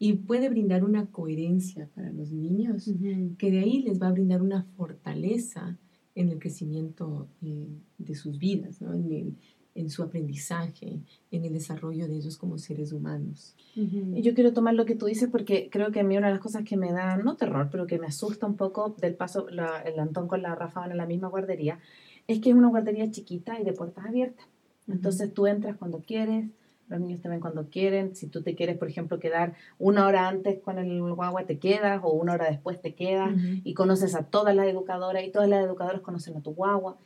y 0.00 0.14
puede 0.14 0.48
brindar 0.48 0.82
una 0.82 1.06
coherencia 1.06 1.88
para 1.94 2.10
los 2.10 2.32
niños, 2.32 2.90
que 3.38 3.50
de 3.52 3.60
ahí 3.60 3.82
les 3.82 4.02
va 4.02 4.08
a 4.08 4.12
brindar 4.12 4.42
una 4.42 4.64
fortaleza 4.76 5.78
en 6.14 6.30
el 6.30 6.38
crecimiento 6.38 7.28
eh, 7.42 7.68
de 7.98 8.14
sus 8.14 8.38
vidas, 8.38 8.80
¿no? 8.80 8.94
en, 8.94 9.36
en, 9.74 9.90
su 9.90 10.02
aprendizaje, 10.02 11.00
en 11.30 11.44
el 11.44 11.52
desarrollo 11.52 12.06
de 12.06 12.16
ellos 12.16 12.36
como 12.36 12.58
seres 12.58 12.92
humanos. 12.92 13.56
Y 13.74 14.20
yo 14.22 14.34
quiero 14.34 14.52
tomar 14.52 14.74
lo 14.74 14.84
que 14.84 14.94
tú 14.94 15.06
dices 15.06 15.28
porque 15.30 15.68
creo 15.70 15.90
que 15.90 16.00
a 16.00 16.04
mí 16.04 16.16
una 16.16 16.28
de 16.28 16.34
las 16.34 16.42
cosas 16.42 16.64
que 16.64 16.76
me 16.76 16.92
da, 16.92 17.16
no 17.16 17.36
terror, 17.36 17.68
pero 17.70 17.86
que 17.86 17.98
me 17.98 18.06
asusta 18.06 18.46
un 18.46 18.56
poco 18.56 18.94
del 19.00 19.14
paso, 19.14 19.48
el 19.48 19.98
Antón 19.98 20.28
con 20.28 20.42
la 20.42 20.54
Rafa 20.54 20.84
en 20.84 20.96
la 20.96 21.06
misma 21.06 21.28
guardería, 21.28 21.78
es 22.26 22.40
que 22.40 22.50
es 22.50 22.56
una 22.56 22.68
guardería 22.68 23.10
chiquita 23.10 23.58
y 23.60 23.64
de 23.64 23.72
puertas 23.72 24.06
abiertas. 24.06 24.46
Entonces 24.88 25.32
tú 25.32 25.46
entras 25.46 25.76
cuando 25.76 26.00
quieres, 26.00 26.50
los 26.92 27.00
niños 27.00 27.20
te 27.20 27.28
ven 27.28 27.40
cuando 27.40 27.68
quieren. 27.68 28.14
Si 28.14 28.28
tú 28.28 28.42
te 28.42 28.54
quieres, 28.54 28.78
por 28.78 28.88
ejemplo, 28.88 29.18
quedar 29.18 29.54
una 29.78 30.06
hora 30.06 30.28
antes 30.28 30.60
con 30.60 30.78
el 30.78 31.00
guagua, 31.14 31.44
te 31.44 31.58
quedas, 31.58 32.00
o 32.04 32.12
una 32.12 32.34
hora 32.34 32.50
después 32.50 32.80
te 32.80 32.94
quedas, 32.94 33.30
y 33.64 33.74
conoces 33.74 34.14
a 34.14 34.24
todas 34.24 34.54
las 34.54 34.66
educadoras, 34.66 35.24
y 35.24 35.30
todas 35.30 35.48
las 35.48 35.64
educadoras 35.64 36.00
conocen 36.02 36.36
a 36.36 36.40
tu 36.40 36.54
guagua. 36.54 36.96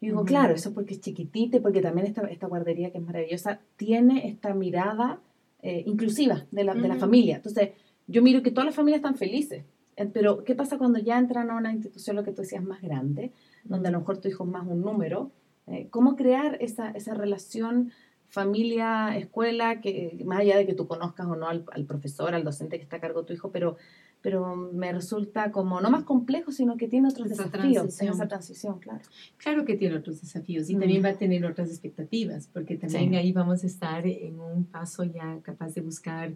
Y 0.00 0.06
digo, 0.06 0.24
claro, 0.24 0.54
eso 0.54 0.74
porque 0.74 0.94
es 0.94 1.00
chiquitita 1.00 1.58
y 1.58 1.60
porque 1.60 1.80
también 1.80 2.06
esta, 2.06 2.22
esta 2.22 2.46
guardería 2.46 2.90
que 2.90 2.98
es 2.98 3.04
maravillosa 3.04 3.60
tiene 3.76 4.28
esta 4.28 4.52
mirada 4.52 5.20
eh, 5.62 5.84
inclusiva 5.86 6.44
de 6.50 6.64
la, 6.64 6.74
de 6.74 6.88
la 6.88 6.96
familia. 6.96 7.36
Entonces, 7.36 7.70
yo 8.08 8.20
miro 8.20 8.42
que 8.42 8.50
todas 8.50 8.66
las 8.66 8.74
familias 8.74 8.98
están 8.98 9.16
felices. 9.16 9.64
Pero, 10.12 10.42
¿qué 10.42 10.54
pasa 10.54 10.78
cuando 10.78 10.98
ya 10.98 11.18
entran 11.18 11.50
a 11.50 11.56
una 11.56 11.72
institución, 11.72 12.16
lo 12.16 12.24
que 12.24 12.32
tú 12.32 12.42
decías, 12.42 12.64
más 12.64 12.80
grande, 12.80 13.30
donde 13.64 13.88
a 13.88 13.92
lo 13.92 14.00
mejor 14.00 14.18
tu 14.18 14.28
hijo 14.28 14.44
es 14.44 14.50
más 14.50 14.66
un 14.66 14.80
número? 14.80 15.30
Eh, 15.66 15.86
¿Cómo 15.90 16.16
crear 16.16 16.56
esa, 16.60 16.90
esa 16.90 17.14
relación 17.14 17.92
familia, 18.32 19.14
escuela, 19.18 19.82
que 19.82 20.18
más 20.24 20.40
allá 20.40 20.56
de 20.56 20.64
que 20.64 20.72
tú 20.72 20.86
conozcas 20.86 21.26
o 21.26 21.36
no 21.36 21.48
al, 21.48 21.84
profesor, 21.86 22.34
al 22.34 22.44
docente 22.44 22.78
que 22.78 22.82
está 22.82 22.96
a 22.96 23.00
cargo 23.00 23.20
de 23.20 23.26
tu 23.26 23.32
hijo, 23.34 23.52
pero, 23.52 23.76
pero 24.22 24.56
me 24.56 24.90
resulta 24.90 25.52
como 25.52 25.82
no 25.82 25.90
más 25.90 26.04
complejo, 26.04 26.50
sino 26.50 26.78
que 26.78 26.88
tiene 26.88 27.08
otros 27.08 27.28
desafíos 27.28 28.00
en 28.00 28.08
esa 28.08 28.28
transición, 28.28 28.78
claro. 28.78 29.04
Claro 29.36 29.66
que 29.66 29.76
tiene 29.76 29.96
otros 29.96 30.22
desafíos 30.22 30.70
y 30.70 30.76
también 30.76 31.04
va 31.04 31.10
a 31.10 31.18
tener 31.18 31.44
otras 31.44 31.68
expectativas, 31.68 32.48
porque 32.50 32.76
también 32.76 33.14
ahí 33.16 33.32
vamos 33.32 33.64
a 33.64 33.66
estar 33.66 34.06
en 34.06 34.40
un 34.40 34.64
paso 34.64 35.04
ya 35.04 35.38
capaz 35.42 35.74
de 35.74 35.82
buscar 35.82 36.32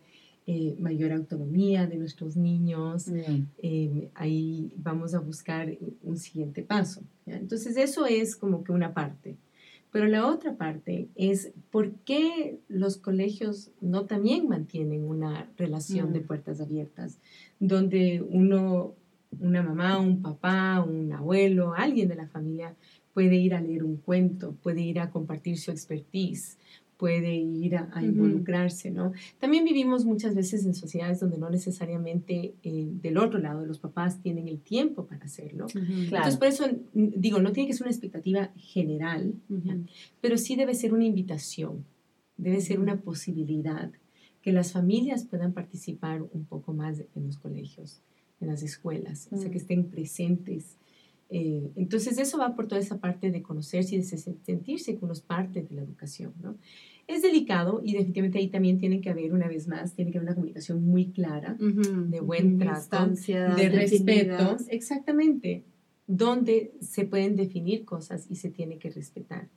eh, 0.47 0.77
mayor 0.79 1.13
autonomía 1.13 1.87
de 1.87 1.97
nuestros 1.97 2.37
niños, 2.37 3.07
eh, 3.09 4.11
ahí 4.15 4.71
vamos 4.77 5.15
a 5.15 5.21
buscar 5.21 5.73
un 6.03 6.19
siguiente 6.19 6.63
paso. 6.63 7.01
Entonces 7.25 7.79
eso 7.79 8.05
es 8.05 8.37
como 8.37 8.63
que 8.63 8.73
una 8.73 8.93
parte. 8.93 9.39
Pero 9.97 10.09
la 10.09 10.27
otra 10.27 10.59
parte 10.59 11.09
es 11.15 11.55
por 11.71 11.91
qué 12.05 12.59
los 12.69 12.99
colegios 12.99 13.71
no 13.81 14.05
también 14.05 14.47
mantienen 14.47 15.05
una 15.05 15.51
relación 15.57 16.13
de 16.13 16.21
mm. 16.21 16.27
puertas 16.27 16.61
abiertas, 16.61 17.19
donde 17.61 18.21
uno, 18.21 18.93
una 19.41 19.63
mamá, 19.63 19.99
un 19.99 20.21
papá, 20.21 20.85
un 20.87 21.11
abuelo, 21.15 21.73
alguien 21.75 22.09
de 22.09 22.15
la 22.15 22.27
familia 22.27 22.77
puede 23.15 23.37
ir 23.37 23.55
a 23.55 23.63
leer 23.63 23.85
un 23.85 23.97
cuento, 23.97 24.53
puede 24.63 24.83
ir 24.83 25.01
a 25.01 25.09
compartir 25.09 25.57
su 25.57 25.71
expertise, 25.71 26.59
puede 26.97 27.35
ir 27.35 27.77
a, 27.77 28.03
involucrarse, 28.03 28.91
¿no? 28.91 29.13
También 29.39 29.65
vivimos 29.65 30.05
muchas 30.05 30.35
veces 30.35 30.65
en 30.65 30.75
sociedades 30.75 31.21
donde 31.21 31.39
no 31.39 31.51
necesariamente 31.51 32.55
eh, 32.63 32.89
del 33.03 33.19
otro 33.19 33.39
lado 33.39 33.61
de 33.61 33.67
los 33.67 33.79
papás 33.79 34.21
tienen 34.23 34.49
el 34.49 34.61
tiempo 34.61 35.05
para 35.05 35.25
hacerlo. 35.25 35.67
Entonces, 35.75 36.37
por 36.37 36.49
eso 36.49 36.65
digo, 36.95 37.41
no 37.41 37.53
tiene 37.53 37.67
que 37.67 37.75
ser 37.75 37.87
una 37.87 37.93
expectativa 37.93 38.51
general, 38.57 39.35
pero 40.21 40.39
sí 40.39 40.57
debe 40.57 40.75
ser 40.75 40.95
una 40.95 41.05
invitación, 41.05 41.85
debe 42.37 42.61
ser 42.61 42.81
una 42.81 42.97
posibilidad 43.01 43.91
que 44.41 44.53
las 44.53 44.73
familias 44.73 45.25
puedan 45.25 45.53
participar 45.53 46.23
un 46.23 46.45
poco 46.45 46.73
más 46.73 47.01
en 47.15 47.27
los 47.27 47.37
colegios, 47.37 48.01
en 48.41 48.49
las 48.49 48.63
escuelas, 48.63 49.29
o 49.33 49.37
sea, 49.37 49.51
que 49.51 49.59
estén 49.59 49.87
presentes. 49.87 50.77
Eh, 51.29 51.73
entonces 51.75 52.19
eso 52.19 52.39
va 52.39 52.55
por 52.55 52.69
toda 52.69 52.81
esa 52.81 52.99
parte 52.99 53.31
de 53.31 53.43
conocerse 53.43 53.97
y 53.97 53.99
de 53.99 54.05
sentirse 54.05 54.97
que 54.97 55.05
uno 55.05 55.13
es 55.13 55.21
parte 55.21 55.63
de 55.63 55.75
la 55.75 55.83
educación, 55.83 56.33
¿no? 56.41 56.57
Es 57.09 57.23
delicado 57.23 57.81
y 57.85 57.93
definitivamente 57.93 58.39
ahí 58.39 58.49
también 58.49 58.79
tiene 58.79 59.01
que 59.01 59.11
haber, 59.11 59.33
una 59.33 59.49
vez 59.49 59.69
más, 59.69 59.95
tiene 59.95 60.11
que 60.11 60.19
haber 60.19 60.29
una 60.29 60.35
comunicación 60.35 60.85
muy 60.85 61.11
clara, 61.13 61.57
de 61.59 62.21
buen 62.21 62.59
trato, 62.59 63.09
de 63.09 63.69
respeto, 63.69 64.57
exactamente, 64.69 65.65
donde 66.07 66.73
se 66.81 67.05
pueden 67.05 67.37
definir 67.37 67.85
cosas 67.85 68.27
y 68.29 68.37
se 68.37 68.51
tiene 68.51 68.79
que 68.79 68.91
respetar. 68.91 69.49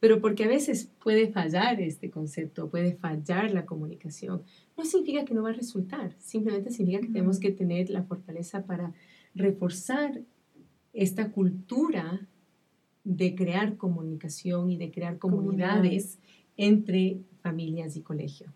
Pero 0.00 0.20
porque 0.20 0.44
a 0.44 0.48
veces 0.48 0.90
puede 1.02 1.28
fallar 1.28 1.80
este 1.80 2.10
concepto, 2.10 2.68
puede 2.68 2.94
fallar 2.94 3.50
la 3.52 3.64
comunicación, 3.64 4.42
no 4.76 4.84
significa 4.84 5.24
que 5.24 5.34
no 5.34 5.42
va 5.42 5.50
a 5.50 5.54
resultar, 5.54 6.14
simplemente 6.18 6.70
significa 6.70 7.06
que 7.06 7.12
tenemos 7.12 7.38
que 7.38 7.50
tener 7.50 7.90
la 7.90 8.02
fortaleza 8.02 8.64
para 8.64 8.92
reforzar 9.34 10.22
esta 10.94 11.30
cultura 11.30 12.26
de 13.04 13.34
crear 13.34 13.76
comunicación 13.76 14.70
y 14.70 14.78
de 14.78 14.90
crear 14.90 15.18
comunidades 15.18 16.18
entre 16.56 17.20
familias 17.42 17.96
y 17.96 18.00
colegio. 18.00 18.50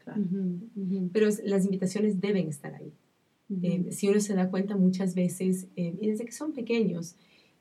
Pero 1.12 1.28
las 1.44 1.64
invitaciones 1.66 2.20
deben 2.20 2.48
estar 2.48 2.74
ahí. 2.74 2.92
Eh, 3.62 3.92
si 3.92 4.08
uno 4.08 4.20
se 4.20 4.34
da 4.34 4.50
cuenta 4.50 4.76
muchas 4.76 5.14
veces, 5.14 5.68
eh, 5.76 5.96
y 6.00 6.06
desde 6.08 6.24
que 6.24 6.32
son 6.32 6.52
pequeños, 6.52 7.16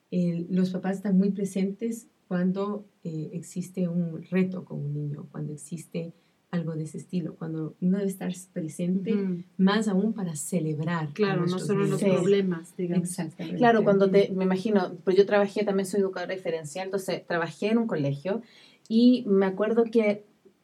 los 0.10 0.70
papás 0.72 0.98
están 0.98 1.18
muy 1.18 1.32
presentes 1.32 2.08
cuando 2.28 2.86
eh, 3.04 3.30
existe 3.34 3.88
un 3.88 4.22
reto 4.24 4.66
con 4.66 4.80
un 4.80 4.94
niño, 4.94 5.28
cuando 5.32 5.54
existe 5.54 6.14
algo 6.50 6.76
de 6.76 6.84
ese 6.84 6.98
estilo, 6.98 7.36
cuando 7.36 7.76
uno 7.82 7.98
debe 7.98 8.10
estar 8.10 8.32
presente, 8.54 9.14
más 9.58 9.88
aún 9.88 10.14
para 10.14 10.36
celebrar. 10.36 11.10
Claro, 11.10 11.46
no 11.46 11.60
solo 11.60 11.86
los 11.86 12.02
problemas, 12.02 12.76
digamos. 12.78 13.10
Exactamente. 13.10 13.58
Claro, 13.58 13.84
cuando 13.84 14.10
te, 14.10 14.32
me 14.34 14.46
imagino, 14.46 14.94
pues 15.04 15.18
yo 15.18 15.26
trabajé, 15.26 15.66
también 15.66 15.86
soy 15.86 16.00
educadora 16.00 16.34
diferencial, 16.34 16.86
entonces 16.86 17.26
trabajé 17.28 17.68
en 17.68 17.80
un 17.80 17.88
colegio 17.88 18.42
y 18.88 19.26
me 19.28 19.46
acuerdo 19.46 19.84
que 19.84 20.24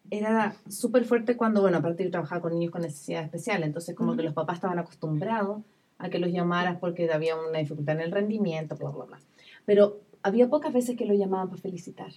era 0.09 0.55
súper 0.69 1.05
fuerte 1.05 1.35
cuando, 1.35 1.61
bueno, 1.61 1.77
aparte 1.79 2.03
yo 2.03 2.11
trabajaba 2.11 2.41
con 2.41 2.53
niños 2.53 2.71
con 2.71 2.81
necesidades 2.81 3.25
especiales, 3.25 3.67
entonces 3.67 3.95
como 3.95 4.15
que 4.15 4.23
los 4.23 4.33
papás 4.33 4.55
estaban 4.55 4.79
acostumbrados 4.79 5.63
a 5.97 6.09
que 6.09 6.19
los 6.19 6.31
llamaras 6.31 6.77
porque 6.79 7.11
había 7.11 7.35
una 7.35 7.59
dificultad 7.59 7.95
en 7.95 8.01
el 8.01 8.11
rendimiento, 8.11 8.75
bla, 8.75 8.89
bla, 8.89 9.05
bla. 9.05 9.19
Pero 9.65 9.99
había 10.21 10.49
pocas 10.49 10.73
veces 10.73 10.97
que 10.97 11.05
lo 11.05 11.13
llamaban 11.13 11.49
para 11.49 11.61
felicitar. 11.61 12.11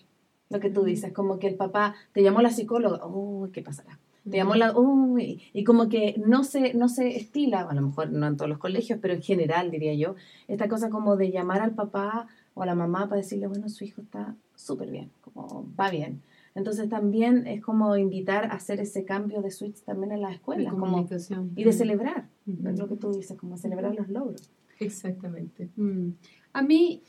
Lo 0.49 0.61
que 0.61 0.71
tú 0.71 0.85
dices, 0.85 1.13
como 1.13 1.39
que 1.39 1.49
el 1.49 1.57
papá 1.57 1.95
te 2.13 2.23
llamó 2.23 2.41
la 2.41 2.51
psicóloga, 2.51 3.05
uy, 3.07 3.51
¿qué 3.51 3.63
pasará? 3.63 3.99
Te 4.29 4.37
llamó 4.39 4.57
la, 4.57 4.77
uy, 4.77 5.41
y 5.53 5.63
como 5.63 5.89
que 5.89 6.21
no 6.25 6.43
se, 6.43 6.75
no 6.75 6.89
se 6.89 7.17
estila, 7.17 7.61
a 7.61 7.75
lo 7.75 7.83
mejor 7.83 8.11
no 8.11 8.27
en 8.27 8.37
todos 8.37 8.49
los 8.49 8.59
colegios, 8.59 8.99
pero 9.01 9.15
en 9.15 9.23
general 9.23 9.71
diría 9.71 9.95
yo, 9.95 10.17
esta 10.49 10.69
cosa 10.69 10.91
como 10.91 11.17
de 11.17 11.31
llamar 11.31 11.63
al 11.63 11.75
papá 11.75 12.27
o 12.55 12.63
a 12.63 12.67
la 12.67 12.75
mamá 12.75 13.09
para 13.09 13.21
decirle, 13.21 13.47
bueno, 13.47 13.69
su 13.69 13.85
hijo 13.85 14.01
está 14.01 14.35
súper 14.57 14.91
bien, 14.91 15.11
como 15.21 15.69
va 15.79 15.91
bien. 15.91 16.23
Entonces 16.57 16.89
también 16.89 17.47
es 17.47 17.63
como 17.63 17.97
invitar 17.97 18.47
a 18.47 18.55
hacer 18.55 18.81
ese 18.81 19.05
cambio 19.05 19.43
de 19.43 19.51
switch 19.51 19.83
también 19.83 20.11
en 20.11 20.23
la 20.23 20.33
escuela. 20.33 20.71
Como, 20.71 21.07
y 21.55 21.65
de 21.65 21.73
celebrar, 21.73 22.29
es 22.47 22.79
lo 22.79 22.89
que 22.89 22.97
tú 22.97 23.13
dices, 23.13 23.37
como 23.37 23.59
celebrar 23.59 23.95
los 23.95 24.09
logros. 24.09 24.51
Exactamente. 24.81 25.69
Mm. 25.77 26.13
A 26.55 26.63
mí 26.63 27.03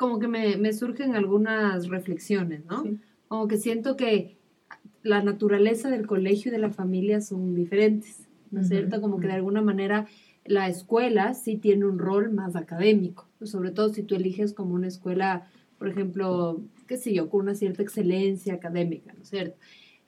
como 0.00 0.18
que 0.18 0.28
me, 0.28 0.56
me 0.56 0.72
surgen 0.72 1.14
algunas 1.14 1.88
reflexiones, 1.88 2.64
¿no? 2.64 2.84
Como 3.28 3.48
que 3.48 3.58
siento 3.58 3.98
que 3.98 4.38
la 5.02 5.22
naturaleza 5.22 5.90
del 5.90 6.06
colegio 6.06 6.48
y 6.48 6.52
de 6.52 6.58
la 6.58 6.70
familia 6.70 7.20
son 7.20 7.54
diferentes, 7.54 8.26
¿no 8.50 8.62
es 8.62 8.68
cierto? 8.68 9.02
Como 9.02 9.20
que 9.20 9.26
de 9.26 9.34
alguna 9.34 9.60
manera 9.60 10.06
la 10.46 10.68
escuela 10.68 11.34
sí 11.34 11.58
tiene 11.58 11.84
un 11.84 11.98
rol 11.98 12.32
más 12.32 12.56
académico, 12.56 13.28
sobre 13.42 13.72
todo 13.72 13.90
si 13.90 14.02
tú 14.02 14.14
eliges 14.14 14.54
como 14.54 14.72
una 14.72 14.88
escuela, 14.88 15.46
por 15.78 15.88
ejemplo, 15.88 16.62
qué 16.86 16.96
sé 16.96 17.12
yo, 17.12 17.28
con 17.28 17.42
una 17.42 17.54
cierta 17.54 17.82
excelencia 17.82 18.54
académica, 18.54 19.12
¿no 19.12 19.20
es 19.20 19.28
cierto? 19.28 19.58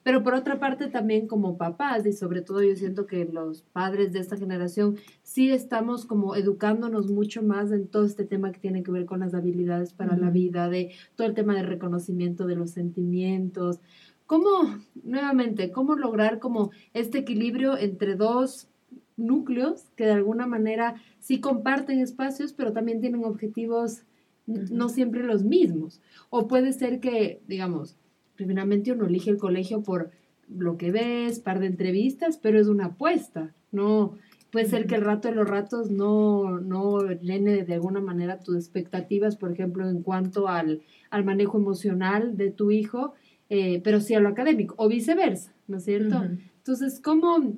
Pero 0.02 0.22
por 0.22 0.34
otra 0.34 0.58
parte 0.58 0.88
también 0.88 1.26
como 1.28 1.56
papás 1.56 2.04
y 2.06 2.12
sobre 2.12 2.42
todo 2.42 2.62
yo 2.62 2.74
siento 2.74 3.06
que 3.06 3.24
los 3.24 3.62
padres 3.62 4.12
de 4.12 4.18
esta 4.18 4.36
generación 4.36 4.96
sí 5.22 5.50
estamos 5.50 6.06
como 6.06 6.34
educándonos 6.34 7.08
mucho 7.08 7.42
más 7.42 7.70
en 7.70 7.86
todo 7.86 8.04
este 8.04 8.24
tema 8.24 8.50
que 8.50 8.60
tiene 8.60 8.82
que 8.82 8.90
ver 8.90 9.04
con 9.04 9.20
las 9.20 9.34
habilidades 9.34 9.92
para 9.92 10.16
la 10.16 10.30
vida, 10.30 10.68
de 10.68 10.92
todo 11.14 11.26
el 11.26 11.34
tema 11.34 11.54
de 11.54 11.62
reconocimiento 11.62 12.46
de 12.46 12.56
los 12.56 12.70
sentimientos. 12.70 13.80
¿Cómo, 14.26 14.78
nuevamente, 15.02 15.70
cómo 15.70 15.94
lograr 15.94 16.38
como 16.38 16.70
este 16.94 17.18
equilibrio 17.18 17.76
entre 17.76 18.16
dos 18.16 18.68
núcleos 19.16 19.90
que 19.94 20.06
de 20.06 20.12
alguna 20.12 20.46
manera 20.46 20.96
sí 21.20 21.40
comparten 21.40 22.00
espacios, 22.00 22.52
pero 22.52 22.72
también 22.72 23.00
tienen 23.00 23.24
objetivos 23.24 24.04
no 24.46 24.88
siempre 24.88 25.22
los 25.22 25.44
mismos? 25.44 26.00
O 26.30 26.48
puede 26.48 26.72
ser 26.72 26.98
que, 26.98 27.40
digamos, 27.46 27.96
primeramente 28.44 28.92
uno 28.92 29.06
elige 29.06 29.30
el 29.30 29.38
colegio 29.38 29.82
por 29.82 30.10
lo 30.48 30.76
que 30.76 30.90
ves, 30.90 31.40
par 31.40 31.60
de 31.60 31.66
entrevistas, 31.66 32.38
pero 32.38 32.60
es 32.60 32.68
una 32.68 32.86
apuesta, 32.86 33.54
no 33.70 34.18
puede 34.52 34.66
ser 34.66 34.86
que 34.86 34.94
el 34.94 35.02
rato 35.02 35.28
de 35.28 35.34
los 35.34 35.48
ratos 35.48 35.90
no, 35.90 36.60
no 36.60 37.00
llene 37.10 37.64
de 37.64 37.74
alguna 37.74 38.00
manera 38.00 38.38
tus 38.38 38.54
expectativas, 38.54 39.36
por 39.36 39.50
ejemplo, 39.50 39.88
en 39.88 40.02
cuanto 40.02 40.46
al, 40.46 40.82
manejo 41.24 41.58
emocional 41.58 42.36
de 42.36 42.50
tu 42.50 42.70
hijo, 42.70 43.14
eh, 43.48 43.80
pero 43.82 44.00
sí 44.00 44.14
a 44.14 44.20
lo 44.20 44.28
académico, 44.28 44.74
o 44.78 44.88
viceversa, 44.88 45.52
¿no 45.68 45.78
es 45.78 45.84
cierto? 45.84 46.22
Entonces, 46.58 47.00
¿cómo 47.00 47.54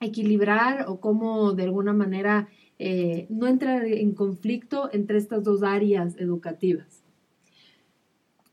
equilibrar 0.00 0.86
o 0.88 1.00
cómo 1.00 1.52
de 1.52 1.62
alguna 1.62 1.92
manera 1.92 2.48
eh, 2.78 3.26
no 3.30 3.46
entrar 3.46 3.84
en 3.86 4.12
conflicto 4.12 4.90
entre 4.92 5.18
estas 5.18 5.44
dos 5.44 5.62
áreas 5.62 6.16
educativas? 6.18 7.01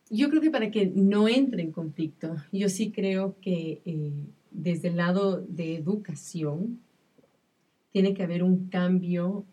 Yo 0.10 0.30
creo 0.30 0.42
que 0.42 0.52
para 0.52 0.72
que 0.72 0.88
no 0.88 1.28
entre 1.28 1.62
en 1.62 1.72
conflicto, 1.72 2.36
yo 2.52 2.70
sí 2.70 2.92
creo 2.92 3.36
que 3.42 3.82
eh, 3.86 4.12
desde 4.52 4.88
el 4.88 4.98
lado 4.98 5.42
de 5.42 5.76
educación 5.76 6.80
tiene 7.92 8.14
que 8.14 8.24
haber 8.24 8.44
un 8.44 8.70
cambio 8.70 9.46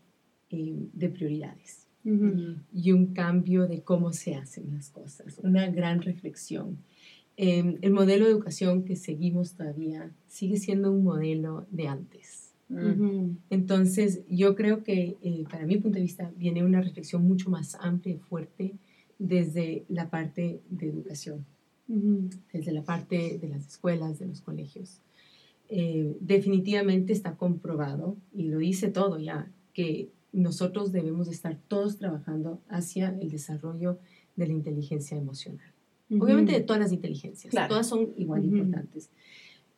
eh, 0.51 0.89
de 0.93 1.09
prioridades 1.09 1.87
y 2.73 2.93
un 2.93 3.15
cambio 3.15 3.67
de 3.67 3.83
cómo 3.83 4.13
se 4.13 4.37
hacen 4.37 4.73
las 4.73 4.91
cosas, 4.91 5.41
una 5.43 5.69
gran 5.69 6.03
reflexión. 6.03 6.79
Em, 7.37 7.79
el 7.83 7.91
modelo 7.91 8.27
de 8.27 8.31
educación 8.31 8.85
que 8.85 8.95
seguimos 8.95 9.55
todavía 9.55 10.13
sigue 10.29 10.57
siendo 10.57 10.93
un 10.93 11.03
modelo 11.03 11.67
de 11.73 11.89
antes. 11.89 12.55
Entonces, 13.51 14.23
yo 14.29 14.55
creo 14.55 14.85
que 14.85 15.17
eh, 15.21 15.45
para 15.51 15.67
mi 15.67 15.79
punto 15.79 15.97
de 15.97 16.03
vista 16.03 16.33
viene 16.37 16.65
una 16.65 16.81
reflexión 16.81 17.27
mucho 17.27 17.51
más 17.51 17.77
amplia 17.81 18.15
y 18.15 18.19
fuerte 18.19 18.75
desde 19.19 19.85
la 19.89 20.11
parte 20.11 20.61
de 20.71 20.89
educación, 20.89 21.47
desde 22.53 22.73
la 22.73 22.83
parte 22.83 23.39
de 23.41 23.49
las 23.49 23.67
escuelas, 23.67 24.19
de 24.19 24.27
los 24.27 24.41
colegios. 24.41 25.01
Eh, 25.69 26.17
definitivamente 26.21 27.13
está 27.13 27.37
comprobado, 27.37 28.17
y 28.33 28.45
lo 28.45 28.59
dice 28.59 28.89
todo 28.89 29.19
ya, 29.19 29.51
que 29.73 30.11
nosotros 30.33 30.93
debemos 30.93 31.29
estar 31.29 31.59
todos 31.69 31.99
trabajando 31.99 32.61
hacia 32.69 33.17
el 33.21 33.31
desarrollo 33.31 33.99
de 34.37 34.47
la 34.47 34.53
inteligencia 34.53 35.17
emocional. 35.17 35.73
Obviamente 36.11 36.53
de 36.53 36.61
todas 36.61 36.81
las 36.81 36.93
inteligencias, 36.93 37.53
todas 37.69 37.89
son 37.89 38.13
igual 38.17 38.45
importantes, 38.45 39.11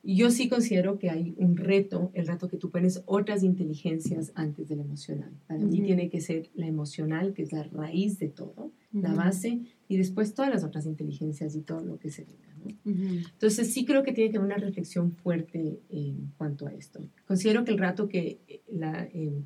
yo 0.01 0.31
sí 0.31 0.47
considero 0.47 0.97
que 0.97 1.09
hay 1.09 1.33
un 1.37 1.57
reto, 1.57 2.11
el 2.13 2.27
reto 2.27 2.47
que 2.47 2.57
tú 2.57 2.69
pones 2.69 3.03
otras 3.05 3.43
inteligencias 3.43 4.31
antes 4.35 4.69
de 4.69 4.77
la 4.77 4.83
emocional. 4.83 5.31
Para 5.47 5.59
mí 5.59 5.81
tiene 5.81 6.09
que 6.09 6.21
ser 6.21 6.49
la 6.55 6.67
emocional, 6.67 7.33
que 7.33 7.43
es 7.43 7.51
la 7.51 7.63
raíz 7.63 8.17
de 8.17 8.29
todo, 8.29 8.71
la 8.93 9.13
base, 9.13 9.59
y 9.87 9.97
después 9.97 10.33
todas 10.33 10.51
las 10.51 10.63
otras 10.63 10.85
inteligencias 10.85 11.55
y 11.55 11.61
todo 11.61 11.83
lo 11.83 11.99
que 11.99 12.09
se 12.09 12.23
venga. 12.23 12.49
Entonces 12.85 13.73
sí 13.73 13.85
creo 13.85 14.03
que 14.03 14.11
tiene 14.11 14.31
que 14.31 14.37
haber 14.37 14.47
una 14.47 14.57
reflexión 14.57 15.11
fuerte 15.11 15.79
en 15.89 16.31
cuanto 16.37 16.67
a 16.67 16.73
esto. 16.73 17.01
Considero 17.27 17.63
que 17.63 17.71
el 17.71 17.77
rato 17.77 18.07
que 18.07 18.39
eh, 18.47 18.61
la, 18.67 19.07
em, 19.13 19.43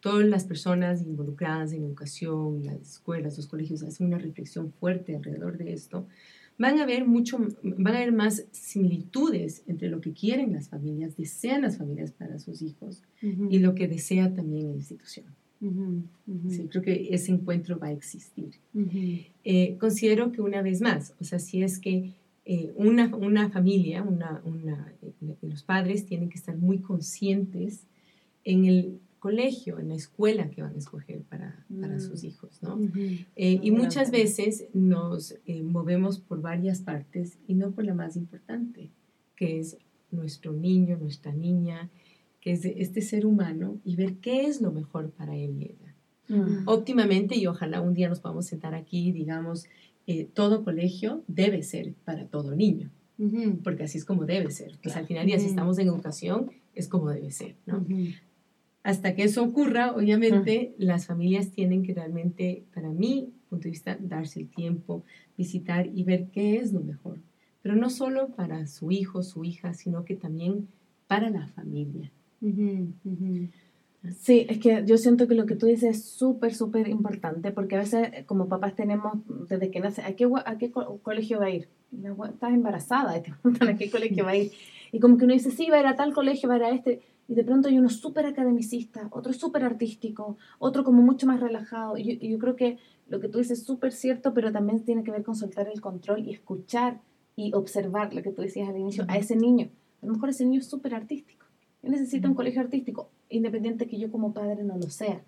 todas 0.00 0.26
las 0.26 0.44
personas 0.44 1.02
involucradas 1.02 1.72
en 1.72 1.82
educación, 1.82 2.62
las 2.64 2.80
escuelas, 2.80 3.36
los 3.36 3.46
colegios, 3.46 3.82
hacen 3.82 4.06
una 4.06 4.18
reflexión 4.18 4.70
fuerte 4.72 5.16
alrededor 5.16 5.56
de 5.56 5.72
esto, 5.72 6.06
van 6.58 6.78
a 6.78 6.84
haber 6.84 7.06
mucho, 7.06 7.38
van 7.62 7.94
a 7.94 7.98
haber 7.98 8.12
más 8.12 8.44
similitudes 8.52 9.62
entre 9.66 9.88
lo 9.88 10.00
que 10.00 10.12
quieren 10.12 10.52
las 10.52 10.68
familias, 10.68 11.16
desean 11.16 11.62
las 11.62 11.78
familias 11.78 12.12
para 12.12 12.38
sus 12.38 12.62
hijos 12.62 13.02
y 13.20 13.58
lo 13.58 13.74
que 13.74 13.88
desea 13.88 14.32
también 14.34 14.68
la 14.68 14.74
institución. 14.74 15.26
Sí, 16.48 16.68
creo 16.68 16.82
que 16.82 17.08
ese 17.10 17.32
encuentro 17.32 17.78
va 17.78 17.88
a 17.88 17.92
existir. 17.92 18.50
Eh, 19.44 19.76
considero 19.78 20.30
que 20.30 20.42
una 20.42 20.62
vez 20.62 20.80
más, 20.80 21.14
o 21.20 21.24
sea, 21.24 21.38
si 21.38 21.62
es 21.62 21.78
que 21.78 22.12
eh, 22.44 22.72
una, 22.76 23.14
una, 23.16 23.48
familia, 23.48 24.02
una, 24.02 24.42
una, 24.44 24.92
eh, 25.00 25.12
los 25.40 25.62
padres 25.62 26.04
tienen 26.04 26.28
que 26.28 26.36
estar 26.36 26.56
muy 26.56 26.78
conscientes 26.78 27.86
en 28.44 28.66
el 28.66 28.98
colegio, 29.24 29.78
en 29.78 29.88
la 29.88 29.94
escuela 29.94 30.50
que 30.50 30.60
van 30.60 30.74
a 30.74 30.76
escoger 30.76 31.22
para, 31.22 31.64
para 31.80 31.98
sus 31.98 32.22
mm. 32.22 32.26
hijos, 32.26 32.62
¿no? 32.62 32.78
Eh, 33.36 33.58
y 33.62 33.70
muchas 33.70 34.10
veces 34.10 34.66
nos 34.74 35.36
eh, 35.46 35.62
movemos 35.62 36.18
por 36.18 36.42
varias 36.42 36.82
partes 36.82 37.38
y 37.48 37.54
no 37.54 37.70
por 37.70 37.86
la 37.86 37.94
más 37.94 38.16
importante, 38.16 38.90
que 39.34 39.58
es 39.58 39.78
nuestro 40.10 40.52
niño, 40.52 40.98
nuestra 40.98 41.32
niña, 41.32 41.88
que 42.42 42.52
es 42.52 42.66
este 42.66 43.00
ser 43.00 43.24
humano 43.24 43.78
y 43.82 43.96
ver 43.96 44.16
qué 44.16 44.44
es 44.44 44.60
lo 44.60 44.72
mejor 44.72 45.08
para 45.12 45.34
él 45.34 45.56
y 45.58 45.64
ella. 45.72 45.94
Mm. 46.28 46.68
Óptimamente, 46.68 47.34
y 47.34 47.46
ojalá 47.46 47.80
un 47.80 47.94
día 47.94 48.10
nos 48.10 48.20
podamos 48.20 48.44
sentar 48.44 48.74
aquí 48.74 49.08
y 49.08 49.12
digamos, 49.12 49.64
eh, 50.06 50.28
todo 50.34 50.64
colegio 50.64 51.24
debe 51.28 51.62
ser 51.62 51.94
para 52.04 52.26
todo 52.26 52.54
niño, 52.54 52.90
porque 53.62 53.84
así 53.84 53.96
es 53.96 54.04
como 54.04 54.26
debe 54.26 54.50
ser. 54.50 54.78
Pues 54.82 54.94
al 54.96 55.06
final, 55.06 55.26
y 55.30 55.40
si 55.40 55.46
estamos 55.46 55.78
en 55.78 55.88
educación, 55.88 56.50
es 56.74 56.88
como 56.88 57.08
debe 57.08 57.30
ser, 57.30 57.56
¿no? 57.64 57.86
Hasta 58.84 59.14
que 59.14 59.24
eso 59.24 59.42
ocurra, 59.42 59.92
obviamente, 59.96 60.74
las 60.76 61.06
familias 61.06 61.50
tienen 61.50 61.82
que 61.82 61.94
realmente, 61.94 62.64
para 62.74 62.90
mi 62.90 63.32
punto 63.48 63.64
de 63.64 63.70
vista, 63.70 63.96
darse 63.98 64.40
el 64.40 64.50
tiempo, 64.50 65.04
visitar 65.38 65.88
y 65.92 66.04
ver 66.04 66.26
qué 66.26 66.58
es 66.58 66.74
lo 66.74 66.80
mejor. 66.80 67.18
Pero 67.62 67.76
no 67.76 67.88
solo 67.88 68.28
para 68.28 68.66
su 68.66 68.90
hijo, 68.90 69.22
su 69.22 69.42
hija, 69.42 69.72
sino 69.72 70.04
que 70.04 70.16
también 70.16 70.68
para 71.06 71.30
la 71.30 71.46
familia. 71.48 72.12
Sí, 74.18 74.44
es 74.50 74.58
que 74.58 74.84
yo 74.84 74.98
siento 74.98 75.26
que 75.26 75.34
lo 75.34 75.46
que 75.46 75.56
tú 75.56 75.64
dices 75.64 75.96
es 75.96 76.04
súper, 76.04 76.54
súper 76.54 76.88
importante, 76.88 77.52
porque 77.52 77.76
a 77.76 77.78
veces 77.78 78.26
como 78.26 78.48
papás 78.48 78.76
tenemos, 78.76 79.14
desde 79.48 79.70
que 79.70 79.80
nace, 79.80 80.02
¿a 80.02 80.14
qué, 80.14 80.28
a 80.44 80.58
qué 80.58 80.70
colegio 80.70 81.38
va 81.40 81.46
a 81.46 81.50
ir? 81.50 81.68
Estás 81.90 82.52
embarazada 82.52 83.16
y 83.16 83.22
te 83.22 83.32
preguntan 83.32 83.68
a 83.68 83.78
qué 83.78 83.90
colegio 83.90 84.24
va 84.24 84.32
a 84.32 84.36
ir. 84.36 84.52
Y 84.92 85.00
como 85.00 85.16
que 85.16 85.24
uno 85.24 85.32
dice, 85.32 85.50
sí, 85.50 85.70
va 85.70 85.78
a 85.78 85.80
ir 85.80 85.86
a 85.86 85.96
tal 85.96 86.12
colegio, 86.12 86.50
va 86.50 86.56
a 86.56 86.58
ir 86.58 86.64
a 86.64 86.70
este 86.70 87.00
y 87.28 87.34
de 87.34 87.44
pronto 87.44 87.68
hay 87.68 87.78
uno 87.78 87.88
súper 87.88 88.26
academicista, 88.26 89.08
otro 89.10 89.32
súper 89.32 89.64
artístico, 89.64 90.36
otro 90.58 90.84
como 90.84 91.02
mucho 91.02 91.26
más 91.26 91.40
relajado. 91.40 91.96
Y 91.96 92.18
yo, 92.28 92.38
creo 92.38 92.56
que 92.56 92.78
lo 93.08 93.20
que 93.20 93.28
tú 93.28 93.38
dices 93.38 93.60
es 93.60 93.64
súper 93.64 93.92
cierto, 93.92 94.34
pero 94.34 94.52
también 94.52 94.80
tiene 94.84 95.04
que 95.04 95.10
ver 95.10 95.22
con 95.22 95.34
soltar 95.34 95.68
el 95.68 95.80
control 95.80 96.26
y 96.26 96.32
escuchar 96.32 97.00
y 97.36 97.52
observar 97.54 98.14
lo 98.14 98.22
que 98.22 98.30
tú 98.30 98.42
decías 98.42 98.68
al 98.68 98.76
inicio, 98.76 99.04
a 99.08 99.16
ese 99.16 99.36
niño. 99.36 99.70
A 100.02 100.06
lo 100.06 100.12
mejor 100.12 100.28
ese 100.28 100.44
niño 100.44 100.60
es 100.60 100.66
súper 100.66 100.94
artístico. 100.94 101.46
Él 101.82 101.92
necesita 101.92 102.28
un 102.28 102.34
colegio 102.34 102.60
artístico, 102.60 103.08
independiente 103.28 103.86
que 103.86 103.98
yo 103.98 104.10
como 104.10 104.32
padre 104.32 104.62
no 104.64 104.76
lo 104.76 104.88
sea. 104.90 105.22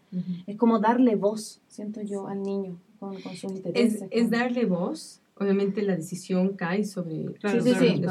Es 0.47 0.57
como 0.57 0.79
darle 0.79 1.17
voz, 1.17 1.61
siento 1.69 2.03
yo, 2.03 2.29
al 2.29 2.43
niño 2.43 2.79
con, 2.99 3.21
con 3.21 3.35
sus 3.35 3.53
intereses. 3.53 4.03
Es, 4.03 4.09
es 4.11 4.31
darle 4.31 4.65
voz, 4.65 5.21
Obviamente 5.38 5.83
la 5.83 5.96
decisión 5.96 6.57
cae 6.57 6.85
sobre, 6.85 7.27
sí, 7.27 7.61
sí, 7.62 7.75
sí, 7.75 8.03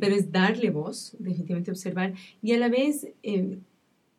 pero 0.00 0.14
es 0.14 0.32
darle 0.32 0.70
voz, 0.70 1.14
definitivamente 1.18 1.70
observar. 1.70 2.14
Y 2.40 2.52
a 2.52 2.58
la 2.58 2.68
vez, 2.68 3.06
eh, 3.22 3.58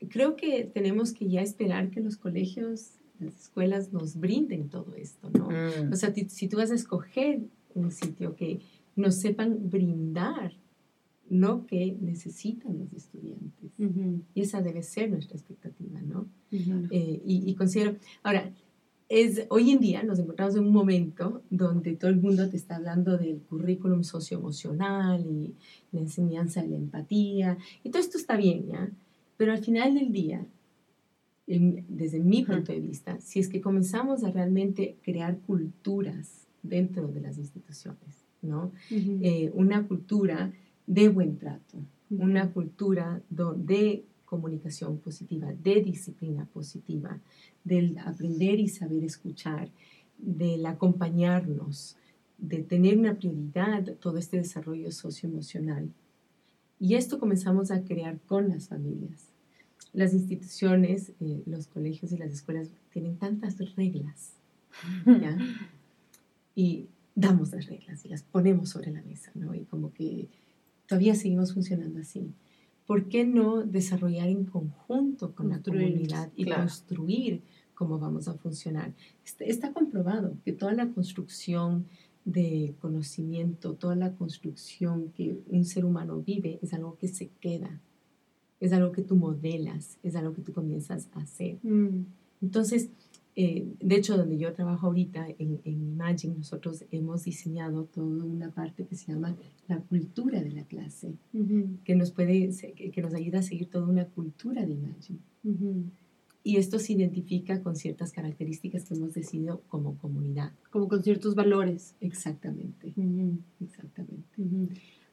creo 0.09 0.35
que 0.35 0.65
tenemos 0.65 1.11
que 1.11 1.27
ya 1.27 1.41
esperar 1.41 1.89
que 1.89 2.01
los 2.01 2.17
colegios, 2.17 2.91
las 3.19 3.41
escuelas 3.41 3.91
nos 3.91 4.19
brinden 4.19 4.69
todo 4.69 4.93
esto, 4.95 5.31
¿no? 5.31 5.49
Mm. 5.49 5.91
O 5.91 5.95
sea, 5.95 6.13
si 6.13 6.47
tú 6.47 6.57
vas 6.57 6.69
a 6.69 6.75
escoger 6.75 7.41
un 7.73 7.91
sitio 7.91 8.35
que 8.35 8.59
nos 8.95 9.15
sepan 9.15 9.69
brindar 9.69 10.53
lo 11.29 11.65
que 11.65 11.95
necesitan 12.01 12.77
los 12.79 12.91
estudiantes. 12.93 13.71
Y 14.33 14.41
esa 14.41 14.61
debe 14.61 14.83
ser 14.83 15.09
nuestra 15.09 15.37
expectativa, 15.37 16.01
¿no? 16.01 16.27
Eh, 16.51 17.21
y, 17.23 17.49
y 17.49 17.55
considero, 17.55 17.95
ahora, 18.23 18.51
es, 19.10 19.48
hoy 19.50 19.72
en 19.72 19.80
día 19.80 20.04
nos 20.04 20.19
encontramos 20.19 20.56
en 20.56 20.65
un 20.65 20.72
momento 20.72 21.41
donde 21.50 21.95
todo 21.95 22.12
el 22.12 22.17
mundo 22.17 22.48
te 22.48 22.58
está 22.58 22.76
hablando 22.76 23.17
del 23.17 23.39
currículum 23.41 24.04
socioemocional 24.04 25.26
y 25.26 25.56
la 25.91 26.00
enseñanza 26.00 26.62
de 26.62 26.69
la 26.69 26.76
empatía, 26.78 27.58
y 27.84 27.89
todo 27.89 28.02
esto 28.02 28.19
está 28.19 28.38
bien, 28.38 28.67
¿ya? 28.67 28.89
Pero 29.36 29.52
al 29.52 29.63
final 29.63 29.95
del 29.95 30.12
día, 30.12 30.45
desde 31.48 32.19
mi 32.19 32.43
punto 32.43 32.72
de 32.72 32.80
vista, 32.80 33.19
si 33.19 33.39
es 33.39 33.50
que 33.50 33.62
comenzamos 33.62 34.24
a 34.24 34.32
realmente 34.32 34.98
crear 35.02 35.39
culturas 35.39 36.45
dentro 36.62 37.08
de 37.08 37.22
las 37.22 37.39
instituciones, 37.39 38.26
¿no? 38.43 38.72
Eh, 38.91 39.50
una 39.56 39.88
cultura 39.88 40.54
de 40.86 41.10
buen 41.10 41.38
trato, 41.38 41.80
una 42.12 42.52
cultura 42.52 43.22
de 43.30 44.04
comunicación 44.29 44.99
positiva, 44.99 45.51
de 45.51 45.81
disciplina 45.81 46.45
positiva, 46.45 47.19
del 47.63 47.97
aprender 47.97 48.59
y 48.59 48.67
saber 48.67 49.03
escuchar, 49.03 49.71
del 50.19 50.63
acompañarnos, 50.67 51.97
de 52.37 52.59
tener 52.59 52.97
una 52.99 53.15
prioridad 53.15 53.95
todo 53.95 54.19
este 54.19 54.37
desarrollo 54.37 54.91
socioemocional. 54.91 55.89
Y 56.79 56.93
esto 56.93 57.19
comenzamos 57.19 57.71
a 57.71 57.83
crear 57.83 58.19
con 58.27 58.49
las 58.49 58.67
familias. 58.67 59.29
Las 59.93 60.13
instituciones, 60.13 61.11
eh, 61.19 61.41
los 61.47 61.65
colegios 61.65 62.11
y 62.11 62.17
las 62.17 62.31
escuelas 62.31 62.69
tienen 62.93 63.17
tantas 63.17 63.57
reglas, 63.75 64.33
¿ya? 65.05 65.37
Y 66.55 66.85
damos 67.15 67.51
las 67.51 67.65
reglas 67.65 68.05
y 68.05 68.09
las 68.09 68.21
ponemos 68.21 68.69
sobre 68.69 68.91
la 68.91 69.01
mesa, 69.01 69.31
¿no? 69.33 69.55
Y 69.55 69.61
como 69.61 69.91
que 69.91 70.27
todavía 70.87 71.15
seguimos 71.15 71.53
funcionando 71.53 71.99
así. 71.99 72.31
¿Por 72.89 73.08
qué 73.08 73.23
no 73.23 73.62
desarrollar 73.62 74.30
en 74.30 74.45
conjunto 74.45 75.36
con 75.36 75.49
la 75.49 75.62
comunidad 75.62 76.32
y 76.36 76.45
construir 76.45 77.43
cómo 77.75 77.99
vamos 77.99 78.28
a 78.28 78.34
funcionar? 78.34 78.95
Está, 79.23 79.43
está 79.43 79.73
comprobado 79.73 80.34
que 80.43 80.54
toda 80.54 80.73
la 80.73 80.89
construcción 80.89 81.86
de 82.25 82.73
conocimiento, 82.82 83.75
toda 83.75 83.95
la 83.95 84.13
construcción 84.13 85.12
que 85.15 85.38
un 85.49 85.65
ser 85.65 85.86
humano 85.86 86.23
vive 86.25 86.58
es 86.63 86.73
algo 86.73 86.97
que 86.97 87.08
se 87.08 87.30
queda, 87.39 87.80
es 88.60 88.73
algo 88.73 88.91
que 88.91 89.04
tú 89.04 89.15
modelas, 89.15 89.99
es 90.02 90.15
algo 90.15 90.34
que 90.34 90.41
tú 90.41 90.52
comienzas 90.52 91.10
a 91.13 91.19
hacer. 91.19 91.60
Mm. 91.62 92.06
Entonces, 92.41 92.89
eh, 93.35 93.67
de 93.79 93.95
hecho, 93.95 94.17
donde 94.17 94.37
yo 94.37 94.53
trabajo 94.53 94.87
ahorita 94.87 95.27
en, 95.37 95.61
en, 95.63 95.81
Imagine, 95.91 96.35
nosotros 96.35 96.83
hemos 96.91 97.23
diseñado 97.23 97.85
toda 97.85 98.25
una 98.25 98.51
parte 98.51 98.85
que 98.85 98.95
se 98.95 99.11
llama 99.11 99.35
la 99.67 99.79
cultura 99.79 100.41
de 100.41 100.51
la 100.51 100.63
clase, 100.63 101.13
que, 101.85 101.95
nos 101.95 102.11
puede, 102.11 102.49
que, 102.75 103.01
nos 103.01 103.13
ayuda 103.13 103.39
a 103.39 103.43
seguir 103.43 103.69
toda 103.69 103.87
una 103.87 104.05
cultura 104.05 104.65
de 104.65 104.73
Imagine. 104.73 105.19
Y 106.43 106.57
esto 106.57 106.79
se 106.79 106.93
identifica 106.93 107.61
con 107.61 107.75
ciertas 107.75 108.11
características 108.11 108.85
que 108.85 108.95
hemos 108.95 109.13
decidido 109.13 109.61
como 109.67 109.97
comunidad. 109.97 110.53
Como 110.71 110.87
con 110.87 111.03
ciertos 111.03 111.35
valores. 111.35 111.95
Exactamente. 112.01 112.93
Exactamente. 113.61 114.37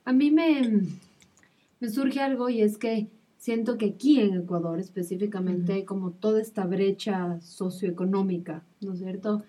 A 0.05 0.13
mí 0.13 0.31
me, 0.31 0.83
me 1.81 1.89
surge 1.91 2.21
algo 2.21 2.49
y 2.49 2.63
es 2.63 2.79
que 2.79 3.09
siento 3.47 3.79
que 3.79 3.87
aquí 3.87 4.19
en 4.19 4.35
Ecuador 4.35 4.81
específicamente 4.81 5.75
hay 5.75 5.85
como 5.85 6.11
toda 6.11 6.41
esta 6.41 6.67
brecha 6.67 7.41
socioeconómica, 7.41 8.65
¿no 8.81 8.95
es 8.95 8.99
cierto? 8.99 9.45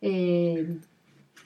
Eh, 0.00 0.78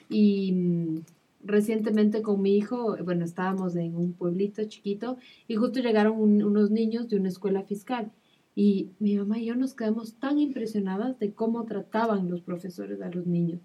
y 0.07 0.53
mm, 0.53 0.99
recientemente 1.43 2.21
con 2.21 2.41
mi 2.41 2.55
hijo, 2.55 2.95
bueno, 3.03 3.25
estábamos 3.25 3.75
en 3.75 3.93
un 3.97 4.13
pueblito 4.13 4.63
chiquito 4.69 5.17
y 5.49 5.55
justo 5.55 5.81
llegaron 5.81 6.17
unos 6.17 6.71
niños 6.71 7.09
de 7.09 7.17
una 7.17 7.27
escuela 7.27 7.63
fiscal 7.63 8.09
y 8.55 8.91
mi 8.99 9.17
mamá 9.17 9.39
y 9.39 9.47
yo 9.47 9.55
nos 9.55 9.73
quedamos 9.73 10.13
tan 10.13 10.39
impresionadas 10.39 11.19
de 11.19 11.33
cómo 11.33 11.65
trataban 11.65 12.29
los 12.29 12.39
profesores 12.39 13.01
a 13.01 13.09
los 13.09 13.27
niños. 13.27 13.59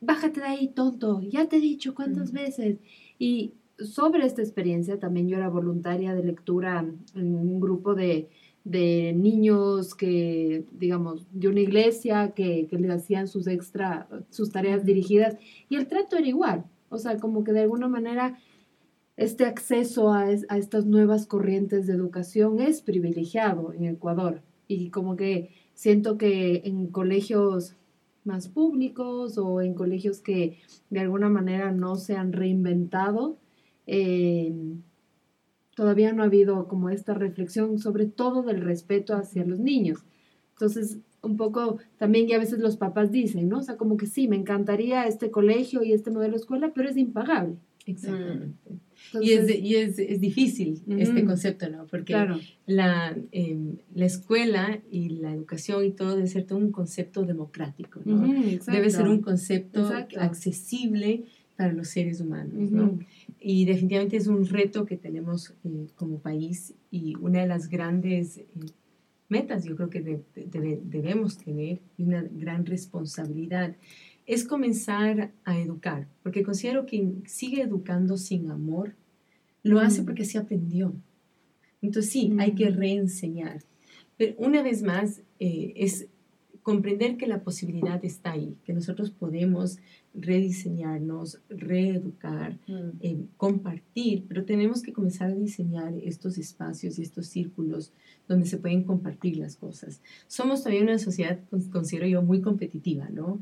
Bájate 0.00 0.38
de 0.38 0.46
ahí, 0.46 0.68
tonto, 0.68 1.22
ya 1.22 1.48
te 1.48 1.56
he 1.56 1.60
dicho 1.60 1.92
cuántas 1.92 2.30
veces. 2.30 2.78
Y 3.18 3.54
sobre 3.78 4.24
esta 4.26 4.42
experiencia 4.42 4.98
también 4.98 5.28
yo 5.28 5.36
era 5.36 5.48
voluntaria 5.48 6.14
de 6.14 6.24
lectura 6.24 6.84
en 7.14 7.34
un 7.34 7.60
grupo 7.60 7.94
de, 7.94 8.28
niños 8.64 9.94
que, 9.94 10.64
digamos, 10.72 11.26
de 11.32 11.48
una 11.48 11.60
iglesia 11.60 12.32
que, 12.32 12.66
que 12.68 12.78
les 12.78 12.90
hacían 12.90 13.28
sus 13.28 13.46
extra, 13.46 14.08
sus 14.30 14.50
tareas 14.50 14.84
dirigidas 14.84 15.36
y 15.68 15.76
el 15.76 15.86
trato 15.86 16.16
era 16.16 16.26
igual. 16.26 16.64
O 16.88 16.98
sea, 16.98 17.18
como 17.18 17.44
que 17.44 17.52
de 17.52 17.60
alguna 17.60 17.88
manera 17.88 18.38
este 19.16 19.44
acceso 19.44 20.12
a, 20.12 20.32
estas 20.32 20.86
nuevas 20.86 21.26
corrientes 21.26 21.86
de 21.86 21.94
educación 21.94 22.60
es 22.60 22.82
privilegiado 22.82 23.72
en 23.72 23.84
Ecuador 23.84 24.42
y 24.66 24.90
como 24.90 25.14
que 25.16 25.50
siento 25.74 26.18
que 26.18 26.62
en 26.64 26.88
colegios 26.88 27.76
más 28.24 28.48
públicos 28.48 29.38
o 29.38 29.60
en 29.60 29.74
colegios 29.74 30.20
que 30.20 30.58
de 30.90 31.00
alguna 31.00 31.28
manera 31.28 31.70
no 31.70 31.96
se 31.96 32.16
han 32.16 32.32
reinventado, 32.32 33.36
eh, 33.86 34.52
todavía 35.74 36.12
no 36.12 36.22
ha 36.22 36.26
habido 36.26 36.68
como 36.68 36.90
esta 36.90 37.14
reflexión 37.14 37.78
sobre 37.78 38.06
todo 38.06 38.42
del 38.42 38.60
respeto 38.60 39.14
hacia 39.14 39.44
los 39.44 39.58
niños. 39.58 40.04
Entonces, 40.52 40.98
un 41.22 41.36
poco 41.36 41.78
también 41.98 42.26
que 42.26 42.34
a 42.34 42.38
veces 42.38 42.60
los 42.60 42.76
papás 42.76 43.10
dicen, 43.10 43.48
¿no? 43.48 43.58
O 43.58 43.62
sea, 43.62 43.76
como 43.76 43.96
que 43.96 44.06
sí, 44.06 44.28
me 44.28 44.36
encantaría 44.36 45.06
este 45.06 45.30
colegio 45.30 45.82
y 45.82 45.92
este 45.92 46.10
modelo 46.10 46.32
de 46.32 46.40
escuela, 46.40 46.72
pero 46.74 46.88
es 46.88 46.96
impagable. 46.96 47.56
Exactamente 47.86 48.58
y 49.20 49.32
es, 49.32 49.50
y 49.50 49.76
es, 49.76 49.98
es 49.98 50.20
difícil 50.20 50.82
este 50.88 51.24
concepto, 51.24 51.68
¿no? 51.68 51.86
Porque 51.86 52.16
la, 52.66 53.16
em, 53.32 53.76
la 53.94 54.06
escuela 54.06 54.80
y 54.90 55.10
la 55.10 55.32
educación 55.32 55.84
y 55.84 55.90
todo 55.90 56.16
debe 56.16 56.26
ser 56.26 56.44
todo 56.44 56.58
un 56.58 56.72
concepto 56.72 57.24
democrático, 57.24 58.00
¿no? 58.04 58.26
debe 58.66 58.90
ser 58.90 59.08
un 59.08 59.20
concepto 59.20 59.90
accesible 60.18 61.24
para 61.56 61.72
los 61.72 61.88
seres 61.88 62.20
humanos, 62.20 62.70
¿no? 62.70 62.98
Y 63.40 63.64
definitivamente 63.64 64.16
es 64.16 64.26
un 64.26 64.46
reto 64.46 64.86
que 64.86 64.96
tenemos 64.96 65.54
eh, 65.64 65.86
como 65.94 66.18
país 66.18 66.74
y 66.90 67.14
una 67.20 67.40
de 67.40 67.46
las 67.46 67.68
grandes 67.68 68.38
eh, 68.38 68.46
metas 69.28 69.64
yo 69.64 69.76
creo 69.76 69.90
que 69.90 70.20
debemos 70.34 71.38
tener 71.38 71.80
y 71.96 72.02
una 72.02 72.22
gran 72.22 72.66
responsabilidad 72.66 73.76
es 74.26 74.44
comenzar 74.44 75.32
a 75.44 75.58
educar, 75.58 76.08
porque 76.22 76.42
considero 76.42 76.86
que 76.86 77.12
sigue 77.26 77.62
educando 77.62 78.16
sin 78.16 78.50
amor, 78.50 78.94
lo 79.62 79.80
hace 79.80 80.02
mm. 80.02 80.04
porque 80.04 80.24
se 80.24 80.38
aprendió. 80.38 80.94
Entonces 81.82 82.10
sí, 82.10 82.32
hay 82.38 82.54
que 82.54 82.70
reenseñar. 82.70 83.60
Pero 84.16 84.34
una 84.38 84.62
vez 84.62 84.82
más, 84.82 85.20
eh, 85.38 85.72
es 85.76 86.06
comprender 86.64 87.18
que 87.18 87.26
la 87.26 87.42
posibilidad 87.42 88.02
está 88.04 88.32
ahí, 88.32 88.56
que 88.64 88.72
nosotros 88.72 89.10
podemos 89.10 89.78
rediseñarnos, 90.14 91.38
reeducar, 91.50 92.58
mm. 92.66 92.88
eh, 93.00 93.18
compartir, 93.36 94.24
pero 94.26 94.46
tenemos 94.46 94.82
que 94.82 94.94
comenzar 94.94 95.30
a 95.30 95.34
diseñar 95.34 95.92
estos 96.02 96.38
espacios 96.38 96.98
y 96.98 97.02
estos 97.02 97.26
círculos 97.26 97.92
donde 98.26 98.46
se 98.46 98.56
pueden 98.56 98.82
compartir 98.82 99.36
las 99.36 99.56
cosas. 99.56 100.00
Somos 100.26 100.60
todavía 100.60 100.82
una 100.82 100.98
sociedad, 100.98 101.38
considero 101.70 102.06
yo, 102.06 102.22
muy 102.22 102.40
competitiva, 102.40 103.10
¿no? 103.10 103.40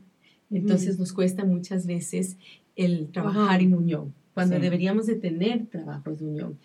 Entonces 0.51 0.99
nos 0.99 1.13
cuesta 1.13 1.45
muchas 1.45 1.87
veces 1.87 2.37
el 2.75 3.07
trabajar 3.13 3.63
en 3.63 3.73
unión, 3.73 4.13
cuando 4.35 4.59
deberíamos 4.59 5.07
de 5.07 5.15
tener 5.15 5.67
trabajos 5.67 6.19
de 6.19 6.27
unión. 6.27 6.59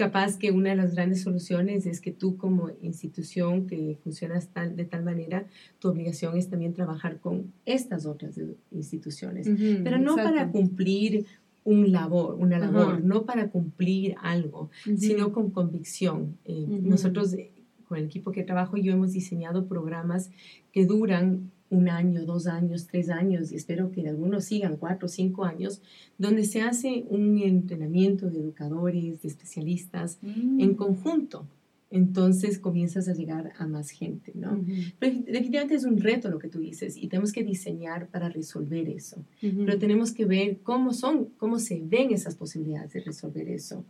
Capaz 0.00 0.38
que 0.38 0.50
una 0.50 0.70
de 0.70 0.76
las 0.76 0.94
grandes 0.94 1.22
soluciones 1.22 1.86
es 1.86 2.00
que 2.00 2.10
tú 2.10 2.36
como 2.36 2.70
institución 2.80 3.66
que 3.66 3.98
funcionas 4.02 4.48
tal, 4.48 4.74
de 4.74 4.84
tal 4.84 5.04
manera, 5.04 5.46
tu 5.78 5.88
obligación 5.88 6.36
es 6.36 6.48
también 6.48 6.72
trabajar 6.72 7.20
con 7.20 7.52
estas 7.66 8.06
otras 8.06 8.40
instituciones, 8.70 9.48
pero 9.84 9.98
no 9.98 10.16
para 10.16 10.50
cumplir 10.50 11.26
un 11.64 11.92
labor, 11.92 12.36
una 12.36 12.58
labor, 12.58 13.04
no 13.04 13.24
para 13.24 13.50
cumplir 13.50 14.14
algo, 14.22 14.70
sino 14.96 15.32
con 15.32 15.50
convicción. 15.50 16.38
Eh, 16.44 16.66
nosotros, 16.82 17.34
eh, 17.34 17.52
con 17.86 17.98
el 17.98 18.04
equipo 18.04 18.32
que 18.32 18.42
trabajo, 18.42 18.76
yo 18.76 18.92
hemos 18.92 19.12
diseñado 19.12 19.66
programas 19.66 20.30
que 20.72 20.86
duran 20.86 21.50
un 21.70 21.88
año, 21.88 22.24
dos 22.24 22.46
años, 22.46 22.86
tres 22.86 23.08
años, 23.08 23.52
y 23.52 23.56
espero 23.56 23.90
que 23.92 24.08
algunos 24.08 24.44
sigan 24.44 24.76
cuatro 24.76 25.06
o 25.06 25.08
cinco 25.08 25.44
años, 25.44 25.80
donde 26.18 26.44
se 26.44 26.60
hace 26.60 27.04
un 27.08 27.38
entrenamiento 27.38 28.28
de 28.28 28.40
educadores, 28.40 29.22
de 29.22 29.28
especialistas 29.28 30.18
mm. 30.20 30.60
en 30.60 30.74
conjunto. 30.74 31.46
Entonces 31.92 32.60
comienzas 32.60 33.08
a 33.08 33.14
llegar 33.14 33.52
a 33.58 33.66
más 33.66 33.90
gente, 33.90 34.30
¿no? 34.36 34.64
Pero 35.00 35.16
definitivamente 35.26 35.74
es 35.74 35.84
un 35.84 35.98
reto 35.98 36.30
lo 36.30 36.38
que 36.38 36.48
tú 36.48 36.60
dices 36.60 36.96
y 36.96 37.08
tenemos 37.08 37.32
que 37.32 37.42
diseñar 37.42 38.06
para 38.06 38.28
resolver 38.28 38.88
eso. 38.88 39.24
Pero 39.40 39.76
tenemos 39.76 40.12
que 40.12 40.24
ver 40.24 40.58
cómo 40.62 40.92
son, 40.92 41.30
cómo 41.36 41.58
se 41.58 41.80
ven 41.82 42.12
esas 42.12 42.36
posibilidades 42.36 42.92
de 42.92 43.00
resolver 43.00 43.48
eso 43.48 43.84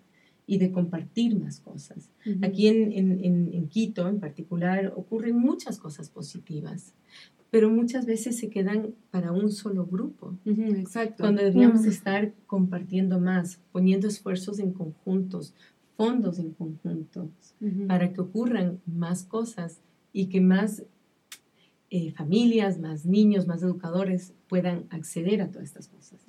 y 0.47 0.57
de 0.57 0.73
compartir 0.73 1.38
más 1.38 1.61
cosas. 1.61 2.09
Aquí 2.40 2.69
en, 2.69 2.90
en, 2.93 3.23
en, 3.53 3.69
Quito 3.69 4.09
en 4.09 4.19
particular 4.19 4.95
ocurren 4.97 5.37
muchas 5.38 5.79
cosas 5.79 6.09
positivas 6.09 6.95
pero 7.51 7.69
muchas 7.71 8.07
veces 8.07 8.39
se 8.39 8.49
quedan 8.49 8.95
para 9.11 9.33
un 9.33 9.51
solo 9.51 9.87
grupo. 9.87 10.37
exacto. 10.45 11.25
Cuando 11.25 11.43
deberíamos 11.43 11.85
estar 11.85 12.33
compartiendo 12.47 13.19
más, 13.19 13.61
poniendo 13.73 14.07
esfuerzos 14.09 14.59
en 14.59 14.73
conjuntos, 14.73 15.55
fondos 15.97 16.39
en 16.39 16.53
conjuntos, 16.53 17.29
para 17.87 18.13
que 18.13 18.21
ocurran 18.21 18.81
más 18.87 19.25
cosas 19.25 19.81
y 20.13 20.27
que 20.27 20.41
más 20.41 20.85
eh, 21.91 22.13
familias, 22.13 22.79
más 22.79 23.05
niños, 23.05 23.49
más 23.49 23.65
educadores 23.65 24.33
puedan 24.49 24.85
acceder 24.91 25.43
a 25.43 25.51
todas 25.51 25.65
estas 25.65 25.89
cosas. 25.89 26.21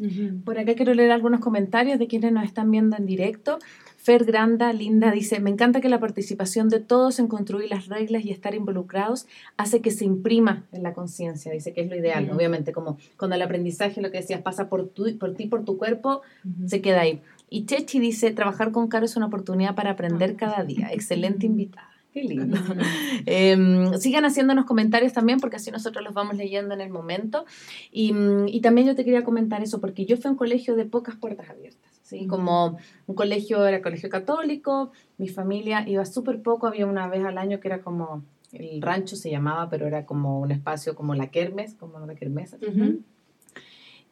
Por 0.44 0.58
acá 0.58 0.74
quiero 0.74 0.94
leer 0.96 1.12
algunos 1.12 1.40
comentarios 1.40 2.00
de 2.00 2.08
quienes 2.08 2.32
nos 2.32 2.46
están 2.46 2.72
viendo 2.72 2.98
en 2.98 3.06
directo. 3.06 3.60
Fer 4.02 4.26
Granda, 4.26 4.74
Linda, 4.74 5.12
dice, 5.12 5.40
me 5.40 5.52
encanta 5.52 5.80
que 5.80 5.88
la 5.88 6.00
participación 6.00 6.70
de 6.70 6.80
todos 6.80 7.20
en 7.20 7.28
construir 7.28 7.70
las 7.70 7.86
reglas 7.86 8.26
y 8.26 8.32
estar 8.32 8.56
involucrados 8.56 9.28
hace 9.58 9.82
que 9.82 9.92
se 9.92 10.06
imprima 10.06 10.66
en 10.72 10.82
la 10.82 10.94
conciencia, 10.94 11.52
dice 11.52 11.72
que 11.72 11.82
es 11.82 11.90
lo 11.90 11.96
ideal, 11.96 12.32
obviamente, 12.32 12.72
como 12.72 12.98
cuando 13.16 13.36
el 13.36 13.44
aprendizaje, 13.44 14.02
lo 14.02 14.10
que 14.10 14.18
decías, 14.18 14.42
pasa 14.42 14.70
por, 14.70 14.88
tu, 14.88 15.16
por 15.20 15.36
ti, 15.36 15.46
por 15.46 15.66
tu 15.66 15.78
cuerpo, 15.78 16.24
se 16.66 16.82
queda 16.82 17.02
ahí. 17.02 17.22
Y 17.48 17.68
Chechi 17.68 18.00
dice, 18.00 18.32
trabajar 18.32 18.72
con 18.72 18.88
Caro 18.88 19.06
es 19.06 19.16
una 19.18 19.28
oportunidad 19.28 19.76
para 19.76 19.92
aprender 19.92 20.32
ah, 20.32 20.38
cada 20.40 20.64
día. 20.64 20.92
Excelente 20.92 21.46
invitada. 21.46 21.92
Qué 22.12 22.24
lindo. 22.24 22.58
Em, 23.28 23.94
sigan 24.00 24.26
haciéndonos 24.26 24.66
comentarios 24.66 25.14
también 25.14 25.40
porque 25.40 25.58
así 25.58 25.70
nosotros 25.70 26.04
los 26.04 26.16
vamos 26.16 26.38
leyendo 26.38 26.74
en 26.74 26.82
el 26.82 26.90
momento. 26.90 27.46
Y, 27.92 28.14
y, 28.48 28.62
también 28.62 28.88
yo 28.88 28.96
te 28.96 29.06
quería 29.06 29.24
comentar 29.24 29.62
eso 29.62 29.80
porque 29.80 30.06
yo 30.06 30.18
fui 30.18 30.30
a 30.30 30.32
un 30.32 30.38
colegio 30.38 30.76
de 30.76 30.86
pocas 30.86 31.16
puertas 31.18 31.50
abiertas. 31.50 31.91
¿Sí? 32.12 32.28
Como 32.28 32.78
un 33.08 33.16
colegio, 33.16 33.66
era 33.66 33.82
colegio 33.82 34.10
católico, 34.10 34.92
mi 35.18 35.30
familia 35.30 35.88
iba 35.88 36.06
súper 36.06 36.42
poco, 36.42 36.68
había 36.68 36.86
una 36.86 37.08
vez 37.08 37.24
al 37.24 37.38
año 37.38 37.60
que 37.60 37.70
era 37.70 37.82
como, 37.82 38.24
el 38.52 38.82
rancho 38.82 39.16
se 39.16 39.32
llamaba, 39.32 39.70
pero 39.70 39.88
era 39.88 40.06
como 40.06 40.42
un 40.42 40.52
espacio 40.52 40.94
como 40.94 41.16
la 41.16 41.28
kermes, 41.28 41.74
como 41.76 41.98
una 41.98 42.16
kermesa. 42.16 42.58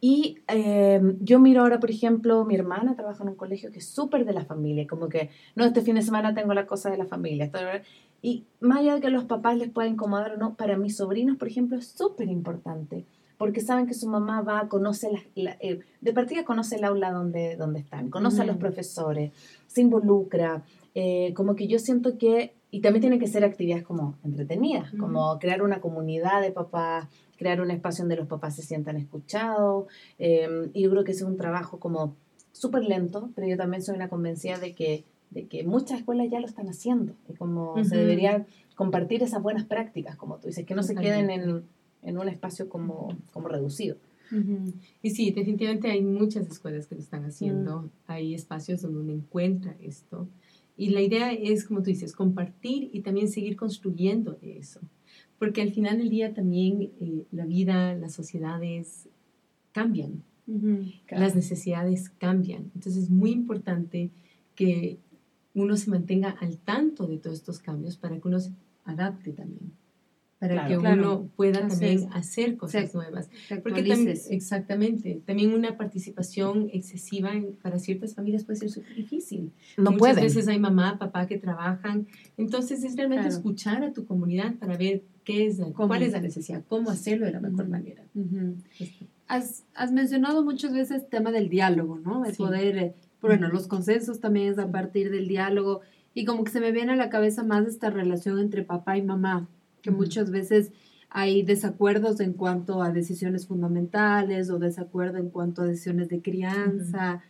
Y 0.01 0.37
em, 0.47 1.17
yo 1.19 1.39
miro 1.39 1.61
ahora, 1.61 1.81
por 1.81 1.91
ejemplo, 1.91 2.45
mi 2.45 2.55
hermana 2.55 2.95
trabaja 2.95 3.21
en 3.21 3.31
un 3.31 3.35
colegio 3.35 3.69
que 3.69 3.79
es 3.79 3.85
súper 3.85 4.23
de 4.23 4.31
la 4.31 4.45
familia, 4.45 4.87
como 4.87 5.09
que, 5.09 5.29
no, 5.55 5.65
este 5.65 5.81
fin 5.81 5.95
de 5.95 6.01
semana 6.01 6.33
tengo 6.33 6.53
la 6.53 6.65
cosa 6.67 6.89
de 6.89 6.97
la 6.97 7.05
familia. 7.05 7.51
Y 8.21 8.45
más 8.61 8.79
allá 8.79 8.95
de 8.95 9.01
que 9.01 9.09
los 9.09 9.25
papás 9.25 9.57
les 9.57 9.69
pueda 9.69 9.89
incomodar 9.89 10.31
o 10.31 10.37
no, 10.37 10.55
para 10.55 10.77
mis 10.77 10.95
sobrinos, 10.95 11.35
por 11.35 11.49
ejemplo, 11.49 11.77
es 11.77 11.87
súper 11.87 12.29
importante, 12.29 13.05
porque 13.39 13.61
saben 13.61 13.87
que 13.87 13.93
su 13.93 14.07
mamá 14.09 14.41
va, 14.41 14.67
conoce, 14.67 15.09
la, 15.33 15.55
eh, 15.61 15.79
de 16.01 16.13
partida 16.13 16.43
conoce 16.43 16.75
el 16.75 16.83
aula 16.83 17.09
donde, 17.11 17.55
donde 17.55 17.79
están, 17.79 18.09
conoce 18.09 18.41
a 18.41 18.45
los 18.45 18.57
profesores, 18.57 19.31
se 19.65 19.79
involucra, 19.79 20.63
eh, 20.93 21.33
como 21.35 21.55
que 21.55 21.67
yo 21.67 21.79
siento 21.79 22.17
que, 22.17 22.53
y 22.69 22.81
también 22.81 22.99
tienen 22.99 23.17
que 23.17 23.27
ser 23.27 23.45
actividades 23.45 23.85
como 23.85 24.17
entretenidas, 24.25 24.91
como 24.99 25.39
crear 25.39 25.61
una 25.61 25.79
comunidad 25.79 26.41
de 26.41 26.51
papás, 26.51 27.07
crear 27.37 27.61
un 27.61 27.71
espacio 27.71 28.03
donde 28.03 28.17
los 28.17 28.27
papás 28.27 28.57
se 28.57 28.61
sientan 28.61 28.97
escuchados. 28.97 29.87
Em, 30.17 30.69
y 30.73 30.83
yo 30.83 30.91
creo 30.91 31.05
que 31.05 31.13
ese 31.13 31.23
es 31.23 31.29
un 31.29 31.37
trabajo 31.37 31.79
como 31.79 32.17
súper 32.51 32.83
lento, 32.83 33.29
pero 33.35 33.47
yo 33.47 33.55
también 33.55 33.81
soy 33.81 33.95
una 33.95 34.09
convencida 34.09 34.59
de 34.59 34.75
que, 34.75 35.05
de 35.29 35.47
que 35.47 35.63
muchas 35.63 35.99
escuelas 35.99 36.29
ya 36.29 36.41
lo 36.41 36.45
están 36.45 36.67
haciendo 36.67 37.13
y 37.29 37.35
como 37.35 37.81
se 37.85 37.95
deberían 37.95 38.47
compartir 38.75 39.23
esas 39.23 39.41
buenas 39.41 39.63
prácticas, 39.63 40.17
como 40.17 40.39
tú 40.39 40.47
dices, 40.47 40.65
que 40.65 40.75
no 40.75 40.83
se 40.83 40.95
queden 40.95 41.29
en, 41.29 41.63
en, 42.01 42.17
un 42.17 42.27
espacio 42.27 42.69
como, 42.69 43.15
como 43.31 43.47
reducido. 43.47 43.97
Y 45.01 45.09
sí, 45.09 45.31
definitivamente 45.31 45.89
hay 45.89 46.03
muchas 46.03 46.47
escuelas 46.47 46.85
que 46.85 46.93
lo 46.93 47.01
están 47.01 47.25
haciendo, 47.25 47.81
mm. 47.81 47.89
hay 48.05 48.35
espacios 48.35 48.81
donde 48.83 48.99
uno 48.99 49.13
encuentra 49.13 49.75
esto. 49.81 50.27
Y 50.77 50.89
la 50.89 51.01
idea 51.01 51.33
es, 51.33 51.65
como 51.65 51.81
tú 51.81 51.85
dices, 51.87 52.13
compartir 52.13 52.91
y 52.93 53.01
también 53.01 53.27
seguir 53.27 53.55
construyendo 53.55 54.37
eso 54.43 54.81
porque 55.39 55.61
al 55.61 55.71
final 55.71 55.97
del 55.97 56.09
día 56.09 56.33
también 56.33 56.91
eh, 56.99 57.25
la 57.31 57.45
vida, 57.45 57.95
las 57.95 58.13
sociedades 58.13 59.07
cambian, 59.71 60.23
las 61.09 61.35
necesidades 61.35 62.09
cambian. 62.09 62.71
Entonces 62.75 63.03
es 63.03 63.09
muy 63.09 63.31
importante 63.31 64.11
que 64.55 64.97
uno 65.53 65.77
se 65.77 65.89
mantenga 65.89 66.29
al 66.29 66.57
tanto 66.57 67.07
de 67.07 67.17
todos 67.17 67.37
estos 67.37 67.59
cambios 67.59 67.97
para 67.97 68.19
que 68.19 68.27
uno 68.27 68.39
se 68.39 68.51
adapte 68.83 69.31
también 69.31 69.71
para 70.39 70.67
que 70.67 70.77
uno 70.77 71.29
pueda 71.35 71.67
también 71.67 72.07
hacer 72.13 72.55
cosas 72.55 72.93
nuevas. 72.95 73.29
Porque 73.61 73.83
también, 73.83 74.17
exactamente, 74.29 75.21
también 75.25 75.53
una 75.53 75.75
participación 75.75 76.69
excesiva 76.71 77.31
para 77.61 77.77
ciertas 77.77 78.15
familias 78.15 78.45
puede 78.45 78.59
ser 78.59 78.69
súper 78.69 78.95
difícil. 78.95 79.51
No 79.77 79.91
Muchas 79.91 80.15
veces 80.15 80.47
hay 80.47 80.57
mamá, 80.57 80.97
papá 80.97 81.27
que 81.27 81.37
trabajan, 81.37 82.07
entonces 82.37 82.83
es 82.85 82.95
realmente 82.95 83.27
escuchar 83.27 83.83
a 83.83 83.91
tu 83.91 84.05
comunidad 84.05 84.55
para 84.55 84.77
ver 84.77 85.03
qué 85.25 85.45
es, 85.45 85.59
cuál 85.75 86.03
es 86.03 86.13
la 86.13 86.21
necesidad, 86.21 86.63
cómo 86.69 86.89
hacerlo 86.89 87.25
de 87.25 87.33
la 87.33 87.41
mejor 87.41 87.67
manera. 87.67 88.03
has, 89.27 89.65
has, 89.75 89.91
mencionado 89.91 90.45
muchas 90.45 90.73
veces 90.73 91.03
el 91.03 91.09
tema 91.09 91.31
del 91.31 91.49
diálogo, 91.49 91.99
¿no? 91.99 92.21
De 92.21 92.33
poder, 92.33 92.77
eh, 92.77 92.95
bueno, 93.21 93.49
los 93.49 93.67
consensos 93.67 94.21
también 94.21 94.53
es 94.53 94.57
a 94.57 94.71
partir 94.71 95.11
del 95.11 95.27
diálogo. 95.27 95.81
Y 96.13 96.25
como 96.25 96.43
que 96.43 96.51
se 96.51 96.59
me 96.59 96.71
viene 96.71 96.93
a 96.93 96.95
la 96.95 97.09
cabeza 97.09 97.43
más 97.43 97.67
esta 97.67 97.89
relación 97.89 98.39
entre 98.39 98.63
papá 98.63 98.97
y 98.97 99.01
mamá 99.03 99.47
que 99.81 99.91
muchas 99.91 100.31
veces 100.31 100.71
hay 101.09 101.41
desacuerdos 101.41 102.19
en 102.19 102.33
cuanto 102.33 102.83
a 102.83 102.91
decisiones 102.91 103.47
fundamentales 103.47 104.49
o 104.49 104.59
desacuerdo 104.59 105.17
en 105.17 105.29
cuanto 105.29 105.63
a 105.63 105.65
decisiones 105.65 106.09
de 106.09 106.21
crianza. 106.21 107.23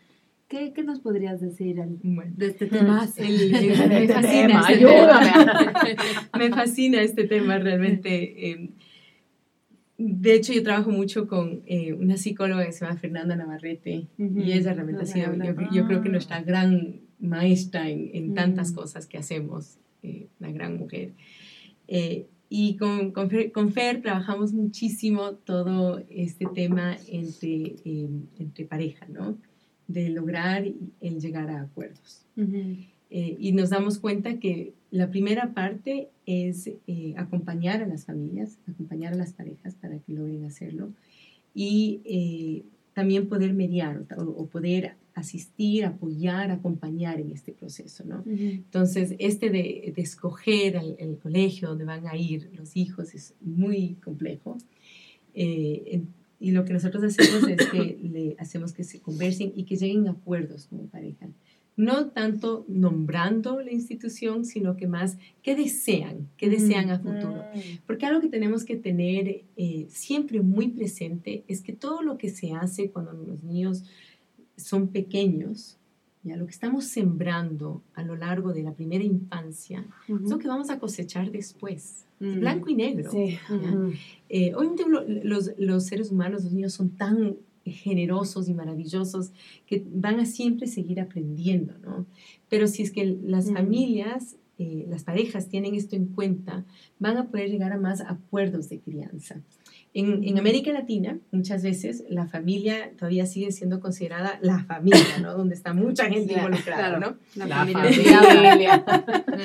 ¿Qué, 0.50 0.74
¿Qué, 0.74 0.84
nos 0.84 1.00
podrías 1.00 1.40
decir 1.40 1.78
de 1.78 2.46
este 2.46 2.66
tema? 2.68 3.02
me, 3.18 4.08
fascina 4.08 4.62
este 4.68 4.78
tema. 4.78 5.22
me 6.38 6.50
fascina 6.50 7.02
este 7.02 7.24
tema 7.26 7.58
realmente. 7.60 8.52
Em, 8.52 8.70
de 9.98 10.34
hecho, 10.34 10.54
yo 10.54 10.64
trabajo 10.64 10.92
mucho 10.92 11.28
con 11.28 11.62
eh, 11.66 11.94
una 11.94 12.18
psicóloga 12.18 12.66
que 12.66 12.72
se 12.72 12.86
llama 12.86 12.98
Fernanda 12.98 13.36
Navarrete 13.36 14.08
y 14.18 14.52
ella 14.54 14.74
realmente 14.74 15.04
ha 15.04 15.06
sido, 15.06 15.34
yo, 15.74 15.86
creo 15.88 16.02
que 16.02 16.08
nuestra 16.08 16.42
gran 16.42 17.02
maestra 17.20 17.90
en, 17.90 18.10
en 18.14 18.34
tantas 18.34 18.72
cosas 18.72 19.08
que 19.08 19.18
hacemos, 19.18 19.78
eh, 20.02 20.28
una 20.40 20.52
gran 20.52 20.78
mujer. 20.78 21.12
Eh, 22.50 22.56
y 22.58 22.78
con, 22.78 23.12
con, 23.12 23.72
Fer, 23.72 24.02
trabajamos 24.02 24.54
muchísimo 24.54 25.34
todo 25.34 26.04
este 26.10 26.46
tema 26.48 26.98
entre, 27.08 27.76
em, 27.86 28.24
entre 28.40 28.66
pareja, 28.66 29.06
¿no? 29.08 29.38
De 29.88 30.10
lograr 30.10 30.66
el 31.02 31.20
llegar 31.20 31.50
a 31.50 31.62
acuerdos. 31.62 32.26
Eh, 33.12 33.36
y 33.40 33.52
nos 33.54 33.72
damos 33.72 33.98
cuenta 33.98 34.40
que 34.40 34.74
la 34.92 35.10
primera 35.10 35.54
parte 35.54 36.10
es 36.26 36.68
eh, 36.68 37.14
acompañar 37.18 37.82
a 37.82 37.88
las 37.88 38.06
familias, 38.06 38.60
acompañar 38.68 39.14
a 39.14 39.18
las 39.18 39.34
parejas 39.34 39.76
para 39.76 39.98
que 40.00 40.14
logren 40.14 40.46
hacerlo 40.46 40.94
y 41.56 42.02
eh, 42.06 42.64
también 42.94 43.28
poder 43.28 43.54
mediar 43.54 44.06
o 44.16 44.46
poder 44.46 44.96
asistir, 45.20 45.86
apoyar, 45.86 46.52
acompañar 46.52 47.20
en 47.20 47.32
este 47.32 47.52
proceso, 47.52 48.04
¿no? 48.06 48.24
Entonces, 48.26 49.16
este 49.20 49.50
de, 49.50 49.94
escoger 49.98 50.80
el, 50.98 51.18
colegio 51.18 51.70
donde 51.70 51.86
van 51.86 52.08
a 52.08 52.16
ir 52.16 52.50
los 52.54 52.76
hijos 52.76 53.14
es 53.14 53.36
muy 53.42 53.96
complejo. 53.96 54.58
Eh, 55.34 56.02
y 56.40 56.52
lo 56.52 56.64
que 56.64 56.74
nosotros 56.74 57.04
hacemos 57.04 57.48
es 57.48 57.68
que 57.68 57.98
le 58.02 58.36
hacemos 58.40 58.72
que 58.72 58.84
se 58.84 59.00
conversen 59.00 59.52
y 59.56 59.64
que 59.66 59.76
lleguen 59.76 60.08
a 60.08 60.12
acuerdos 60.12 60.68
como 60.68 60.88
pareja. 60.88 61.28
No 61.76 62.08
tanto 62.08 62.66
nombrando 62.68 63.62
la 63.62 63.72
institución, 63.72 64.44
sino 64.44 64.76
que 64.76 64.86
más 64.88 65.18
qué 65.42 65.56
desean, 65.56 66.28
qué 66.36 66.50
desean 66.50 66.90
a 66.90 67.00
futuro. 67.00 67.42
Porque 67.88 68.06
algo 68.06 68.20
que 68.20 68.28
tenemos 68.28 68.66
que 68.66 68.76
tener 68.76 69.46
eh, 69.56 69.86
siempre 69.88 70.42
muy 70.42 70.68
presente 70.70 71.46
es 71.48 71.62
que 71.62 71.72
todo 71.72 72.02
lo 72.02 72.18
que 72.18 72.32
se 72.32 72.52
hace 72.52 72.92
cuando 72.92 73.14
los 73.14 73.44
niños 73.44 73.86
son 74.60 74.90
pequeños, 74.90 75.78
ya 76.24 76.36
lo 76.36 76.46
que 76.46 76.52
estamos 76.52 76.86
sembrando 76.86 77.82
a 77.94 78.04
lo 78.04 78.16
largo 78.16 78.54
de 78.54 78.64
la 78.64 78.74
primera 78.74 79.04
infancia 79.04 79.86
es 80.08 80.30
lo 80.30 80.38
que 80.38 80.48
vamos 80.48 80.70
a 80.70 80.80
cosechar 80.80 81.32
después. 81.32 82.06
Blanco 82.20 82.70
y 82.70 82.76
negro. 82.76 83.10
Sí. 83.10 83.38
Eh, 84.28 84.52
los, 85.24 85.52
los, 85.58 85.86
seres 85.86 86.12
humanos, 86.12 86.44
los 86.44 86.54
niños 86.54 86.74
son 86.74 86.90
tan 86.90 87.38
generosos 87.66 88.50
y 88.50 88.54
maravillosos 88.54 89.32
que 89.66 89.86
van 89.92 90.20
a 90.20 90.26
siempre 90.26 90.68
seguir 90.68 91.00
aprendiendo, 91.00 91.78
¿no? 91.80 92.06
Pero 92.50 92.68
si 92.68 92.84
es 92.84 92.92
que 92.92 93.18
las 93.24 93.52
familias, 93.52 94.36
eh, 94.58 94.86
las 94.90 95.04
parejas 95.04 95.48
tienen 95.48 95.76
esto 95.76 95.96
en 95.96 96.08
cuenta, 96.08 96.66
van 97.00 97.18
a 97.18 97.28
poder 97.30 97.50
llegar 97.50 97.72
a 97.72 97.78
más 97.78 98.02
acuerdos 98.02 98.70
de 98.70 98.80
crianza. 98.80 99.42
En, 99.94 100.24
en, 100.24 100.38
América 100.38 100.72
Latina, 100.72 101.18
muchas 101.32 101.64
veces 101.64 102.04
la 102.10 102.28
familia 102.28 102.92
todavía 102.98 103.26
sigue 103.26 103.52
siendo 103.52 103.80
considerada 103.80 104.38
la 104.42 104.64
familia, 104.64 105.18
¿no? 105.20 105.36
Donde 105.36 105.56
está 105.56 105.74
mucha 105.74 106.08
gente 106.08 106.34
involucrada, 106.34 107.00
¿no? 107.00 107.18
La, 107.36 107.48
familia. 107.66 108.86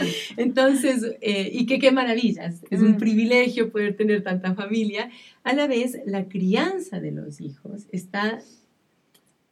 Entonces, 0.36 1.16
eh, 1.22 1.50
y 1.50 1.64
que 1.64 1.78
qué 1.78 1.92
maravillas. 1.92 2.62
Es 2.70 2.80
un 2.80 2.92
mm. 2.92 2.98
privilegio 2.98 3.70
poder 3.70 3.96
tener 3.96 4.22
tanta 4.22 4.54
familia. 4.54 5.08
A 5.44 5.54
la 5.54 5.66
vez, 5.66 5.98
la 6.04 6.28
crianza 6.28 7.00
de 7.00 7.12
los 7.12 7.40
hijos 7.40 7.86
está 7.90 8.40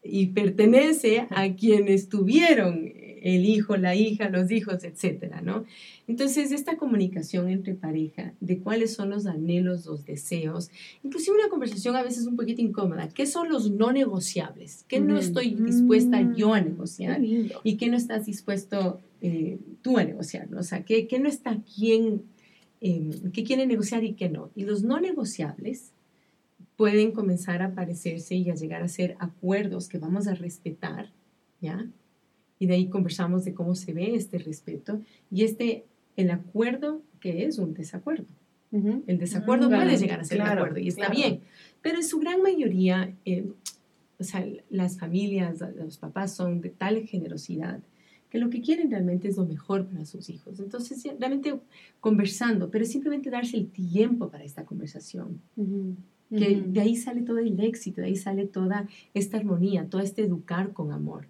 y 0.03 0.29
pertenece 0.29 1.27
a 1.31 1.55
quienes 1.55 2.09
tuvieron 2.09 2.93
el 3.23 3.47
hijo, 3.47 3.77
la 3.77 3.95
hija, 3.95 4.29
los 4.29 4.51
hijos, 4.51 4.83
etcétera, 4.83 5.41
¿no? 5.41 5.65
Entonces, 6.09 6.51
esta 6.51 6.77
comunicación 6.77 7.49
entre 7.49 7.75
pareja 7.75 8.35
de 8.41 8.59
cuáles 8.59 8.95
son 8.95 9.11
los 9.11 9.27
anhelos, 9.27 9.87
los 9.87 10.05
deseos, 10.05 10.71
inclusive 11.05 11.37
una 11.37 11.49
conversación 11.49 11.95
a 11.95 12.03
veces 12.03 12.27
un 12.27 12.37
poquito 12.37 12.61
incómoda, 12.61 13.09
¿qué 13.09 13.27
son 13.27 13.49
los 13.49 13.71
no 13.71 13.93
negociables? 13.93 14.85
¿Qué 14.89 15.01
no 15.01 15.17
estoy 15.17 15.55
dispuesta 15.55 16.21
mm, 16.21 16.35
yo 16.35 16.53
a 16.53 16.61
negociar? 16.61 17.23
¿Y 17.23 17.77
qué 17.77 17.89
no 17.89 17.97
estás 17.97 18.27
dispuesto 18.27 19.01
eh, 19.21 19.59
tú 19.83 19.99
a 19.99 20.05
negociar? 20.05 20.53
O 20.57 20.65
sea, 20.65 20.85
¿qué, 20.85 21.07
qué 21.07 21.21
no 21.21 21.29
está 21.29 21.59
quién, 21.77 22.23
eh, 22.81 23.11
qué 23.33 23.45
quiere 23.45 23.67
negociar 23.67 24.03
y 24.03 24.15
qué 24.15 24.29
no? 24.29 24.51
Y 24.57 24.65
los 24.65 24.83
no 24.83 25.01
negociables 25.01 25.93
pueden 26.77 27.13
comenzar 27.13 27.63
a 27.63 27.67
aparecerse 27.67 28.35
y 28.35 28.51
a 28.51 28.55
llegar 28.55 28.83
a 28.83 28.89
ser 28.89 29.17
acuerdos 29.19 29.89
que 29.89 29.99
vamos 29.99 30.27
a 30.27 30.35
respetar, 30.35 31.11
¿ya? 31.61 31.87
y 32.63 32.67
de 32.67 32.75
ahí 32.75 32.87
conversamos 32.87 33.45
de 33.45 33.55
cómo 33.55 33.75
se 33.75 33.93
ve 33.93 34.15
este 34.15 34.39
respeto 34.39 35.01
y 35.33 35.43
este, 35.43 35.85
el 36.17 36.31
acuerdo 36.31 37.03
que 37.19 37.45
es 37.45 37.59
un 37.59 37.75
desacuerdo. 37.75 38.27
El 38.71 39.19
desacuerdo 39.19 39.69
mm, 39.69 39.75
puede 39.75 39.97
llegar 39.97 40.21
a 40.21 40.25
ser 40.25 40.41
un 40.41 40.47
acuerdo 40.47 40.79
y 40.79 40.87
está 40.87 41.09
bien, 41.09 41.41
pero 41.83 41.97
en 41.97 42.05
su 42.05 42.21
gran 42.21 42.41
mayoría, 42.41 43.13
eh, 43.25 43.51
o 44.17 44.23
sea, 44.23 44.47
las 44.71 44.97
familias, 44.97 45.59
los 45.77 45.99
papás 45.99 46.37
son 46.37 46.61
de 46.61 46.69
tal 46.69 47.03
generosidad 47.03 47.81
que 48.31 48.39
lo 48.39 48.49
que 48.49 48.61
quieren 48.61 48.93
realmente 48.93 49.27
es 49.27 49.37
lo 49.37 49.45
mejor 49.45 49.87
para 49.87 50.05
sus 50.05 50.31
hijos. 50.31 50.61
Entonces, 50.61 51.03
realmente 51.19 51.59
conversando, 51.99 52.71
pero 52.71 52.85
simplemente 52.85 53.29
darse 53.29 53.57
el 53.57 53.73
tiempo 53.73 54.31
para 54.31 54.45
esta 54.45 54.65
conversación. 54.65 55.41
Que 56.37 56.63
de 56.67 56.81
ahí 56.81 56.97
sale 56.97 57.23
todo 57.23 57.39
el 57.39 57.61
éxito, 57.61 58.01
de 58.01 58.09
ahí 58.09 58.17
sale 58.17 58.47
toda 58.47 58.89
esta 59.15 59.37
armonía, 59.37 59.87
todo 59.89 60.01
este 60.01 60.23
educar 60.23 60.73
con 60.73 60.93
amor. 60.93 61.27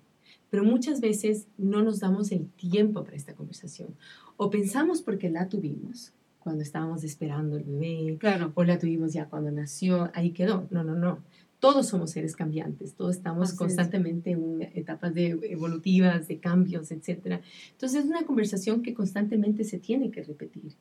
Pero 0.50 0.64
muchas 0.64 1.00
veces 1.00 1.46
no 1.58 1.82
nos 1.82 2.00
damos 2.00 2.30
el 2.30 2.46
tiempo 2.50 3.04
para 3.04 3.16
esta 3.16 3.34
conversación. 3.34 3.94
O 4.36 4.50
pensamos 4.50 5.02
porque 5.02 5.30
la 5.30 5.48
tuvimos 5.48 6.12
cuando 6.38 6.62
estábamos 6.62 7.04
esperando 7.04 7.56
el 7.56 7.64
bebé, 7.64 8.16
claro. 8.18 8.52
o 8.54 8.64
la 8.64 8.78
tuvimos 8.78 9.12
ya 9.12 9.26
cuando 9.26 9.50
nació, 9.50 10.10
ahí 10.14 10.32
quedó. 10.32 10.66
No, 10.70 10.82
no, 10.84 10.94
no 10.94 11.20
todos 11.62 11.86
somos 11.86 12.10
seres 12.10 12.34
cambiantes, 12.34 12.94
todos 12.94 13.14
estamos 13.14 13.52
constantemente 13.52 14.32
en 14.32 14.62
etapas 14.74 15.14
de, 15.14 15.38
evolutivas, 15.44 16.26
de 16.26 16.40
cambios, 16.40 16.90
etc. 16.90 17.40
Entonces 17.70 18.02
es 18.02 18.10
una 18.10 18.26
conversación 18.26 18.82
que 18.82 18.92
constantemente 18.92 19.62
se 19.62 19.78
tiene 19.78 20.10
que 20.10 20.24
repetir. 20.24 20.72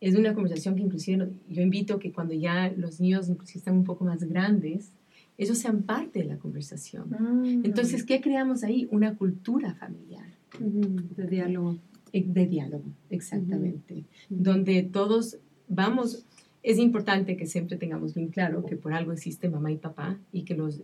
Es 0.00 0.16
una 0.16 0.34
conversación 0.34 0.76
que 0.76 0.82
inclusive 0.82 1.28
yo 1.48 1.62
invito 1.62 1.98
que 1.98 2.12
cuando 2.12 2.34
ya 2.34 2.72
los 2.76 3.00
niños 3.00 3.28
inclusive 3.28 3.58
están 3.58 3.76
un 3.76 3.84
poco 3.84 4.04
más 4.04 4.24
grandes, 4.24 4.92
ellos 5.36 5.58
sean 5.58 5.82
parte 5.82 6.20
de 6.20 6.26
la 6.26 6.38
conversación. 6.38 7.10
Mm. 7.10 7.64
Entonces, 7.64 8.04
¿qué 8.04 8.20
creamos 8.20 8.62
ahí? 8.62 8.88
Una 8.90 9.16
cultura 9.16 9.74
familiar. 9.74 10.26
De 10.58 11.26
diálogo. 11.26 11.78
Eh, 12.12 12.24
de 12.26 12.46
diálogo, 12.46 12.84
exactamente. 13.08 14.04
Donde 14.28 14.82
todos 14.82 15.38
vamos, 15.68 16.26
es 16.62 16.78
importante 16.78 17.36
que 17.36 17.46
siempre 17.46 17.78
tengamos 17.78 18.14
bien 18.14 18.28
claro 18.28 18.66
que 18.66 18.76
por 18.76 18.92
algo 18.92 19.12
existe 19.12 19.48
mamá 19.48 19.70
y 19.72 19.76
papá 19.76 20.18
y 20.32 20.42
que 20.42 20.54
los, 20.54 20.82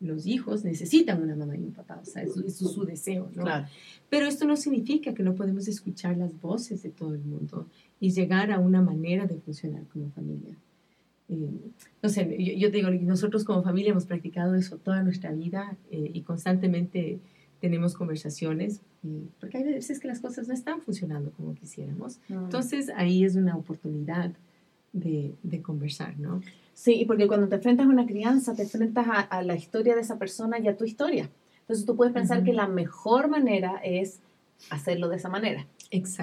los 0.00 0.26
hijos 0.26 0.64
necesitan 0.64 1.22
una 1.22 1.36
mamá 1.36 1.56
y 1.56 1.62
un 1.62 1.72
papá, 1.72 2.00
o 2.00 2.04
sea, 2.04 2.22
eso, 2.22 2.44
es 2.44 2.56
su 2.56 2.84
deseo, 2.84 3.30
¿no? 3.34 3.42
Claro. 3.42 3.66
Pero 4.08 4.26
esto 4.26 4.46
no 4.46 4.56
significa 4.56 5.14
que 5.14 5.22
no 5.22 5.34
podemos 5.34 5.68
escuchar 5.68 6.16
las 6.16 6.40
voces 6.40 6.82
de 6.82 6.90
todo 6.90 7.14
el 7.14 7.22
mundo 7.22 7.68
y 8.00 8.10
llegar 8.10 8.50
a 8.50 8.58
una 8.58 8.80
manera 8.80 9.26
de 9.26 9.36
funcionar 9.36 9.84
como 9.88 10.10
familia. 10.10 10.56
Eh, 11.28 11.50
no 12.02 12.08
sé, 12.08 12.36
yo, 12.58 12.70
te 12.70 12.76
digo, 12.78 12.90
nosotros 12.90 13.44
como 13.44 13.62
familia 13.62 13.92
hemos 13.92 14.06
practicado 14.06 14.54
eso 14.54 14.78
toda 14.78 15.02
nuestra 15.02 15.32
vida 15.32 15.76
eh, 15.90 16.10
y 16.12 16.22
constantemente 16.22 17.18
tenemos 17.60 17.94
conversaciones, 17.94 18.82
eh, 19.04 19.26
porque 19.40 19.58
hay 19.58 19.64
veces 19.64 20.00
que 20.00 20.08
las 20.08 20.20
cosas 20.20 20.48
no 20.48 20.54
están 20.54 20.82
funcionando 20.82 21.30
como 21.32 21.54
quisiéramos. 21.54 22.20
Entonces 22.28 22.90
ahí 22.94 23.24
es 23.24 23.36
una 23.36 23.56
oportunidad 23.56 24.32
de, 24.94 25.62
conversar, 25.62 26.18
¿no? 26.18 26.40
Sí, 26.72 27.04
porque 27.06 27.26
cuando 27.26 27.48
te 27.48 27.56
enfrentas 27.56 27.86
a 27.86 27.88
una 27.88 28.06
crianza, 28.06 28.54
te 28.54 28.62
enfrentas 28.62 29.06
a, 29.28 29.42
la 29.42 29.54
historia 29.54 29.94
de 29.94 30.00
esa 30.00 30.18
persona 30.18 30.58
y 30.58 30.68
a 30.68 30.76
tu 30.76 30.84
historia. 30.84 31.28
Entonces 31.60 31.84
tú 31.84 31.96
puedes 31.96 32.14
pensar 32.14 32.42
que 32.44 32.52
la 32.52 32.66
mejor 32.66 33.28
manera 33.28 33.80
es 33.82 34.20
hacerlo 34.70 35.08
de 35.08 35.16
esa 35.16 35.28
manera. 35.28 35.66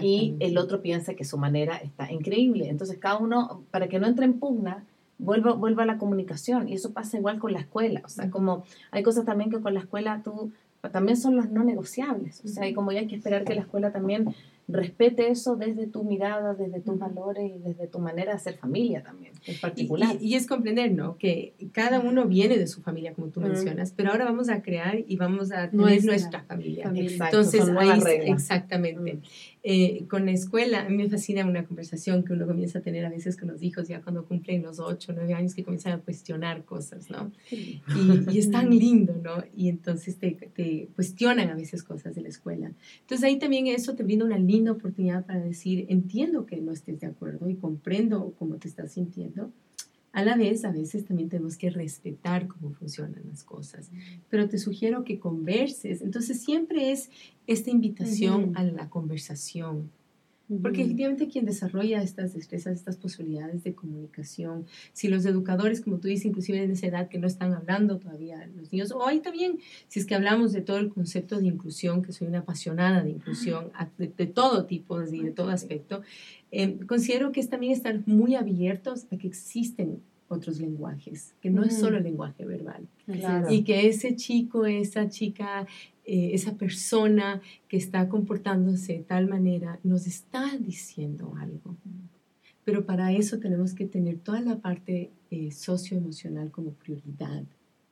Y 0.02 0.36
el 0.40 0.58
otro 0.58 0.82
piensa 0.82 1.14
que 1.14 1.24
su 1.24 1.38
manera 1.38 1.78
está 1.78 2.12
increíble. 2.12 2.70
Entonces 2.70 2.98
cada 2.98 3.18
uno, 3.18 3.64
para 3.72 3.88
que 3.88 4.00
no 4.00 4.08
entre 4.08 4.26
en 4.26 4.40
pugna, 4.40 4.84
vuelva, 5.18 5.54
vuelva 5.54 5.84
a 5.84 5.86
la 5.86 5.98
comunicación. 5.98 6.68
Y 6.68 6.74
eso 6.74 6.92
pasa 6.92 7.18
igual 7.18 7.40
con 7.40 7.54
la 7.54 7.60
escuela. 7.60 8.02
O 8.04 8.10
sea, 8.10 8.30
como 8.30 8.64
hay 8.92 9.04
cosas 9.04 9.26
también 9.26 9.50
que 9.50 9.62
con 9.62 9.74
la 9.74 9.80
escuela 9.82 10.22
tú, 10.24 10.52
también 10.92 11.16
son 11.16 11.36
los 11.36 11.50
no 11.50 11.64
negociables. 11.64 12.42
O 12.44 12.48
sea, 12.48 12.68
y 12.68 12.74
como 12.74 12.92
ya 12.92 13.00
hay 13.00 13.08
que 13.08 13.16
esperar 13.16 13.46
que 13.46 13.56
la 13.56 13.62
escuela 13.62 13.92
también 13.92 14.34
respete 14.72 15.30
eso 15.30 15.56
desde 15.56 15.88
tu 15.88 16.04
mirada, 16.04 16.54
desde 16.54 16.80
tus 16.82 16.98
valores 16.98 17.52
y 17.56 17.60
desde 17.60 17.88
tu 17.88 18.00
manera 18.00 18.32
de 18.32 18.38
hacer 18.38 18.58
familia 18.58 19.04
también, 19.04 19.34
es 19.46 19.60
particular. 19.60 20.16
Y, 20.20 20.36
es 20.36 20.48
comprender, 20.48 20.92
¿no? 20.92 21.18
Que 21.18 21.54
cada 21.72 22.00
uno 22.00 22.26
viene 22.26 22.58
de 22.58 22.68
su 22.68 22.82
familia, 22.82 23.14
como 23.14 23.28
tú 23.28 23.42
mencionas, 23.42 23.94
pero 23.96 24.12
ahora 24.12 24.26
vamos 24.26 24.50
a 24.50 24.62
crear 24.62 25.04
y 25.06 25.16
vamos 25.18 25.52
a 25.52 25.70
tener 25.70 26.04
nuestra, 26.04 26.44
familia. 26.44 26.92
Entonces, 26.94 27.70
ahí, 27.78 27.92
exactamente. 28.26 29.20
Eh, 29.64 30.06
con 30.08 30.26
la 30.26 30.32
escuela, 30.32 30.82
a 30.82 30.90
mí 30.90 30.98
me 30.98 31.08
fascina 31.08 31.46
una 31.46 31.66
conversación 31.66 32.24
que 32.24 32.34
uno 32.34 32.48
comienza 32.48 32.80
a 32.80 32.82
tener 32.82 33.06
a 33.06 33.10
veces 33.10 33.38
con 33.38 33.50
los 33.50 33.62
hijos 33.62 33.88
ya 33.88 34.02
cuando 34.02 34.26
cumplen 34.26 34.64
los 34.64 34.80
8 34.80 35.12
o 35.12 35.16
9 35.16 35.34
años 35.36 35.54
que 35.54 35.64
comienzan 35.64 35.94
a 35.94 36.00
cuestionar 36.00 36.66
cosas, 36.66 37.12
¿no? 37.12 37.32
Y, 37.52 37.80
y, 38.32 38.40
es 38.40 38.50
tan 38.50 38.72
lindo, 38.72 39.16
¿no? 39.22 39.44
Y 39.56 39.70
entonces 39.70 40.18
te, 40.18 40.32
te, 40.32 40.90
cuestionan 40.96 41.50
a 41.50 41.56
veces 41.56 41.84
cosas 41.84 42.16
de 42.16 42.22
la 42.22 42.30
escuela. 42.30 42.72
Entonces 43.02 43.24
ahí 43.24 43.38
también 43.38 43.68
eso 43.68 43.94
te 43.96 44.04
brinda 44.04 44.26
una 44.26 44.40
linda 44.40 44.72
oportunidad 44.72 45.26
para 45.28 45.42
decir, 45.42 45.86
entiendo 45.90 46.48
que 46.48 46.58
no 46.58 46.72
estés 46.72 47.00
de 47.00 47.08
acuerdo 47.08 47.48
y 47.48 47.56
comprendo 47.56 48.34
cómo 48.40 48.56
te 48.56 48.68
estás 48.68 48.94
sintiendo, 48.94 49.52
a 50.14 50.24
la 50.24 50.36
vez, 50.36 50.66
a 50.66 50.72
veces 50.72 51.06
también 51.06 51.30
tenemos 51.30 51.58
que 51.58 51.70
respetar 51.70 52.48
cómo 52.48 52.72
funcionan 52.72 53.24
las 53.30 53.44
cosas, 53.44 53.90
pero 54.30 54.50
te 54.50 54.58
sugiero 54.58 55.04
que 55.04 55.20
converses. 55.20 56.02
Entonces 56.02 56.42
siempre 56.42 56.92
es 56.92 57.10
esta 57.48 57.70
invitación 57.70 58.52
a 58.56 58.64
la 58.64 58.90
conversación, 58.90 59.90
porque 60.62 60.82
efectivamente 60.82 61.28
quien 61.28 61.46
desarrolla 61.46 62.02
estas 62.02 62.34
destrezas, 62.34 62.76
estas 62.76 62.98
posibilidades 62.98 63.64
de 63.64 63.74
comunicación, 63.74 64.66
si 64.94 65.08
los 65.08 65.26
educadores, 65.26 65.82
como 65.82 65.98
tú 66.00 66.08
dices, 66.08 66.26
inclusive 66.26 66.64
en 66.64 66.72
esa 66.72 66.88
edad 66.88 67.10
que 67.10 67.20
no 67.20 67.28
están 67.28 67.54
hablando 67.54 67.98
todavía 67.98 68.46
los 68.56 68.72
niños, 68.72 68.92
o 68.92 69.06
ahí 69.08 69.20
también, 69.20 69.60
si 69.88 70.00
es 70.00 70.06
que 70.06 70.16
hablamos 70.16 70.52
de 70.52 70.62
todo 70.62 70.78
el 70.78 70.90
concepto 70.90 71.40
de 71.40 71.48
inclusión, 71.48 72.02
que 72.02 72.12
soy 72.12 72.28
una 72.28 72.40
apasionada 72.40 73.04
de 73.04 73.12
inclusión 73.12 73.72
de, 73.98 74.08
todo 74.28 74.66
tipo 74.66 75.02
y 75.04 75.22
de 75.22 75.32
todo 75.32 75.50
aspecto, 75.50 76.02
eh, 76.52 76.80
considero 76.86 77.32
que 77.32 77.40
es 77.40 77.50
también 77.50 77.72
estar 77.74 78.02
muy 78.06 78.36
abiertos 78.36 79.06
a 79.12 79.18
que 79.18 79.28
existen 79.28 80.02
otros 80.32 80.60
lenguajes, 80.60 81.34
que 81.42 81.50
no 81.50 81.64
es 81.64 81.78
solo 81.78 81.98
el 81.98 82.04
lenguaje 82.04 82.46
verbal. 82.46 82.88
Y 83.50 83.64
que 83.64 83.88
ese 83.88 84.16
chico, 84.16 84.66
esa 84.66 85.10
chica, 85.10 85.68
eh, 86.06 86.32
esa 86.34 86.56
persona 86.56 87.42
que 87.68 87.78
está 87.78 88.10
comportándose 88.10 88.94
de 88.94 89.04
tal 89.04 89.28
manera 89.28 89.80
nos 89.84 90.08
está 90.08 90.58
diciendo 90.58 91.34
algo. 91.38 91.76
Pero 92.64 92.86
para 92.86 93.12
eso 93.12 93.40
tenemos 93.40 93.74
que 93.74 93.86
tener 93.86 94.18
toda 94.20 94.42
la 94.42 94.58
parte 94.58 95.12
eh, 95.30 95.52
socioemocional 95.52 96.52
como 96.52 96.72
prioridad 96.72 97.44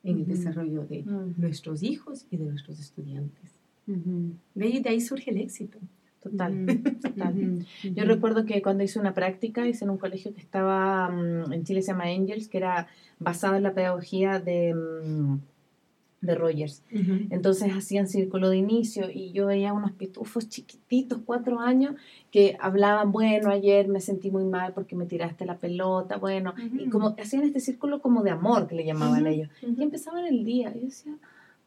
en 0.02 0.18
el 0.18 0.26
desarrollo 0.26 0.86
de 0.86 1.04
nuestros 1.36 1.82
hijos 1.82 2.26
y 2.30 2.36
de 2.36 2.44
nuestros 2.46 2.80
estudiantes. 2.80 3.50
de, 3.86 4.64
ahí, 4.64 4.80
de 4.80 4.88
ahí 4.88 5.00
surge 5.00 5.30
el 5.30 5.38
éxito. 5.38 5.78
Total, 6.20 6.66
total. 7.02 7.66
Yo 7.82 8.04
recuerdo 8.04 8.44
que 8.44 8.60
cuando 8.60 8.84
hice 8.84 8.98
una 8.98 9.14
práctica, 9.14 9.66
hice 9.66 9.84
en 9.84 9.90
un 9.90 9.98
colegio 9.98 10.34
que 10.34 10.40
estaba 10.40 11.08
mm, 11.10 11.52
en 11.52 11.64
Chile, 11.64 11.82
se 11.82 11.92
llama 11.92 12.04
Angels, 12.04 12.48
que 12.48 12.58
era 12.58 12.88
basado 13.18 13.56
en 13.56 13.62
la 13.62 13.72
pedagogía 13.72 14.38
de, 14.38 14.74
mm, 14.74 15.38
de 16.20 16.34
Rogers. 16.34 16.82
Entonces 17.30 17.72
hacían 17.74 18.06
círculo 18.06 18.50
de 18.50 18.58
inicio 18.58 19.10
y 19.12 19.32
yo 19.32 19.46
veía 19.46 19.72
unos 19.72 19.92
pitufos 19.92 20.48
chiquititos, 20.48 21.20
cuatro 21.24 21.60
años, 21.60 21.94
que 22.30 22.56
hablaban, 22.60 23.10
bueno, 23.10 23.50
ayer 23.50 23.88
me 23.88 24.00
sentí 24.00 24.30
muy 24.30 24.44
mal 24.44 24.72
porque 24.74 24.96
me 24.96 25.06
tiraste 25.06 25.46
la 25.46 25.56
pelota, 25.56 26.18
bueno, 26.18 26.54
y 26.78 26.88
como 26.90 27.14
hacían 27.18 27.44
este 27.44 27.60
círculo 27.60 28.02
como 28.02 28.22
de 28.22 28.30
amor 28.30 28.66
que 28.66 28.74
le 28.74 28.84
llamaban 28.84 29.26
ellos. 29.26 29.48
Y 29.62 29.82
empezaban 29.82 30.26
el 30.26 30.44
día. 30.44 30.72
Y 30.76 30.80
yo 30.80 30.86
decía, 30.86 31.16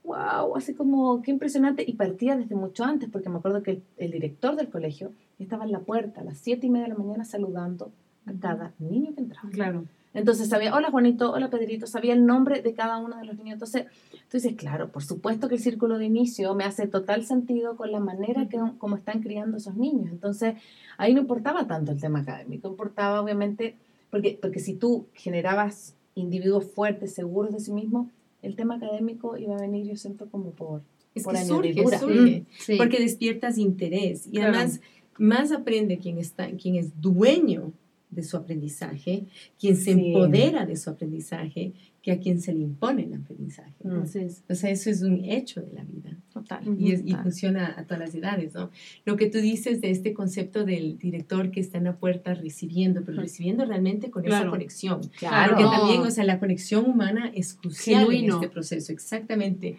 wow, 0.03 0.55
así 0.55 0.73
como, 0.73 1.21
qué 1.21 1.31
impresionante. 1.31 1.83
Y 1.87 1.93
partía 1.93 2.35
desde 2.35 2.55
mucho 2.55 2.83
antes, 2.83 3.09
porque 3.09 3.29
me 3.29 3.37
acuerdo 3.37 3.63
que 3.63 3.81
el, 3.97 4.11
director 4.11 4.55
del 4.55 4.69
colegio 4.69 5.11
estaba 5.39 5.65
en 5.65 5.71
la 5.71 5.79
puerta 5.79 6.21
a 6.21 6.23
las 6.23 6.37
siete 6.37 6.67
y 6.67 6.69
media 6.69 6.87
de 6.87 6.93
la 6.93 6.99
mañana 6.99 7.25
saludando 7.25 7.91
a 8.25 8.33
cada 8.33 8.73
niño 8.79 9.13
que 9.15 9.21
entraba. 9.21 9.49
Claro. 9.49 9.85
Entonces 10.13 10.49
sabía, 10.49 10.75
hola 10.75 10.91
Juanito, 10.91 11.31
hola 11.31 11.49
Pedrito, 11.49 11.87
sabía 11.87 12.13
el 12.13 12.25
nombre 12.25 12.61
de 12.61 12.73
cada 12.73 12.99
uno 12.99 13.17
de 13.17 13.25
los 13.25 13.35
niños. 13.37 13.53
Entonces, 13.53 13.85
tú 14.29 14.37
dices, 14.37 14.53
claro, 14.55 14.91
por 14.91 15.03
supuesto 15.03 15.47
que 15.47 15.55
el 15.55 15.61
círculo 15.61 15.97
de 15.97 16.05
inicio 16.05 16.53
me 16.53 16.65
hace 16.65 16.87
total 16.87 17.25
sentido 17.25 17.75
con 17.75 17.91
la 17.91 17.99
manera 17.99 18.47
que 18.47 18.59
como 18.77 18.95
están 18.95 19.21
criando 19.21 19.57
esos 19.57 19.75
niños. 19.75 20.11
Entonces, 20.11 20.55
ahí 20.97 21.13
no 21.13 21.21
importaba 21.21 21.67
tanto 21.67 21.91
el 21.91 21.99
tema 21.99 22.19
académico, 22.19 22.67
importaba 22.67 23.21
obviamente, 23.21 23.75
porque, 24.11 24.37
porque 24.39 24.59
si 24.59 24.75
tú 24.75 25.07
generabas 25.13 25.95
individuos 26.13 26.65
fuertes, 26.65 27.13
seguros 27.13 27.53
de 27.53 27.59
sí 27.59 27.73
mismos, 27.73 28.07
el 28.43 28.55
tema 28.55 28.75
académico 28.75 29.37
iba 29.37 29.55
a 29.55 29.61
venir, 29.61 29.87
yo 29.87 29.95
siento, 29.95 30.29
como 30.29 30.51
por, 30.51 30.81
es 31.15 31.25
que 31.25 31.37
surge, 31.37 32.45
mm, 32.73 32.77
porque 32.77 32.99
despiertas 32.99 33.57
interés 33.57 34.27
y 34.31 34.39
además 34.39 34.81
más 35.17 35.51
aprende 35.51 35.97
quien, 35.97 36.17
está, 36.17 36.49
quien 36.51 36.75
es 36.75 36.99
dueño 37.01 37.71
de 38.13 38.23
su 38.23 38.37
aprendizaje, 38.37 39.25
quien 39.59 39.75
se 39.75 39.91
empodera 39.91 40.65
de 40.65 40.75
su 40.75 40.89
aprendizaje, 40.89 41.73
que 42.01 42.11
a 42.11 42.19
quien 42.19 42.41
se 42.41 42.53
le 42.53 42.59
impone 42.59 43.03
el 43.03 43.13
aprendizaje. 43.13 43.73
Entonces, 43.81 44.43
o 44.49 44.55
sea, 44.55 44.69
eso 44.69 44.89
es 44.89 45.03
un 45.03 45.23
hecho 45.23 45.61
de 45.61 45.71
la 45.71 45.85
vida. 45.85 46.17
Total. 46.33 46.61
Y, 46.77 46.93
y, 47.09 47.15
funciona 47.15 47.75
a 47.77 47.83
todas 47.85 47.99
las 47.99 48.13
edades, 48.13 48.53
¿no? 48.53 48.71
Lo 49.05 49.15
que 49.15 49.27
tú 49.27 49.37
dices 49.37 49.79
de 49.79 49.89
este 49.89 50.13
concepto 50.13 50.65
del 50.65 50.97
director 50.97 51.49
que 51.49 51.61
está 51.61 51.77
en 51.77 51.85
la 51.85 51.95
puerta 51.95 52.33
recibiendo, 52.33 53.03
pero 53.05 53.21
recibiendo 53.21 53.63
realmente 53.63 54.11
con 54.11 54.25
esa 54.25 54.49
conexión. 54.49 54.99
Claro. 55.17 55.55
Porque 55.55 55.63
también, 55.63 56.01
o 56.01 56.11
sea, 56.11 56.25
la 56.25 56.39
conexión 56.39 56.85
humana 56.85 57.31
es 57.33 57.53
crucial 57.53 58.11
en 58.11 58.31
este 58.31 58.49
proceso, 58.49 58.91
exactamente. 58.91 59.77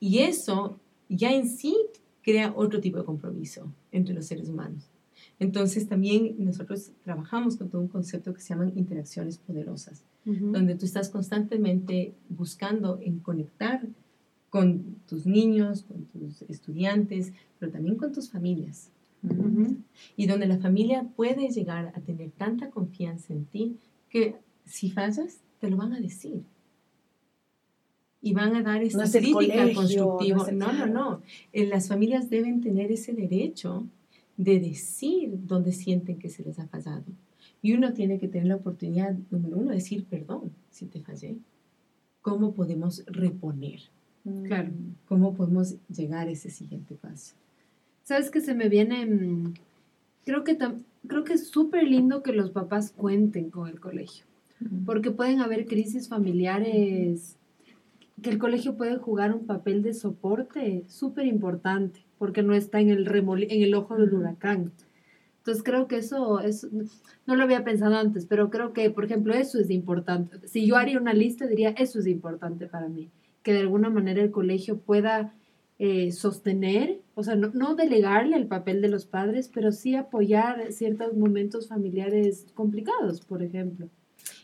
Y 0.00 0.20
eso 0.20 0.80
ya 1.08 1.32
en 1.32 1.48
sí 1.48 1.76
crea 2.22 2.52
otro 2.56 2.80
tipo 2.80 2.98
de 2.98 3.04
compromiso 3.04 3.72
entre 3.92 4.14
los 4.14 4.26
seres 4.26 4.48
humanos. 4.48 4.89
Entonces 5.40 5.88
también 5.88 6.36
nosotros 6.38 6.92
trabajamos 7.02 7.56
con 7.56 7.70
todo 7.70 7.80
un 7.80 7.88
concepto 7.88 8.34
que 8.34 8.42
se 8.42 8.50
llaman 8.50 8.72
interacciones 8.76 9.38
poderosas, 9.38 10.04
donde 10.24 10.74
tú 10.74 10.84
estás 10.84 11.08
constantemente 11.08 12.12
buscando 12.28 13.00
en 13.02 13.20
conectar 13.20 13.80
con 14.50 14.96
tus 15.08 15.24
niños, 15.26 15.84
con 15.84 16.04
tus 16.04 16.42
estudiantes, 16.42 17.32
pero 17.58 17.72
también 17.72 17.96
con 17.96 18.12
tus 18.12 18.30
familias. 18.30 18.90
Y 20.14 20.26
donde 20.26 20.46
la 20.46 20.58
familia 20.58 21.08
puede 21.16 21.48
llegar 21.48 21.90
a 21.96 22.00
tener 22.00 22.30
tanta 22.32 22.68
confianza 22.68 23.32
en 23.32 23.46
ti 23.46 23.76
que 24.10 24.36
si 24.66 24.90
fallas, 24.90 25.40
te 25.58 25.70
lo 25.70 25.78
van 25.78 25.94
a 25.94 26.00
decir. 26.00 26.42
Y 28.20 28.34
van 28.34 28.54
a 28.56 28.62
dar 28.62 28.82
esa 28.82 29.10
crítica 29.10 29.72
constructiva. 29.72 30.50
No, 30.52 30.72
no, 30.74 30.86
no. 30.86 31.22
Eh, 31.54 31.66
las 31.66 31.88
familias 31.88 32.28
deben 32.28 32.60
tener 32.60 32.92
ese 32.92 33.14
derecho 33.14 33.86
de 34.40 34.58
decir 34.58 35.38
dónde 35.46 35.70
sienten 35.70 36.18
que 36.18 36.30
se 36.30 36.42
les 36.42 36.58
ha 36.58 36.66
fallado. 36.66 37.04
Y 37.60 37.74
uno 37.74 37.92
tiene 37.92 38.18
que 38.18 38.26
tener 38.26 38.46
la 38.46 38.56
oportunidad, 38.56 39.14
número 39.30 39.58
uno, 39.58 39.68
de 39.68 39.76
decir 39.76 40.06
perdón 40.06 40.52
si 40.70 40.86
te 40.86 41.02
fallé. 41.02 41.36
¿Cómo 42.22 42.54
podemos 42.54 43.04
reponer? 43.06 43.80
Claro. 44.44 44.70
¿Cómo 45.06 45.34
podemos 45.34 45.76
llegar 45.94 46.28
a 46.28 46.30
ese 46.30 46.48
siguiente 46.48 46.94
paso? 46.94 47.34
¿Sabes 48.02 48.30
que 48.30 48.40
se 48.40 48.54
me 48.54 48.70
viene? 48.70 49.04
Mm, 49.04 49.52
creo 50.24 50.42
que, 50.42 50.56
creo 51.06 51.24
que 51.24 51.34
es 51.34 51.48
súper 51.48 51.84
lindo 51.84 52.22
que 52.22 52.32
los 52.32 52.50
papás 52.50 52.92
cuenten 52.92 53.50
con 53.50 53.68
el 53.68 53.78
colegio, 53.78 54.24
porque 54.86 55.10
pueden 55.10 55.40
haber 55.40 55.66
crisis 55.66 56.08
familiares, 56.08 57.36
que 58.22 58.30
el 58.30 58.38
colegio 58.38 58.78
puede 58.78 58.96
jugar 58.96 59.34
un 59.34 59.44
papel 59.44 59.82
de 59.82 59.92
soporte 59.92 60.84
súper 60.88 61.26
importante, 61.26 62.00
porque 62.20 62.42
no 62.42 62.54
está 62.54 62.80
en 62.80 62.90
el, 62.90 63.08
en 63.08 63.62
el 63.62 63.74
ojo 63.74 63.96
del 63.96 64.12
huracán. 64.12 64.72
Entonces 65.38 65.62
creo 65.62 65.88
que 65.88 65.96
eso, 65.96 66.38
es, 66.40 66.68
no 67.24 67.34
lo 67.34 67.44
había 67.44 67.64
pensado 67.64 67.96
antes, 67.96 68.26
pero 68.26 68.50
creo 68.50 68.74
que, 68.74 68.90
por 68.90 69.06
ejemplo, 69.06 69.32
eso 69.32 69.58
es 69.58 69.70
importante. 69.70 70.46
Si 70.46 70.66
yo 70.66 70.76
haría 70.76 70.98
una 70.98 71.14
lista, 71.14 71.46
diría, 71.46 71.70
eso 71.70 71.98
es 71.98 72.06
importante 72.06 72.66
para 72.66 72.88
mí, 72.88 73.08
que 73.42 73.54
de 73.54 73.60
alguna 73.60 73.88
manera 73.88 74.20
el 74.22 74.30
colegio 74.30 74.76
pueda 74.76 75.32
eh, 75.78 76.12
sostener, 76.12 77.00
o 77.14 77.22
sea, 77.22 77.36
no, 77.36 77.74
delegarle 77.74 78.36
el 78.36 78.48
papel 78.48 78.82
de 78.82 78.90
los 78.90 79.06
padres, 79.06 79.50
pero 79.52 79.72
sí 79.72 79.94
apoyar 79.94 80.72
ciertos 80.72 81.16
momentos 81.16 81.68
familiares 81.68 82.48
complicados, 82.52 83.22
por 83.22 83.42
ejemplo. 83.42 83.88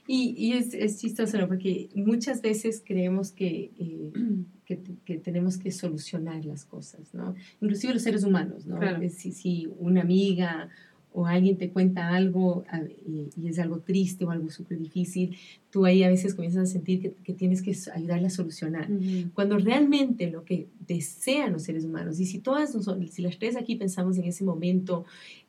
Y, 0.07 0.35
y 0.37 0.53
es, 0.53 0.73
es, 0.75 1.01
chistoso, 1.01 1.39
¿no? 1.39 1.49
Porque 1.49 1.89
muchas 1.95 2.41
veces 2.41 2.83
creemos 2.85 3.33
que, 3.33 3.71
eh, 3.79 4.13
que, 4.67 4.81
que, 5.05 5.19
tenemos 5.19 5.59
que 5.59 5.73
solucionar 5.73 6.45
las 6.45 6.65
cosas, 6.65 7.13
¿no? 7.13 7.35
Inclusive 7.61 7.95
los 7.95 8.03
seres 8.03 8.25
humanos, 8.25 8.67
¿no? 8.67 8.79
Si, 9.11 9.33
si 9.33 9.69
una 9.79 10.03
amiga 10.03 10.69
o 11.17 11.27
alguien 11.27 11.57
te 11.57 11.71
cuenta 11.71 12.15
algo 12.15 12.65
y, 13.07 13.49
es 13.49 13.59
algo 13.59 13.79
triste 13.79 14.27
o 14.27 14.31
algo 14.31 14.51
súper 14.51 14.79
difícil, 14.79 15.35
tú 15.71 15.87
ahí 15.87 16.03
a 16.03 16.11
veces 16.11 16.35
comienzas 16.35 16.69
a 16.69 16.73
sentir 16.73 17.01
que, 17.01 17.13
que 17.13 17.33
tienes 17.33 17.63
que 17.63 17.75
ayudarle 17.95 18.27
a 18.27 18.31
solucionar. 18.31 18.87
Cuando 19.33 19.57
realmente 19.57 20.31
lo 20.31 20.45
que 20.45 20.67
desean 20.87 21.55
los 21.55 21.63
seres 21.63 21.87
humanos, 21.87 22.21
y 22.21 22.27
si 22.27 22.41
todas, 22.41 22.77
si 23.11 23.23
las 23.23 23.39
tres 23.39 23.57
aquí 23.57 23.77
pensamos 23.77 24.19
en 24.19 24.25
ese 24.25 24.45
momento, 24.45 25.07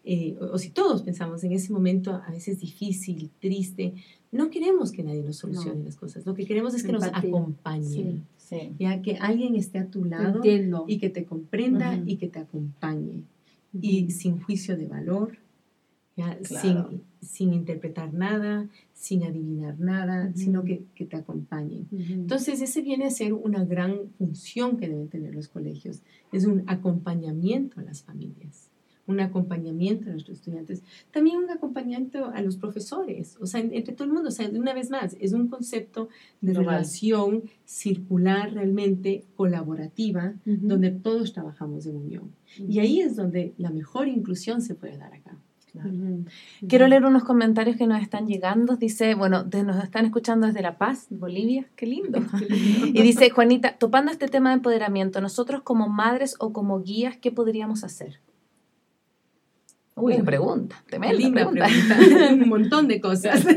eh, 0.09 0.37
o, 0.39 0.57
si 0.57 0.69
todos 0.69 1.01
pensamos 1.01 1.43
en 1.43 1.51
ese 1.51 1.73
momento 1.73 2.21
a 2.25 2.31
veces 2.31 2.61
difícil, 2.61 3.29
triste, 3.41 3.93
no 4.31 4.49
queremos 4.49 4.93
que 4.93 5.03
nadie 5.03 5.21
nos 5.21 5.35
solucione 5.35 5.83
las 5.83 5.97
cosas, 5.97 6.25
lo 6.25 6.33
que 6.33 6.45
queremos 6.45 6.73
es 6.73 6.83
que 6.83 6.93
nos 6.93 7.03
acompañe. 7.03 8.21
Ya 8.79 9.01
que 9.01 9.17
alguien 9.17 9.55
esté 9.55 9.79
a 9.79 9.87
tu 9.87 10.05
lado 10.05 10.41
y 10.87 10.99
que 10.99 11.09
te 11.09 11.25
comprenda 11.25 12.01
y 12.05 12.15
que 12.15 12.29
te 12.29 12.39
acompañe. 12.39 13.23
Y 13.73 14.11
sin 14.11 14.39
juicio 14.39 14.77
de 14.77 14.85
valor, 14.87 15.37
sin, 16.43 17.01
sin, 17.21 17.53
interpretar 17.53 18.13
nada, 18.13 18.69
sin 18.93 19.25
adivinar 19.25 19.77
nada, 19.77 20.31
sino 20.35 20.63
que, 20.63 20.85
que, 20.95 21.05
te 21.05 21.17
acompañen. 21.17 21.85
Entonces, 21.91 22.61
ese 22.61 22.81
viene 22.81 23.05
a 23.05 23.11
ser 23.11 23.33
una 23.33 23.65
gran 23.65 24.09
función 24.17 24.77
que 24.77 24.87
deben 24.87 25.09
tener 25.09 25.35
los 25.35 25.49
colegios, 25.49 26.01
es 26.31 26.45
un 26.45 26.63
acompañamiento 26.67 27.81
a 27.81 27.83
las 27.83 28.03
familias 28.03 28.66
un 29.07 29.19
acompañamiento 29.19 30.09
a 30.09 30.11
nuestros 30.11 30.37
estudiantes, 30.37 30.83
también 31.11 31.37
un 31.37 31.49
acompañamiento 31.49 32.25
a 32.25 32.41
los 32.41 32.57
profesores, 32.57 33.37
o 33.39 33.47
sea, 33.47 33.61
entre 33.61 33.93
todo 33.93 34.05
el 34.05 34.13
mundo, 34.13 34.29
o 34.29 34.31
sea, 34.31 34.49
una 34.49 34.73
vez 34.73 34.89
más, 34.89 35.15
es 35.19 35.33
un 35.33 35.47
concepto 35.47 36.09
de 36.41 36.53
relación 36.53 37.43
circular 37.65 38.53
realmente 38.53 39.23
colaborativa, 39.35 40.33
donde 40.45 40.91
todos 40.91 41.33
trabajamos 41.33 41.85
en 41.85 41.97
unión. 41.97 42.31
Y 42.57 42.79
ahí 42.79 43.01
es 43.01 43.15
donde 43.15 43.53
la 43.57 43.69
mejor 43.69 44.07
inclusión 44.07 44.61
se 44.61 44.75
puede 44.75 44.97
dar 44.97 45.13
acá. 45.13 45.37
Quiero 46.67 46.87
leer 46.87 47.05
unos 47.05 47.23
comentarios 47.23 47.77
que 47.77 47.87
nos 47.87 48.01
están 48.01 48.27
llegando. 48.27 48.77
Dice, 48.77 49.13
bueno, 49.15 49.43
nos 49.43 49.83
están 49.83 50.05
escuchando 50.05 50.47
desde 50.47 50.61
La 50.61 50.77
Paz, 50.77 51.07
Bolivia. 51.09 51.67
Qué 51.75 51.85
lindo. 51.85 52.19
y 52.85 53.01
dice, 53.01 53.29
Juanita, 53.29 53.77
topando 53.77 54.11
este 54.11 54.27
tema 54.27 54.49
de 54.49 54.55
empoderamiento, 54.55 55.21
nosotros 55.21 55.61
como 55.61 55.87
madres 55.87 56.35
o 56.39 56.53
como 56.53 56.81
guías, 56.81 57.17
¿qué 57.17 57.31
podríamos 57.31 57.83
hacer? 57.83 58.19
Uy, 59.97 60.15
qué 60.15 60.23
pregunta, 60.23 60.83
tremenda 60.87 61.31
pregunta. 61.31 61.67
Un 62.31 62.49
montón 62.49 62.87
de 62.87 63.01
cosas. 63.01 63.45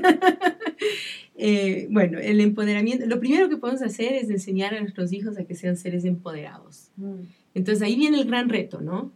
Eh, 1.43 1.89
bueno, 1.91 2.19
el 2.19 2.39
empoderamiento, 2.39 3.07
lo 3.07 3.19
primero 3.19 3.49
que 3.49 3.57
podemos 3.57 3.81
hacer 3.81 4.13
es 4.13 4.29
enseñar 4.29 4.75
a 4.75 4.81
nuestros 4.81 5.11
hijos 5.11 5.39
a 5.39 5.45
que 5.45 5.55
sean 5.55 5.79
seres 5.79 6.05
empoderados. 6.05 6.91
Mm. 6.99 7.15
Entonces 7.55 7.83
ahí 7.83 7.97
viene 7.97 8.21
el 8.21 8.27
gran 8.27 8.51
reto, 8.51 8.83
¿no? 8.83 9.11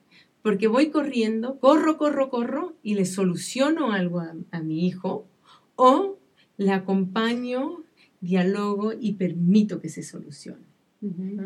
porque 0.44 0.68
voy 0.68 0.90
corriendo, 0.90 1.58
corro, 1.58 1.96
corro, 1.96 2.28
corro 2.28 2.74
y 2.82 2.96
le 2.96 3.06
soluciono 3.06 3.92
algo 3.92 4.20
a, 4.20 4.60
mi 4.60 4.86
hijo 4.86 5.26
o 5.74 6.18
le 6.58 6.70
acompaño, 6.70 7.82
dialogo 8.20 8.92
y 8.92 9.14
permito 9.14 9.80
que 9.80 9.88
se 9.88 10.02
solucione. 10.02 10.66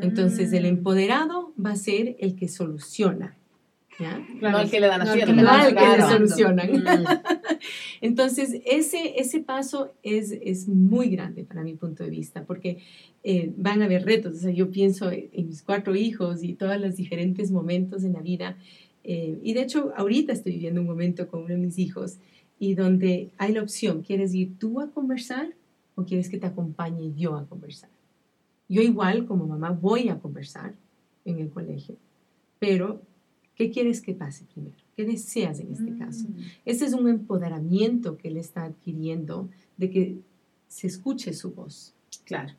Entonces 0.02 0.52
el 0.52 0.64
empoderado 0.64 1.52
va 1.64 1.70
a 1.70 1.76
ser 1.76 2.16
el 2.18 2.34
que 2.34 2.48
soluciona. 2.48 3.36
¿Ya? 3.98 4.18
no 4.40 4.60
el 4.60 4.70
que 4.70 4.80
le 4.80 4.86
dan 4.86 5.02
así, 5.02 5.18
no, 5.20 5.66
el 5.66 5.74
que 5.74 5.96
le 5.96 6.02
solucionan. 6.02 6.70
Entonces, 8.00 8.60
ese, 8.64 9.20
ese 9.20 9.40
paso 9.40 9.92
es, 10.02 10.32
es, 10.32 10.68
muy 10.68 11.10
grande 11.10 11.44
para 11.44 11.62
mi 11.62 11.74
punto 11.74 12.04
de 12.04 12.10
vista, 12.10 12.44
porque 12.44 12.78
eh, 13.24 13.52
van 13.56 13.82
a 13.82 13.86
haber 13.86 14.04
retos. 14.04 14.36
O 14.36 14.38
sea, 14.38 14.50
yo 14.52 14.70
pienso 14.70 15.10
en 15.10 15.46
mis 15.46 15.62
cuatro 15.62 15.96
hijos 15.96 16.42
y 16.42 16.54
todos 16.54 16.80
los 16.80 16.96
diferentes 16.96 17.50
momentos 17.50 18.04
en 18.04 18.12
la 18.12 18.20
vida 18.20 18.56
eh, 19.10 19.38
y 19.42 19.54
de 19.54 19.62
hecho, 19.62 19.90
ahorita 19.96 20.34
estoy 20.34 20.52
viviendo 20.52 20.82
un 20.82 20.86
momento 20.86 21.28
con 21.28 21.40
uno 21.40 21.54
de 21.54 21.56
mis 21.56 21.78
hijos 21.78 22.18
y 22.58 22.74
donde 22.74 23.30
hay 23.38 23.54
la 23.54 23.62
opción, 23.62 24.02
¿quieres 24.02 24.34
ir 24.34 24.58
tú 24.58 24.82
a 24.82 24.90
conversar 24.90 25.54
o 25.94 26.04
quieres 26.04 26.28
que 26.28 26.36
te 26.36 26.46
acompañe 26.46 27.14
yo 27.16 27.34
a 27.36 27.46
conversar? 27.46 27.88
Yo 28.68 28.82
igual 28.82 29.24
como 29.24 29.46
mamá 29.46 29.70
voy 29.70 30.10
a 30.10 30.18
conversar 30.18 30.74
en 31.24 31.38
el 31.38 31.48
colegio, 31.48 31.96
pero 32.58 33.00
¿qué 33.58 33.70
quieres 33.70 34.00
que 34.00 34.14
pase 34.14 34.44
primero? 34.54 34.76
¿Qué 34.96 35.04
deseas 35.04 35.58
en 35.58 35.72
este 35.72 35.96
caso? 35.96 36.28
Mm. 36.28 36.36
Este 36.64 36.84
es 36.86 36.94
un 36.94 37.08
empoderamiento 37.08 38.16
que 38.16 38.28
él 38.28 38.36
está 38.36 38.64
adquiriendo 38.64 39.50
de 39.76 39.90
que 39.90 40.18
se 40.68 40.86
escuche 40.86 41.34
su 41.34 41.50
voz. 41.50 41.92
Claro. 42.24 42.54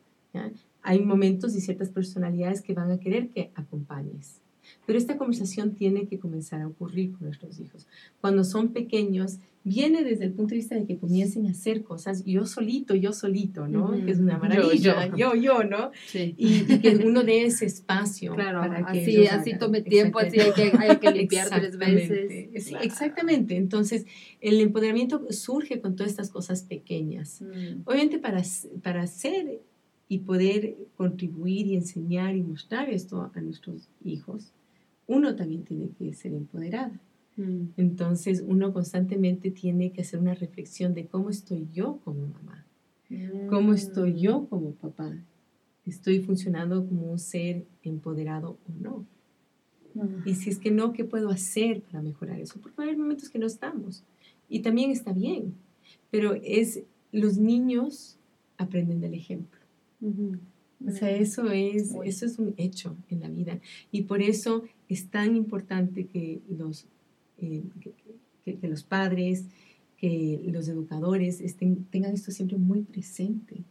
Hay 0.82 1.00
momentos 1.00 1.56
y 1.56 1.60
ciertas 1.60 1.88
personalidades 1.88 2.62
que 2.62 2.74
van 2.74 2.90
a 2.90 3.00
querer 3.00 3.30
que 3.30 3.50
acompañes. 3.54 4.40
Pero 4.86 4.98
esta 4.98 5.16
conversación 5.16 5.74
tiene 5.74 6.06
que 6.06 6.18
comenzar 6.18 6.60
a 6.60 6.68
ocurrir 6.68 7.12
con 7.12 7.26
nuestros 7.26 7.58
hijos. 7.58 7.86
Cuando 8.20 8.44
son 8.44 8.68
pequeños, 8.68 9.38
viene 9.62 10.02
desde 10.04 10.24
el 10.24 10.32
punto 10.32 10.50
de 10.50 10.56
vista 10.56 10.74
de 10.74 10.86
que 10.86 10.98
comiencen 10.98 11.46
a 11.46 11.50
hacer 11.50 11.82
cosas 11.82 12.24
yo 12.24 12.46
solito, 12.46 12.94
yo 12.94 13.12
solito, 13.12 13.68
¿no? 13.68 13.92
Que 14.04 14.12
es 14.12 14.18
una 14.18 14.38
maravilla, 14.38 15.14
yo, 15.14 15.34
yo, 15.34 15.64
¿no? 15.64 15.90
Sí. 16.06 16.34
Y, 16.38 16.78
que 16.78 16.96
uno 17.04 17.22
dé 17.24 17.44
ese 17.44 17.66
espacio 17.66 18.34
claro, 18.34 18.60
para 18.60 18.90
que 18.90 19.02
así, 19.02 19.26
así 19.26 19.58
tome 19.58 19.82
tiempo, 19.82 20.18
así 20.18 20.40
hay 20.40 20.52
que, 20.52 20.72
hay 20.78 20.96
que 20.96 21.10
limpiar 21.10 21.50
tres 21.50 21.76
veces. 21.76 22.72
Exactamente. 22.80 23.56
Entonces, 23.56 24.06
el 24.40 24.60
empoderamiento 24.60 25.26
surge 25.30 25.80
con 25.80 25.94
todas 25.94 26.10
estas 26.10 26.30
cosas 26.30 26.62
pequeñas. 26.62 27.42
Mm. 27.42 27.82
Obviamente, 27.84 28.18
para, 28.18 28.42
para 28.82 29.02
hacer 29.02 29.60
y 30.08 30.18
poder 30.18 30.76
contribuir 30.96 31.66
y 31.66 31.76
enseñar 31.76 32.34
y 32.34 32.42
mostrar 32.42 32.88
esto 32.88 33.30
a 33.32 33.40
nuestros 33.40 33.88
hijos, 34.04 34.52
uno 35.06 35.36
también 35.36 35.64
tiene 35.64 35.90
que 35.98 36.14
ser 36.14 36.32
empoderada. 36.32 36.98
Mm. 37.40 37.72
Entonces 37.76 38.44
uno 38.46 38.72
constantemente 38.72 39.50
tiene 39.50 39.92
que 39.92 40.02
hacer 40.02 40.20
una 40.20 40.34
reflexión 40.34 40.94
de 40.94 41.06
cómo 41.06 41.30
estoy 41.30 41.68
yo 41.72 41.98
como 42.04 42.26
mamá, 42.26 42.66
cómo 43.48 43.72
estoy 43.72 44.20
yo 44.20 44.40
mm. 44.40 44.46
como 44.46 44.72
papá, 44.72 45.16
estoy 45.86 46.20
funcionando 46.20 46.86
como 46.86 47.10
un 47.10 47.18
ser 47.18 47.64
empoderado 47.82 48.58
o 48.68 48.72
no. 48.78 49.06
Mm. 49.94 50.28
Y 50.28 50.34
si 50.34 50.50
es 50.50 50.58
que 50.58 50.70
no, 50.70 50.92
¿qué 50.92 51.04
puedo 51.04 51.30
hacer 51.30 51.80
para 51.82 52.02
mejorar 52.02 52.38
eso? 52.40 52.60
Porque 52.60 52.82
hay 52.82 52.96
momentos 52.96 53.30
que 53.30 53.38
no 53.38 53.46
estamos. 53.46 54.04
Y 54.48 54.60
también 54.60 54.90
está 54.90 55.12
bien, 55.12 55.54
pero 56.10 56.34
es 56.42 56.82
los 57.12 57.38
niños 57.38 58.18
aprenden 58.58 59.00
del 59.00 59.14
ejemplo. 59.14 59.58
O 60.86 60.90
sea, 60.92 61.10
eso 61.10 61.50
es, 61.50 61.94
eso 62.04 62.26
es 62.26 62.38
un 62.38 62.54
hecho 62.56 62.96
en 63.08 63.20
la 63.20 63.28
vida. 63.28 63.60
Y 63.92 64.02
por 64.02 64.22
eso 64.22 64.64
es 64.88 65.08
tan 65.08 65.36
importante 65.36 66.06
que 66.06 66.40
los, 66.48 66.86
eh, 67.40 67.62
que, 68.44 68.68
los 68.68 68.82
padres, 68.82 69.46
que 69.96 70.40
los 70.52 70.68
educadores 70.68 71.40
estén, 71.40 71.84
tengan 71.84 72.14
esto 72.14 72.30
siempre 72.30 72.56
muy 72.56 72.82
presente. 72.82 73.64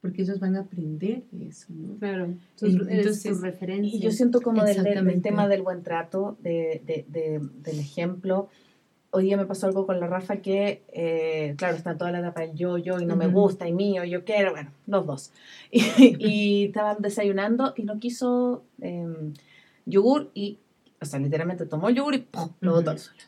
porque 0.00 0.22
ellos 0.22 0.38
van 0.38 0.56
a 0.56 0.60
aprender 0.60 1.24
de 1.32 1.48
eso, 1.48 1.66
¿no? 1.70 1.96
Claro, 1.98 2.26
entonces, 2.26 3.40
referencia. 3.40 3.96
Y 3.96 4.00
yo 4.00 4.10
siento 4.10 4.40
como 4.40 4.64
del, 4.64 4.82
del, 4.82 5.22
tema 5.22 5.48
del 5.48 5.62
buen 5.62 5.82
trato, 5.82 6.36
de, 6.40 6.80
de, 6.86 7.04
de, 7.08 7.40
del 7.62 7.78
ejemplo. 7.80 8.48
Hoy 9.10 9.24
día 9.24 9.36
me 9.36 9.46
pasó 9.46 9.66
algo 9.66 9.86
con 9.86 9.98
la 10.00 10.06
Rafa 10.06 10.36
que, 10.36 10.82
eh, 10.92 11.54
claro, 11.56 11.76
está 11.76 11.96
toda 11.96 12.12
la 12.12 12.20
etapa 12.20 12.42
del 12.42 12.54
yo, 12.54 12.78
yo, 12.78 13.00
y 13.00 13.06
no 13.06 13.16
me 13.16 13.26
gusta, 13.26 13.66
y 13.66 13.72
mío, 13.72 14.04
yo 14.04 14.22
quiero, 14.24 14.52
bueno, 14.52 14.70
los 14.86 15.06
dos. 15.06 15.32
Y, 15.72 16.16
y 16.18 16.64
estaban 16.66 16.98
desayunando 17.00 17.74
y 17.76 17.82
no 17.82 17.98
quiso 17.98 18.64
em, 18.80 19.32
yogur 19.86 20.30
y, 20.34 20.58
o 21.00 21.04
sea, 21.04 21.18
literalmente 21.18 21.66
tomó 21.66 21.90
yogur 21.90 22.14
y 22.14 22.18
¡pum! 22.18 22.50
lo 22.60 22.72
botó 22.72 22.90
al 22.90 22.98
suelo. 22.98 23.22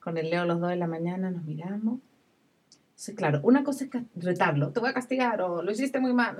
Con 0.00 0.18
el 0.18 0.30
Leo 0.30 0.44
los 0.44 0.60
dos 0.60 0.70
de 0.70 0.76
la 0.76 0.86
mañana 0.86 1.30
nos 1.30 1.44
miramos 1.44 2.00
claro, 3.10 3.40
una 3.42 3.64
cosa 3.64 3.84
es 3.84 3.90
retarlo, 4.14 4.70
te 4.70 4.80
voy 4.80 4.90
a 4.90 4.94
castigar 4.94 5.42
o 5.42 5.62
lo 5.62 5.72
hiciste 5.72 5.98
muy 5.98 6.12
mal. 6.12 6.36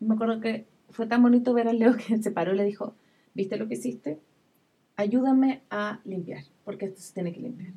Me 0.00 0.14
acuerdo 0.14 0.40
que 0.40 0.66
fue 0.90 1.06
tan 1.06 1.22
bonito 1.22 1.54
ver 1.54 1.68
al 1.68 1.78
Leo 1.78 1.96
que 1.96 2.18
se 2.18 2.30
paró 2.30 2.52
y 2.52 2.56
le 2.58 2.64
dijo, 2.64 2.94
¿viste 3.32 3.56
lo 3.56 3.66
que 3.66 3.74
hiciste? 3.74 4.20
Ayúdame 4.96 5.62
a 5.70 6.00
limpiar, 6.04 6.44
porque 6.64 6.86
esto 6.86 7.00
se 7.00 7.14
tiene 7.14 7.32
que 7.32 7.40
limpiar. 7.40 7.72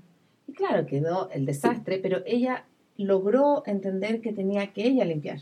Y 0.47 0.53
claro, 0.53 0.86
quedó 0.86 1.30
el 1.32 1.45
desastre, 1.45 1.99
pero 1.99 2.22
ella 2.26 2.65
logró 2.97 3.63
entender 3.65 4.22
que 4.22 4.34
tenía 4.34 4.74
que 4.74 4.86
ella 4.86 5.05
limpiar. 5.05 5.39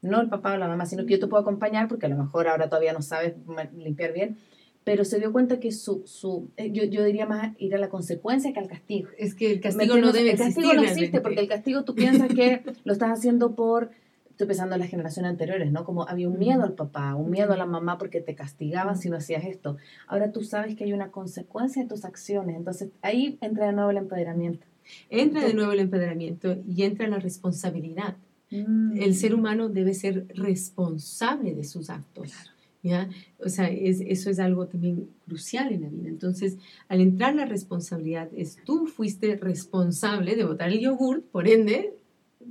No 0.00 0.20
el 0.20 0.28
papá 0.28 0.54
o 0.54 0.56
la 0.56 0.66
mamá, 0.66 0.86
sino 0.86 1.04
que 1.04 1.12
yo 1.12 1.20
te 1.20 1.28
puedo 1.28 1.42
acompañar 1.42 1.86
porque 1.86 2.06
a 2.06 2.08
lo 2.08 2.16
mejor 2.16 2.48
ahora 2.48 2.68
todavía 2.68 2.92
no 2.92 3.02
sabes 3.02 3.34
limpiar 3.76 4.12
bien, 4.12 4.36
pero 4.84 5.04
se 5.04 5.18
dio 5.18 5.32
cuenta 5.32 5.60
que 5.60 5.70
su, 5.70 6.02
su 6.06 6.50
eh, 6.56 6.70
yo, 6.72 6.84
yo, 6.84 7.04
diría 7.04 7.26
más 7.26 7.54
ir 7.58 7.74
a 7.74 7.78
la 7.78 7.88
consecuencia 7.88 8.52
que 8.52 8.60
al 8.60 8.68
castigo. 8.68 9.08
Es 9.16 9.34
que 9.34 9.52
el 9.52 9.60
castigo 9.60 9.96
no 9.96 10.12
debe 10.12 10.30
existir. 10.30 10.64
El 10.64 10.70
castigo 10.70 10.74
no 10.74 10.82
existe 10.82 11.20
porque 11.20 11.40
el 11.40 11.48
castigo 11.48 11.84
tú 11.84 11.94
piensas 11.94 12.28
que 12.34 12.62
lo 12.84 12.92
estás 12.92 13.10
haciendo 13.10 13.54
por, 13.54 13.90
estoy 14.30 14.46
pensando 14.46 14.74
en 14.74 14.80
las 14.80 14.90
generaciones 14.90 15.30
anteriores, 15.30 15.70
¿no? 15.70 15.84
Como 15.84 16.08
había 16.08 16.28
un 16.28 16.38
miedo 16.38 16.64
al 16.64 16.72
papá, 16.72 17.14
un 17.14 17.30
miedo 17.30 17.52
a 17.52 17.56
la 17.56 17.66
mamá 17.66 17.96
porque 17.98 18.20
te 18.20 18.34
castigaban 18.34 18.98
si 18.98 19.08
no 19.08 19.16
hacías 19.16 19.44
esto. 19.44 19.76
Ahora 20.08 20.32
tú 20.32 20.42
sabes 20.42 20.74
que 20.74 20.84
hay 20.84 20.92
una 20.92 21.10
consecuencia 21.10 21.82
de 21.82 21.88
tus 21.88 22.04
acciones, 22.04 22.56
entonces 22.56 22.90
ahí 23.02 23.38
entra 23.40 23.66
de 23.66 23.72
nuevo 23.72 23.90
el 23.90 23.98
empoderamiento. 23.98 24.66
Entra 25.10 25.44
de 25.44 25.54
nuevo 25.54 25.72
el 25.72 25.80
empoderamiento 25.80 26.56
y 26.66 26.82
entra 26.82 27.06
la 27.06 27.18
responsabilidad. 27.18 28.16
Mm. 28.50 29.00
El 29.00 29.14
ser 29.14 29.34
humano 29.34 29.68
debe 29.68 29.94
ser 29.94 30.26
responsable 30.34 31.54
de 31.54 31.64
sus 31.64 31.88
actos. 31.88 32.32
Claro. 32.32 32.51
¿Ya? 32.82 33.08
O 33.38 33.48
sea, 33.48 33.68
es, 33.68 34.00
eso 34.00 34.30
es 34.30 34.38
algo 34.38 34.66
también 34.66 35.08
crucial 35.24 35.72
en 35.72 35.82
la 35.82 35.88
vida. 35.88 36.08
Entonces, 36.08 36.58
al 36.88 37.00
entrar 37.00 37.34
la 37.34 37.46
responsabilidad, 37.46 38.28
es 38.36 38.58
tú 38.64 38.86
fuiste 38.86 39.36
responsable 39.36 40.36
de 40.36 40.44
botar 40.44 40.68
el 40.68 40.80
yogur, 40.80 41.22
por 41.30 41.48
ende, 41.48 41.94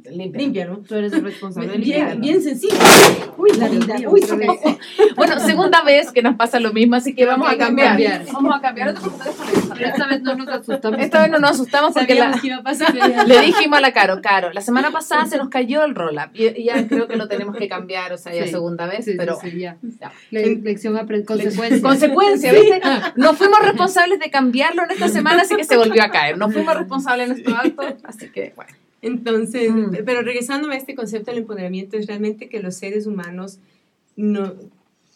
limpia, 0.10 0.66
¿no? 0.66 0.78
Tú 0.78 0.96
eres 0.96 1.14
el 1.14 1.24
responsable. 1.24 1.78
bien, 1.78 2.20
bien 2.20 2.42
sencillo. 2.42 2.76
Uy, 3.38 3.52
la 3.58 3.68
vida. 3.68 3.96
Uy, 4.08 4.22
bueno, 5.16 5.40
segunda 5.40 5.84
vez 5.84 6.12
que 6.12 6.22
nos 6.22 6.36
pasa 6.36 6.60
lo 6.60 6.74
mismo, 6.74 6.96
así 6.96 7.14
que 7.14 7.26
vamos 7.26 7.50
a 7.50 7.58
cambiar. 7.58 8.26
Vamos 8.32 8.56
a 8.56 8.62
cambiar. 8.62 8.96
esta 9.80 10.08
vez 10.08 10.22
no 10.22 10.36
nos 10.36 10.48
asustamos. 10.48 11.00
Esta 11.00 11.22
vez 11.22 11.32
no 11.32 11.40
nos 11.40 11.52
asustamos 11.52 11.94
porque 11.94 12.16
la, 12.16 12.40
iba 12.42 12.58
a 12.58 12.64
pasar. 12.64 12.94
le 13.28 13.42
dijimos 13.42 13.78
a 13.78 13.82
la 13.82 13.92
Caro, 13.92 14.22
Caro, 14.22 14.52
la 14.52 14.62
semana 14.62 14.92
pasada 14.92 15.26
se 15.26 15.38
nos 15.38 15.50
cayó 15.50 15.84
el 15.84 15.96
roll-up 15.96 16.32
y 16.34 16.64
ya 16.64 16.88
creo 16.88 17.08
que 17.08 17.16
lo 17.16 17.28
tenemos 17.28 17.56
que 17.56 17.68
cambiar, 17.68 18.14
o 18.14 18.18
sea, 18.18 18.34
ya 18.34 18.48
segunda 18.48 18.88
vez, 18.88 19.10
pero 19.18 19.40
ya. 19.44 19.78
ya. 20.00 20.12
Lección 20.32 20.96
consecuencia. 21.26 21.82
Consecuencia, 21.82 22.54
¿viste? 22.54 22.82
No 23.16 23.34
fuimos 23.34 23.60
responsables 23.60 24.20
de 24.20 24.30
cambiarlo 24.30 24.84
en 24.84 24.92
esta 24.92 25.08
semana, 25.10 25.42
así 25.42 25.56
que 25.56 25.64
se 25.64 25.78
volvió 25.78 26.04
a 26.04 26.10
caer. 26.10 26.38
No 26.38 26.50
fuimos 26.50 26.76
responsables 26.76 27.30
en 27.30 27.38
estos 27.38 27.54
actos, 27.54 27.96
así 28.04 28.30
que 28.30 28.54
bueno. 28.56 28.72
Entonces, 29.02 29.72
mm. 29.72 30.04
pero 30.06 30.22
regresándome 30.22 30.76
a 30.76 30.78
este 30.78 30.96
concepto 30.96 31.32
del 31.32 31.42
empoderamiento, 31.42 31.98
es 31.98 32.08
realmente 32.08 32.50
que 32.50 32.62
los 32.62 32.76
seres 32.76 33.08
humanos 33.08 33.60
no, 34.16 34.56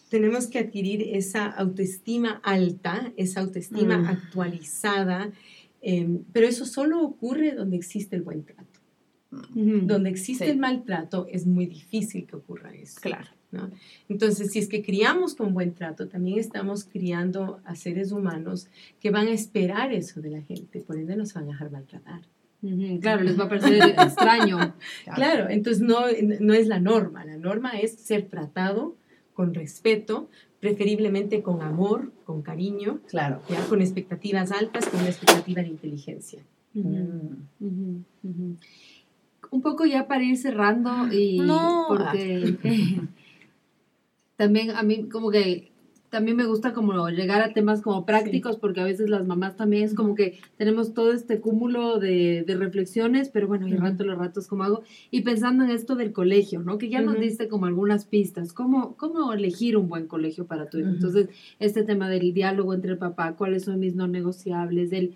tenemos 0.10 0.48
que 0.48 0.60
adquirir 0.60 1.02
esa 1.16 1.46
autoestima 1.46 2.40
alta, 2.44 3.12
esa 3.18 3.42
autoestima 3.42 3.98
mm. 3.98 4.06
actualizada, 4.06 5.32
em, 5.82 6.24
pero 6.32 6.48
eso 6.48 6.66
solo 6.66 7.02
ocurre 7.02 7.54
donde 7.54 7.76
existe 7.76 8.16
el 8.16 8.22
buen 8.22 8.44
trato. 8.44 8.80
Donde 9.54 10.10
existe 10.10 10.50
el 10.50 10.58
maltrato 10.58 11.28
es 11.30 11.46
muy 11.46 11.66
difícil 11.66 12.26
que 12.26 12.38
ocurra 12.38 12.74
eso. 12.74 13.02
Claro. 13.02 13.28
¿no? 13.52 13.70
Entonces, 14.08 14.52
si 14.52 14.60
es 14.60 14.70
que 14.70 14.82
criamos 14.82 15.36
con 15.36 15.54
buen 15.54 15.74
trato, 15.74 16.08
también 16.08 16.40
estamos 16.40 16.86
criando 16.86 17.60
a 17.66 17.76
seres 17.76 18.14
humanos 18.14 18.70
que 19.02 19.12
van 19.12 19.28
a 19.28 19.32
esperar 19.32 19.92
eso 19.92 20.22
de 20.22 20.30
la 20.30 20.42
gente, 20.42 20.80
por 20.80 20.98
ende 20.98 21.18
nos 21.18 21.34
van 21.34 21.46
a 21.46 21.48
dejar 21.48 21.70
maltratar. 21.70 22.22
Claro, 23.02 23.24
les 23.24 23.40
va 23.40 23.46
a 23.46 23.50
parecer 23.50 23.96
extraño. 23.98 24.76
Claro, 25.14 25.50
entonces 25.50 25.84
no, 25.84 26.02
no 26.40 26.54
es 26.54 26.68
la 26.68 26.80
norma. 26.80 27.26
La 27.26 27.38
norma 27.38 27.72
es 27.72 27.94
ser 27.96 28.28
tratado 28.28 28.96
con 29.34 29.54
respeto, 29.54 30.30
preferiblemente 30.60 31.44
con 31.44 31.62
amor, 31.62 32.12
con 32.24 32.42
cariño, 32.42 33.00
claro. 33.08 33.42
¿ya? 33.50 33.64
con 33.68 33.82
expectativas 33.82 34.52
altas, 34.52 34.88
con 34.88 35.02
una 35.02 35.10
expectativa 35.10 35.62
de 35.62 35.68
inteligencia. 35.68 36.42
Mm. 36.74 38.46
Un 39.52 39.62
poco 39.62 39.86
ya 39.86 40.08
para 40.08 40.24
ir 40.24 40.38
cerrando 40.38 41.08
y 41.12 41.40
porque 41.88 42.58
también 44.36 44.72
a 44.72 44.84
mí 44.84 45.08
como 45.08 45.30
que 45.30 45.72
también 46.16 46.38
me 46.38 46.46
gusta 46.46 46.72
como 46.72 47.10
llegar 47.10 47.42
a 47.42 47.52
temas 47.52 47.82
como 47.82 48.06
prácticos, 48.06 48.56
porque 48.56 48.80
a 48.80 48.86
veces 48.86 49.10
las 49.10 49.28
mamás 49.28 49.58
también 49.58 49.84
es 49.84 49.94
como 49.94 50.16
que 50.16 50.40
tenemos 50.56 50.94
todo 50.94 51.12
este 51.12 51.42
cúmulo 51.42 52.00
de, 52.00 52.46
reflexiones, 52.48 53.28
pero 53.28 53.50
bueno, 53.50 53.68
el 53.68 53.78
rato, 53.78 54.06
los 54.06 54.18
ratos, 54.18 54.48
¿cómo 54.48 54.64
hago? 54.64 54.84
Y 55.12 55.24
pensando 55.24 55.66
en 55.66 55.72
esto 55.72 55.98
del 55.98 56.14
colegio, 56.14 56.62
¿no? 56.62 56.78
Que 56.78 56.88
ya 56.88 57.02
nos 57.02 57.20
diste 57.20 57.50
como 57.50 57.66
algunas 57.66 58.06
pistas, 58.06 58.54
¿cómo, 58.54 58.96
cómo 58.96 59.34
elegir 59.34 59.76
un 59.76 59.90
buen 59.90 60.08
colegio 60.08 60.46
para 60.46 60.70
tu 60.70 60.80
hijo? 60.80 60.88
Entonces, 60.88 61.28
este 61.60 61.84
tema 61.84 62.08
del 62.08 62.34
diálogo 62.34 62.74
entre 62.74 62.94
el 62.94 62.98
papá, 62.98 63.36
cuáles 63.36 63.66
son 63.66 63.82
mis 63.82 63.96
no 63.96 64.08
negociables, 64.08 64.92
del 64.92 65.16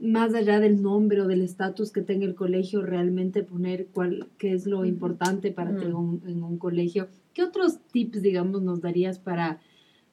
más 0.00 0.34
allá 0.34 0.58
del 0.58 0.82
nombre 0.82 1.20
o 1.20 1.28
del 1.28 1.42
estatus 1.42 1.92
que 1.92 2.02
tenga 2.02 2.26
el 2.26 2.34
colegio, 2.34 2.82
realmente 2.82 3.44
poner 3.44 3.86
cuál, 3.92 4.26
qué 4.36 4.52
es 4.52 4.66
lo 4.66 4.84
importante 4.84 5.52
para 5.52 5.76
tener 5.76 5.94
en 6.26 6.42
un 6.42 6.58
colegio. 6.58 7.06
¿Qué 7.34 7.44
otros 7.44 7.78
tips, 7.92 8.20
digamos, 8.20 8.62
nos 8.62 8.80
darías 8.80 9.20
para 9.20 9.60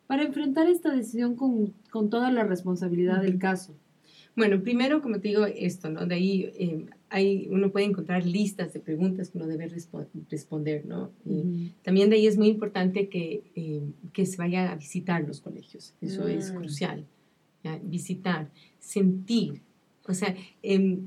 para 0.07 0.23
enfrentar 0.23 0.67
esta 0.67 0.95
decisión 0.95 1.35
con, 1.35 1.73
con 1.91 2.09
toda 2.09 2.31
la 2.31 2.43
responsabilidad 2.43 3.21
del 3.21 3.37
caso? 3.37 3.75
Bueno, 4.37 4.61
primero, 4.61 5.01
como 5.01 5.19
te 5.19 5.29
digo, 5.29 5.47
esto, 5.47 5.89
¿no? 5.89 6.05
De 6.05 6.13
ahí 6.13 6.51
eh, 6.59 6.85
hay, 7.09 7.47
uno 7.49 7.71
puede 7.71 7.87
encontrar 7.87 8.23
listas 8.23 8.71
de 8.71 8.79
preguntas 8.79 9.31
que 9.31 9.39
uno 9.39 9.47
debe 9.47 9.67
responder, 10.29 10.85
¿no? 10.85 11.11
También 11.81 12.11
de 12.11 12.17
ahí 12.17 12.27
es 12.27 12.37
muy 12.37 12.47
importante 12.47 13.09
que, 13.09 13.41
eh, 13.55 13.81
que 14.13 14.27
se 14.27 14.37
vaya 14.37 14.71
a 14.71 14.75
visitar 14.75 15.27
los 15.27 15.41
colegios, 15.41 15.95
eso 16.01 16.27
es 16.27 16.51
mm. 16.51 16.55
crucial, 16.55 17.05
visitar, 17.83 18.51
sentir, 18.77 19.63
o 20.07 20.13
sea, 20.13 20.35
eh, 20.61 20.99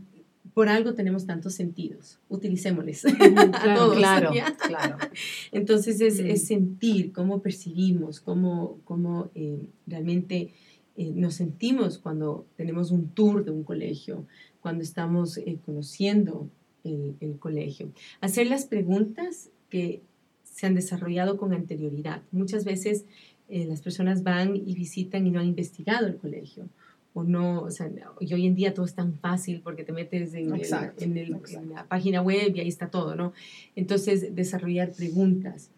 por 0.55 0.69
algo 0.69 0.95
tenemos 0.95 1.27
tantos 1.27 1.55
sentidos, 1.55 2.19
utilicémosles 2.29 3.05
a 3.55 3.75
todos. 3.75 3.97
Claro, 3.97 4.31
claro. 4.67 4.97
Entonces 5.53 6.01
es, 6.01 6.19
es, 6.19 6.43
mm. 6.43 6.47
sentir 6.47 7.13
cómo 7.13 7.41
percibimos, 7.41 8.21
cómo, 8.21 8.79
cómo 8.85 9.31
eh, 9.35 9.67
realmente 9.87 10.53
eh, 10.97 11.13
nos 11.15 11.35
sentimos 11.35 11.99
cuando 11.99 12.47
tenemos 12.57 12.91
un 12.91 13.09
tour 13.11 13.45
de 13.45 13.51
un 13.51 13.65
colegio, 13.65 14.27
cuando 14.61 14.83
estamos 14.83 15.39
eh, 15.39 15.59
conociendo 15.65 16.49
el, 16.85 17.17
el, 17.21 17.39
colegio. 17.39 17.93
Hacer 18.21 18.47
las 18.47 18.65
preguntas 18.65 19.51
que 19.69 20.03
se 20.43 20.67
han 20.67 20.75
desarrollado 20.75 21.37
con 21.37 21.53
anterioridad. 21.53 22.23
Muchas 22.33 22.65
veces 22.65 23.05
las 23.49 23.81
personas 23.83 24.23
van 24.23 24.55
y 24.55 24.75
visitan 24.75 25.27
y 25.27 25.33
no 25.33 25.41
han 25.41 25.47
investigado 25.47 26.07
el 26.07 26.17
colegio 26.19 26.69
o 27.13 27.25
no, 27.25 27.63
o 27.63 27.71
sea, 27.71 27.91
y 28.21 28.33
hoy 28.33 28.47
en 28.47 28.55
día 28.55 28.73
todo 28.73 28.87
es 28.87 28.95
tan 28.95 29.19
fácil 29.19 29.63
porque 29.63 29.83
te 29.83 29.93
metes 29.93 30.33
en, 30.35 30.55
en, 30.55 31.75
la 31.75 31.87
página 31.89 32.23
web 32.23 32.55
y 32.55 32.61
ahí 32.61 32.69
está 32.69 32.89
todo, 32.89 33.17
¿no? 33.17 33.33
Entonces, 33.75 34.35
desarrollar 34.35 34.93
preguntas. 34.93 35.71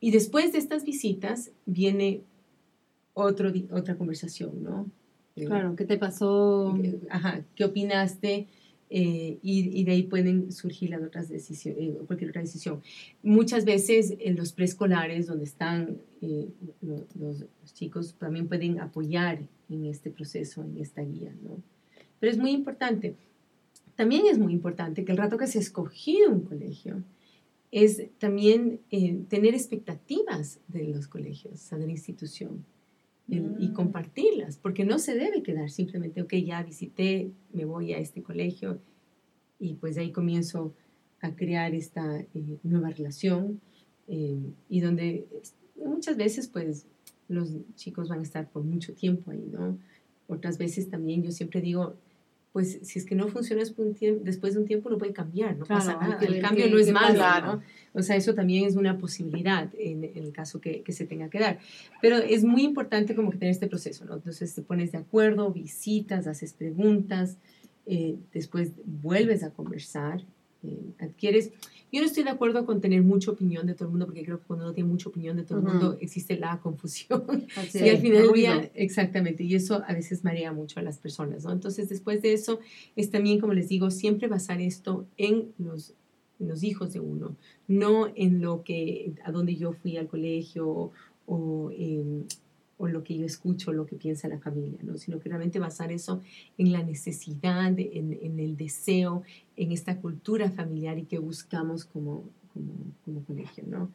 Y 0.00 0.10
después 0.10 0.52
de 0.52 0.58
estas 0.58 0.84
visitas 0.84 1.52
viene 1.66 2.22
otro, 3.14 3.52
otra 3.70 3.96
conversación, 3.96 4.62
¿no? 4.62 4.90
Eh, 5.36 5.44
claro, 5.44 5.76
¿qué 5.76 5.84
te 5.84 5.98
pasó? 5.98 6.76
Eh, 6.82 7.00
ajá, 7.10 7.44
¿qué 7.54 7.64
opinaste? 7.64 8.48
Eh, 8.92 9.38
y, 9.40 9.84
de 9.84 9.92
ahí 9.92 10.02
pueden 10.02 10.50
surgir 10.50 10.90
las 10.90 11.02
otras 11.02 11.28
decisiones, 11.28 11.94
cualquier 12.06 12.30
otra 12.30 12.42
decisión. 12.42 12.82
Muchas 13.22 13.64
veces 13.64 14.14
en 14.18 14.34
los 14.34 14.52
preescolares, 14.52 15.28
donde 15.28 15.44
están 15.44 15.98
los, 16.20 17.16
los, 17.16 17.74
chicos, 17.74 18.14
también 18.18 18.48
pueden 18.48 18.80
apoyar 18.80 19.40
en 19.68 19.86
este 19.86 20.10
proceso, 20.10 20.62
en 20.62 20.76
esta 20.78 21.02
guía, 21.02 21.34
¿no? 21.42 21.62
Pero 22.18 22.32
es 22.32 22.38
muy 22.38 22.50
importante. 22.50 23.16
También 23.96 24.26
es 24.26 24.38
muy 24.38 24.52
importante 24.52 25.04
que 25.04 25.12
el 25.12 25.18
rato 25.18 25.38
que 25.38 25.46
se 25.46 25.58
ha 25.58 25.62
escogido 25.62 26.30
un 26.30 26.42
colegio 26.42 27.02
es 27.70 28.08
también 28.18 28.80
eh, 28.90 29.22
tener 29.28 29.54
expectativas 29.54 30.60
de 30.68 30.88
los 30.88 31.06
colegios, 31.06 31.70
de 31.70 31.86
la 31.86 31.92
institución, 31.92 32.64
y 33.28 33.38
mm. 33.38 33.72
compartirlas, 33.74 34.56
porque 34.56 34.84
no 34.84 34.98
se 34.98 35.14
debe 35.14 35.44
quedar 35.44 35.70
simplemente, 35.70 36.20
ok, 36.20 36.34
ya 36.34 36.64
visité, 36.64 37.30
me 37.52 37.64
voy 37.64 37.92
a 37.92 37.98
este 37.98 38.22
colegio 38.22 38.80
y 39.60 39.74
pues 39.74 39.98
ahí 39.98 40.10
comienzo 40.10 40.74
a 41.20 41.36
crear 41.36 41.72
esta 41.74 42.18
eh, 42.18 42.58
nueva 42.64 42.90
relación, 42.90 43.60
eh, 44.08 44.52
y 44.68 44.80
donde 44.80 45.28
muchas 45.84 46.16
veces 46.16 46.48
pues 46.48 46.86
los 47.28 47.50
chicos 47.76 48.08
van 48.08 48.20
a 48.20 48.22
estar 48.22 48.48
por 48.48 48.62
mucho 48.64 48.92
tiempo 48.94 49.30
ahí, 49.30 49.48
¿no? 49.52 49.78
Otras 50.26 50.58
veces 50.58 50.88
también 50.88 51.22
yo 51.22 51.30
siempre 51.32 51.60
digo, 51.60 51.96
pues 52.52 52.80
si 52.82 52.98
es 52.98 53.04
que 53.04 53.14
no 53.14 53.28
funciona 53.28 53.62
después 53.62 54.54
de 54.54 54.60
un 54.60 54.66
tiempo, 54.66 54.90
lo 54.90 54.98
puede 54.98 55.12
cambiar, 55.12 55.56
no 55.56 55.64
pasa 55.64 55.96
nada. 56.00 56.18
El 56.20 56.40
cambio 56.40 56.68
no 56.68 56.78
es 56.78 56.90
malo, 56.90 57.22
¿no? 57.46 57.62
O 57.92 58.02
sea, 58.02 58.16
eso 58.16 58.34
también 58.34 58.64
es 58.64 58.74
una 58.74 58.98
posibilidad 58.98 59.70
en, 59.78 60.04
el 60.04 60.32
caso 60.32 60.60
que, 60.60 60.82
que, 60.82 60.92
se 60.92 61.06
tenga 61.06 61.30
que 61.30 61.38
dar. 61.38 61.60
Pero 62.02 62.16
es 62.16 62.42
muy 62.42 62.62
importante 62.62 63.14
como 63.14 63.30
que 63.30 63.38
tener 63.38 63.52
este 63.52 63.68
proceso, 63.68 64.04
¿no? 64.04 64.14
Entonces 64.14 64.52
te 64.52 64.62
pones 64.62 64.90
de 64.90 64.98
acuerdo, 64.98 65.52
visitas, 65.52 66.26
haces 66.26 66.52
preguntas, 66.52 67.36
eh, 67.86 68.16
después 68.32 68.72
vuelves 68.84 69.42
a 69.42 69.50
conversar, 69.50 70.22
eh, 70.64 70.94
adquieres... 70.98 71.52
Yo 71.92 72.00
no 72.00 72.06
estoy 72.06 72.22
de 72.22 72.30
acuerdo 72.30 72.66
con 72.66 72.80
tener 72.80 73.02
mucha 73.02 73.32
opinión 73.32 73.66
de 73.66 73.74
todo 73.74 73.86
el 73.86 73.90
mundo, 73.90 74.06
porque 74.06 74.22
creo 74.22 74.38
que 74.38 74.46
cuando 74.46 74.66
uno 74.66 74.74
tiene 74.74 74.88
mucha 74.88 75.08
opinión 75.08 75.36
de 75.36 75.42
todo 75.42 75.58
el 75.58 75.64
mundo 75.64 75.98
existe 76.00 76.36
la 76.36 76.60
confusión. 76.60 77.24
y 77.74 77.88
al 77.88 77.98
final 77.98 78.22
del 78.22 78.32
día, 78.32 78.70
exactamente, 78.74 79.42
y 79.42 79.56
eso 79.56 79.82
a 79.84 79.92
veces 79.92 80.22
marea 80.22 80.52
mucho 80.52 80.78
a 80.78 80.84
las 80.84 80.98
personas, 80.98 81.44
¿no? 81.44 81.50
Entonces, 81.50 81.88
después 81.88 82.22
de 82.22 82.32
eso, 82.32 82.60
es 82.94 83.10
también, 83.10 83.40
como 83.40 83.54
les 83.54 83.68
digo, 83.68 83.90
siempre 83.90 84.28
basar 84.28 84.60
esto 84.60 85.08
en 85.16 85.52
los, 85.58 85.94
los 86.38 86.62
hijos 86.62 86.92
de 86.92 87.00
uno, 87.00 87.36
no 87.66 88.12
en 88.14 88.40
lo 88.40 88.62
que, 88.62 89.12
a 89.24 89.32
donde 89.32 89.56
yo 89.56 89.72
fui 89.72 89.96
al 89.96 90.06
colegio 90.06 90.92
o, 91.26 91.70
o 92.80 92.88
lo 92.88 93.04
que 93.04 93.16
yo 93.16 93.26
escucho, 93.26 93.72
lo 93.72 93.84
que 93.84 93.94
piensa 93.94 94.26
la 94.26 94.38
familia, 94.38 94.78
¿no? 94.82 94.96
sino 94.96 95.20
que 95.20 95.28
realmente 95.28 95.58
basar 95.58 95.92
eso 95.92 96.22
en 96.56 96.72
la 96.72 96.82
necesidad, 96.82 97.78
en, 97.78 98.18
en 98.22 98.40
el 98.40 98.56
deseo, 98.56 99.22
en 99.56 99.70
esta 99.70 100.00
cultura 100.00 100.50
familiar 100.50 100.98
y 100.98 101.04
que 101.04 101.18
buscamos 101.18 101.84
como, 101.84 102.24
como, 102.54 102.72
como 103.04 103.22
colegio, 103.24 103.64
¿no? 103.66 103.90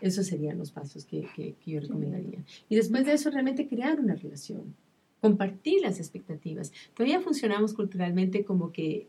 Esos 0.00 0.26
serían 0.26 0.56
los 0.56 0.70
pasos 0.70 1.04
que, 1.04 1.26
que, 1.36 1.54
yo 1.66 1.80
recomendaría. 1.80 2.42
Y 2.70 2.76
después 2.76 3.04
de 3.04 3.12
eso, 3.12 3.30
realmente 3.30 3.68
crear 3.68 4.00
una 4.00 4.14
relación, 4.14 4.74
compartir 5.20 5.82
las 5.82 5.98
expectativas. 5.98 6.72
Todavía 6.94 7.20
funcionamos 7.20 7.74
culturalmente 7.74 8.44
como 8.44 8.72
que 8.72 9.06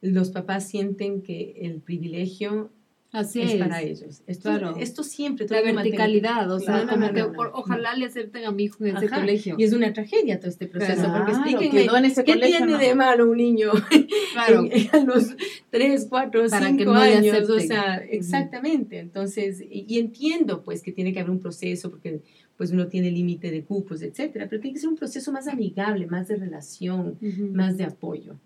los 0.00 0.30
papás 0.30 0.68
sienten 0.68 1.22
que 1.22 1.56
el 1.60 1.80
privilegio 1.80 2.70
Así 3.10 3.40
es, 3.40 3.54
para 3.54 3.80
ellos. 3.80 4.22
Esto, 4.26 4.50
claro. 4.50 4.76
esto 4.78 5.02
siempre. 5.02 5.46
La 5.48 5.62
verticalidad, 5.62 6.50
o 6.50 6.60
sea, 6.60 6.86
como 6.86 7.10
que 7.10 7.22
ojalá 7.22 7.94
le 7.94 8.04
acepten 8.04 8.44
a 8.44 8.50
mi 8.50 8.64
hijo 8.64 8.84
en 8.84 8.98
ese 8.98 9.08
colegio. 9.08 9.56
Y 9.58 9.64
es 9.64 9.72
una 9.72 9.92
tragedia 9.94 10.38
todo 10.38 10.50
este 10.50 10.66
proceso, 10.66 11.10
porque 11.10 11.32
explíquenme, 11.32 12.14
¿qué 12.24 12.36
tiene 12.36 12.76
de 12.76 12.94
malo 12.94 13.30
un 13.30 13.38
niño 13.38 13.72
claro. 14.34 14.68
a 14.92 14.98
los 15.04 15.34
3, 15.70 16.06
4, 16.08 16.48
5 16.50 16.92
años? 16.92 17.48
O 17.48 17.60
sea, 17.60 17.96
exactamente. 17.96 18.98
Entonces, 18.98 19.64
y, 19.68 19.98
entiendo 19.98 20.62
pues 20.62 20.82
que 20.82 20.92
tiene 20.92 21.12
que 21.14 21.20
haber 21.20 21.30
un 21.30 21.40
proceso, 21.40 21.90
porque 21.90 22.20
pues 22.58 22.72
uno 22.72 22.88
tiene 22.88 23.10
límite 23.10 23.50
de 23.50 23.64
cupos, 23.64 24.02
etcétera, 24.02 24.48
pero 24.50 24.60
tiene 24.60 24.74
que 24.74 24.80
ser 24.80 24.90
un 24.90 24.96
proceso 24.96 25.32
más 25.32 25.48
amigable, 25.48 26.06
más 26.08 26.28
de 26.28 26.36
relación, 26.36 27.16
más 27.52 27.78
de 27.78 27.84
apoyo. 27.84 28.36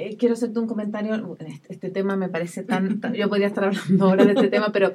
Eh, 0.00 0.16
quiero 0.16 0.34
hacerte 0.34 0.60
un 0.60 0.68
comentario. 0.68 1.36
Este, 1.40 1.72
este, 1.72 1.90
tema 1.90 2.14
me 2.14 2.28
parece 2.28 2.62
tan, 2.62 3.00
Yo 3.14 3.28
podría 3.28 3.48
estar 3.48 3.64
hablando 3.64 4.04
ahora 4.04 4.24
de 4.24 4.32
este 4.32 4.46
tema, 4.46 4.70
pero 4.70 4.94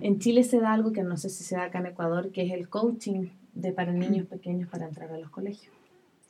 en 0.00 0.18
Chile 0.20 0.42
se 0.42 0.58
da 0.58 0.72
algo 0.72 0.90
que 0.90 1.02
no 1.02 1.18
sé 1.18 1.28
si 1.28 1.44
se 1.44 1.56
da 1.56 1.64
acá 1.64 1.80
en 1.80 1.86
Ecuador, 1.86 2.32
que 2.32 2.46
es 2.46 2.52
el 2.52 2.66
coaching 2.70 3.28
de 3.52 3.72
para 3.72 3.92
niños 3.92 4.26
pequeños 4.26 4.70
para 4.70 4.86
entrar 4.88 5.12
a 5.12 5.18
los 5.18 5.28
colegios. 5.28 5.74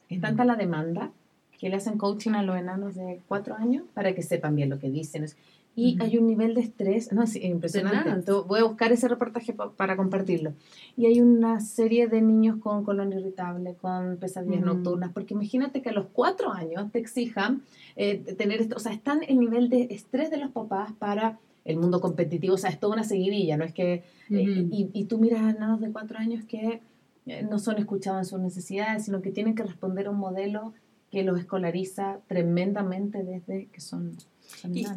Es 0.09 0.21
tanta 0.21 0.45
la 0.45 0.57
demanda 0.57 1.13
que 1.59 1.69
le 1.69 1.77
hacen 1.77 1.99
coaching 1.99 2.33
a 2.33 2.43
los 2.43 2.57
enanos 2.57 2.95
de 2.95 3.21
cuatro 3.27 3.55
años 3.57 3.85
para 3.95 4.15
que 4.15 4.23
sepan 4.23 4.55
bien 4.55 4.71
lo 4.71 4.79
que 4.79 4.91
dicen. 4.91 5.27
Y 5.75 5.97
hay 6.01 6.19
un 6.19 6.27
nivel 6.27 6.55
de 6.55 6.63
estrés, 6.63 7.13
no, 7.13 7.23
es 7.23 7.37
impresionante. 7.37 8.33
voy 8.33 8.59
a 8.59 8.65
buscar 8.65 8.91
ese 8.91 9.07
reportaje 9.07 9.53
para 9.53 9.97
compartirlo. 9.97 10.53
Y 10.97 11.07
hay 11.07 11.21
una 11.21 11.61
serie 11.61 12.09
de 12.09 12.21
niños 12.21 12.57
con 12.59 12.83
colon 12.83 13.13
irritable, 13.13 13.75
con 13.81 14.17
pesadillas 14.17 14.63
nocturnas, 14.63 15.13
porque 15.13 15.35
imagínate 15.35 15.81
que 15.81 15.91
a 15.91 15.93
los 15.93 16.07
cuatro 16.07 16.53
años 16.53 16.91
te 16.91 16.99
exijan 16.99 17.63
eh, 17.95 18.17
tener 18.37 18.61
esto, 18.61 18.75
o 18.75 18.81
sea, 18.81 18.93
están 18.93 19.21
el 19.29 19.39
nivel 19.39 19.69
de 19.69 19.87
estrés 19.91 20.33
de 20.33 20.39
los 20.39 20.51
papás 20.51 20.93
para 20.99 21.39
el 21.65 21.77
mundo 21.77 22.01
competitivo, 22.01 22.55
o 22.55 22.59
sea, 22.59 22.71
es 22.71 22.81
toda 22.81 22.95
una 22.95 23.05
seguidilla, 23.05 23.57
no 23.57 23.65
es 23.65 23.73
que, 23.73 23.93
eh, 23.93 24.03
y, 24.31 24.91
y, 24.93 25.05
tú 25.05 25.19
miras 25.19 25.43
a 25.43 25.53
niños 25.53 25.81
de 25.81 25.93
cuatro 25.93 26.19
años 26.19 26.45
que 26.45 26.81
eh, 27.27 27.43
no 27.43 27.59
son 27.59 27.79
escuchados 27.79 28.21
en 28.21 28.25
sus 28.25 28.41
necesidades, 28.41 29.05
sino 29.05 29.21
que 29.21 29.31
tienen 29.31 29.55
que 29.55 29.63
responder 29.63 30.07
a 30.07 30.11
un 30.11 30.19
modelo 30.19 30.73
que 31.11 31.23
los 31.23 31.39
escolariza 31.41 32.21
tremendamente 32.27 33.25
desde 33.25 33.67
que 33.67 33.81
son 33.81 34.17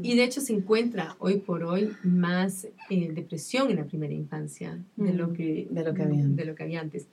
y, 0.01 0.15
de 0.15 0.23
hecho 0.23 0.41
se 0.41 0.53
encuentra 0.53 1.15
hoy 1.19 1.37
por 1.37 1.63
hoy 1.63 1.91
más 2.03 2.67
eh, 2.89 3.11
depresión 3.11 3.69
en 3.69 3.77
la 3.77 3.85
primera 3.85 4.13
infancia 4.13 4.79
de, 4.95 5.13
lo 5.13 5.33
que, 5.33 5.67
de, 5.69 5.83
lo 5.83 5.93
que 5.93 6.03
había. 6.03 6.25
de 6.25 6.45
lo 6.45 6.55
que 6.55 6.63
había 6.63 6.81
antes. 6.81 7.07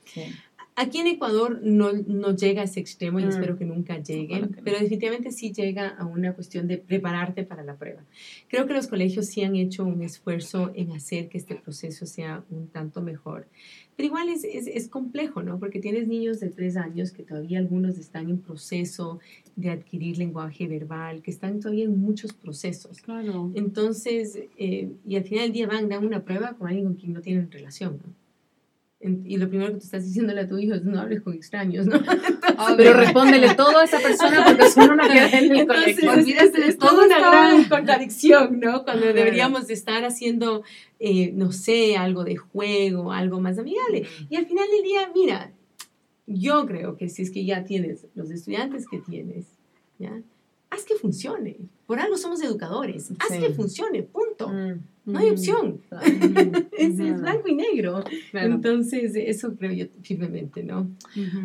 Aquí 0.77 0.99
en 0.99 1.09
Ecuador 1.09 1.61
no, 1.65 1.93
no, 1.93 2.37
llega 2.37 2.63
a 2.63 2.65
ese 2.65 2.79
extremo 2.79 3.19
y 3.19 3.25
mm. 3.25 3.29
espero 3.29 3.59
que 3.59 3.65
nunca 3.65 3.99
llegue, 3.99 4.49
pero 4.63 4.79
definitivamente 4.79 5.33
sí 5.33 5.53
llega 5.53 5.89
a 5.89 6.07
una 6.07 6.35
cuestión 6.35 6.69
de 6.69 6.79
prepararte 6.79 7.43
para 7.43 7.65
la 7.65 7.75
prueba. 7.75 8.05
Creo 8.47 8.67
que 8.67 8.75
los 8.75 8.87
colegios 8.87 9.27
sí 9.27 9.43
han 9.43 9.57
hecho 9.57 9.85
un 9.85 10.03
esfuerzo 10.03 10.71
en 10.77 10.93
hacer 10.93 11.29
que 11.29 11.39
este 11.39 11.57
proceso 11.57 12.07
sea 12.07 12.45
un 12.51 12.69
tanto 12.69 13.03
mejor. 13.03 13.49
Pero 13.99 14.07
igual 14.07 14.29
es, 14.29 14.45
es, 14.45 14.69
es, 14.69 14.87
complejo, 14.87 15.43
¿no? 15.43 15.59
Porque 15.59 15.81
tienes 15.81 16.07
niños 16.07 16.39
de 16.39 16.51
tres 16.51 16.77
años 16.77 17.11
que 17.11 17.25
todavía 17.25 17.59
algunos 17.59 17.99
están 17.99 18.31
en 18.31 18.39
proceso 18.39 19.19
de 19.57 19.71
adquirir 19.71 20.19
lenguaje 20.19 20.69
verbal, 20.69 21.21
que 21.21 21.33
están 21.33 21.59
todavía 21.59 21.87
en 21.87 22.01
muchos 22.01 22.33
procesos. 22.33 23.03
Claro. 23.03 23.51
Entonces, 23.57 24.39
eh, 24.57 24.93
y 25.05 25.17
al 25.17 25.25
final 25.25 25.47
del 25.47 25.53
día 25.53 25.67
van, 25.67 25.89
dan 25.89 26.07
una 26.07 26.25
prueba 26.25 26.55
con 26.57 26.69
alguien 26.69 26.87
con 26.87 26.95
quien 26.95 27.13
no 27.13 27.21
tienen 27.23 27.51
relación, 27.51 27.99
¿no? 27.99 28.28
Y 29.01 29.37
lo 29.37 29.49
primero 29.49 29.73
que 29.73 29.79
tú 29.79 29.85
estás 29.85 30.05
diciéndole 30.05 30.41
a 30.41 30.49
tu 30.49 30.59
hijo 30.59 30.75
es 30.75 30.85
no 30.85 31.01
hables 31.01 31.23
con 31.23 31.33
extraños, 31.33 31.87
¿no? 31.87 32.01
Ah, 32.61 32.75
pero 32.77 32.93
respóndele 32.95 33.55
todo 33.55 33.79
a 33.79 33.85
esa 33.85 34.01
persona 34.01 34.45
porque 34.45 34.69
son 34.69 34.91
una 34.91 35.07
que 35.07 35.39
en 35.39 35.55
el 35.55 35.65
colegio. 35.65 36.13
es 36.13 36.77
toda 36.77 37.07
una 37.07 37.19
gran 37.21 37.65
contradicción, 37.69 38.59
¿no? 38.59 38.83
Cuando 38.83 39.07
deberíamos 39.07 39.71
estar 39.71 40.05
haciendo, 40.05 40.65
eh, 40.99 41.31
no 41.35 41.53
sé, 41.53 41.97
algo 41.97 42.25
de 42.25 42.35
juego, 42.35 43.13
algo 43.13 43.41
más 43.41 43.61
amigable. 43.61 44.09
Y 44.29 44.35
al 44.35 44.47
final 44.47 44.67
del 44.69 44.83
día, 44.83 45.09
mira, 45.15 45.53
yo 46.27 46.67
creo 46.67 46.97
que 46.97 47.09
si 47.09 47.23
es 47.23 47.31
que 47.31 47.45
ya 47.45 47.63
tienes 47.63 48.07
los 48.17 48.33
estudiantes 48.33 48.89
que 48.89 48.99
tienes, 48.99 49.45
¿ya? 50.01 50.21
haz 50.71 50.85
que 50.85 50.95
funcione. 50.97 51.57
Por 51.87 51.99
algo 52.01 52.17
somos 52.17 52.43
educadores. 52.43 53.11
Haz 53.19 53.39
que 53.39 53.51
funcione, 53.51 54.03
punto. 54.03 54.49
Mm, 54.49 54.81
no 55.09 55.19
hay 55.19 55.31
opción. 55.31 55.81
es, 56.79 56.97
blanco 56.97 57.49
y 57.49 57.55
negro. 57.55 58.05
Entonces, 58.33 59.13
eso 59.17 59.55
creo 59.57 59.73
yo 59.73 59.87
firmemente, 60.03 60.63
¿no? 60.63 60.91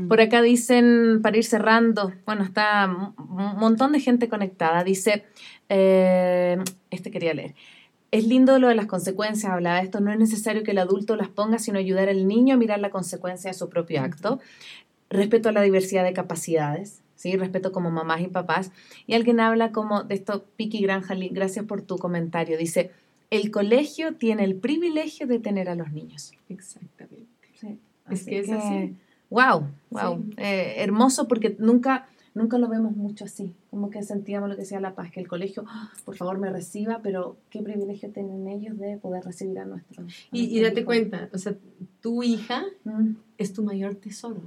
Por 0.09 0.20
acá 0.20 0.41
dicen, 0.41 1.22
para 1.24 1.38
ir 1.38 1.45
cerrando, 1.45 2.11
bueno, 2.26 2.43
está 2.43 3.14
un 3.18 3.57
montón 3.57 3.93
de 3.93 4.01
gente 4.01 4.28
conectada. 4.28 4.84
Dice, 4.84 5.24
eh, 5.70 6.57
este 6.91 7.09
quería 7.09 7.34
leer. 7.34 7.55
Es 8.11 8.28
lindo 8.28 8.59
lo 8.59 8.68
de 8.68 8.76
las 8.76 8.86
consecuencias, 8.86 9.51
hablaba 9.51 9.78
de 9.78 9.86
esto, 9.86 9.99
no 9.99 10.11
es 10.11 10.20
necesario 10.20 10.61
que 10.64 10.72
el 10.72 10.78
adulto 10.78 11.16
las 11.16 11.30
ponga, 11.30 11.57
sino 11.57 11.80
ayudar 11.80 12.09
al 12.09 12.28
niño 12.28 12.53
a 12.53 12.57
mirar 12.57 12.80
la 12.80 12.91
consecuencia 12.91 13.49
de 13.49 13.57
su 13.57 13.70
propio 13.70 14.01
acto. 14.01 14.39
Respeto 15.09 15.49
a 15.49 15.51
la 15.51 15.61
diversidad 15.61 16.03
de 16.03 16.14
capacidades, 16.14 17.01
¿sí? 17.16 17.38
Respeto 17.38 17.72
como 17.72 17.89
mamás 17.89 18.22
y 18.22 18.28
papás. 18.28 18.72
Y 19.07 19.14
alguien 19.16 19.39
habla 19.39 19.72
como 19.72 20.03
de 20.03 20.16
esto, 20.16 20.45
Piki 20.57 20.82
Granjali, 20.82 21.30
gracias 21.30 21.66
por 21.66 21.82
tu 21.82 21.97
comentario. 21.97 22.57
Dice, 22.57 22.91
el 23.34 23.49
colegio 23.49 24.15
tiene 24.15 24.43
el 24.43 24.55
privilegio 24.55 25.25
de 25.25 25.39
tener 25.39 25.67
a 25.67 25.75
los 25.75 25.91
niños. 25.91 26.34
Exactamente. 26.49 27.27
Es 28.09 28.25
que 28.25 28.39
es 28.39 28.51
así. 28.51 28.95
Wow, 29.29 29.67
wow. 29.89 30.23
Eh, 30.38 30.75
hermoso 30.77 31.27
porque 31.27 31.55
nunca, 31.57 32.07
nunca 32.36 32.57
lo 32.57 32.67
vemos 32.67 32.95
mucho 32.95 33.25
así. 33.25 33.53
Como 33.71 33.89
que 33.89 34.03
sentíamos 34.03 34.49
lo 34.49 34.55
que 34.55 34.61
decía 34.61 34.79
La 34.79 34.93
Paz, 34.93 35.09
que 35.09 35.19
el 35.19 35.27
colegio, 35.27 35.63
¡ah! 35.67 35.91
por 36.05 36.15
favor, 36.15 36.38
me 36.38 36.51
reciba, 36.51 36.99
pero 37.01 37.38
qué 37.49 37.61
privilegio 37.63 38.09
tienen 38.09 38.47
ellos 38.47 38.77
de 38.77 38.97
poder 38.97 39.23
recibir 39.23 39.57
a 39.57 39.65
nuestros. 39.65 40.27
Y, 40.31 40.59
date 40.59 40.86
cuenta, 40.86 41.29
o 41.34 41.38
sea, 41.38 41.55
tu 42.01 42.21
hija 42.21 42.65
mm. 42.84 43.13
es 43.38 43.53
tu 43.53 43.63
mayor 43.63 43.95
tesoro. 43.95 44.41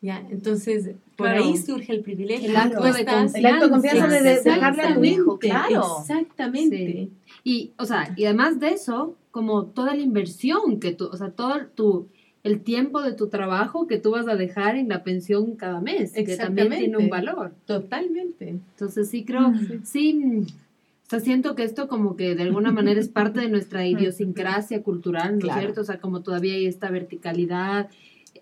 ¿ya? 0.00 0.24
Entonces, 0.30 0.90
por 1.16 1.28
ahí 1.28 1.56
surge 1.56 1.92
el 1.92 2.00
privilegio. 2.00 2.50
El 2.50 2.56
acto, 2.56 2.82
de, 2.82 3.04
confianza, 3.04 4.08
de 4.08 4.40
dejarle 4.42 4.82
a 4.82 4.94
tu 4.94 5.04
hijo, 5.04 5.38
claro. 5.38 5.98
Exactamente. 6.00 7.10
Y, 7.46 7.74
o 7.78 7.84
sea, 7.84 8.12
y 8.16 8.24
además 8.24 8.58
de 8.58 8.70
eso, 8.70 9.14
como 9.30 9.66
toda 9.66 9.94
la 9.94 10.02
inversión 10.02 10.80
que 10.80 10.90
tú, 10.90 11.08
o 11.12 11.16
sea, 11.16 11.30
todo 11.30 11.54
tu, 11.76 12.08
el 12.42 12.60
tiempo 12.62 13.00
de 13.02 13.12
tu 13.12 13.28
trabajo 13.28 13.86
que 13.86 13.98
tú 13.98 14.10
vas 14.10 14.26
a 14.26 14.34
dejar 14.34 14.74
en 14.74 14.88
la 14.88 15.04
pensión 15.04 15.54
cada 15.54 15.80
mes, 15.80 16.12
que 16.12 16.36
también 16.36 16.70
tiene 16.70 16.96
un 16.96 17.08
valor. 17.08 17.52
Totalmente. 17.64 18.48
Entonces, 18.48 19.08
sí 19.08 19.24
creo, 19.24 19.52
sí, 19.84 20.44
o 21.06 21.08
sea, 21.08 21.20
siento 21.20 21.54
que 21.54 21.62
esto 21.62 21.86
como 21.86 22.16
que 22.16 22.34
de 22.34 22.42
alguna 22.42 22.72
manera 22.72 22.98
es 22.98 23.08
parte 23.08 23.38
de 23.38 23.48
nuestra 23.48 23.86
idiosincrasia 23.86 24.82
cultural, 24.82 25.38
¿no 25.38 25.46
es 25.46 25.54
cierto? 25.54 25.82
O 25.82 25.84
sea, 25.84 26.00
como 26.00 26.22
todavía 26.22 26.54
hay 26.54 26.66
esta 26.66 26.90
verticalidad 26.90 27.90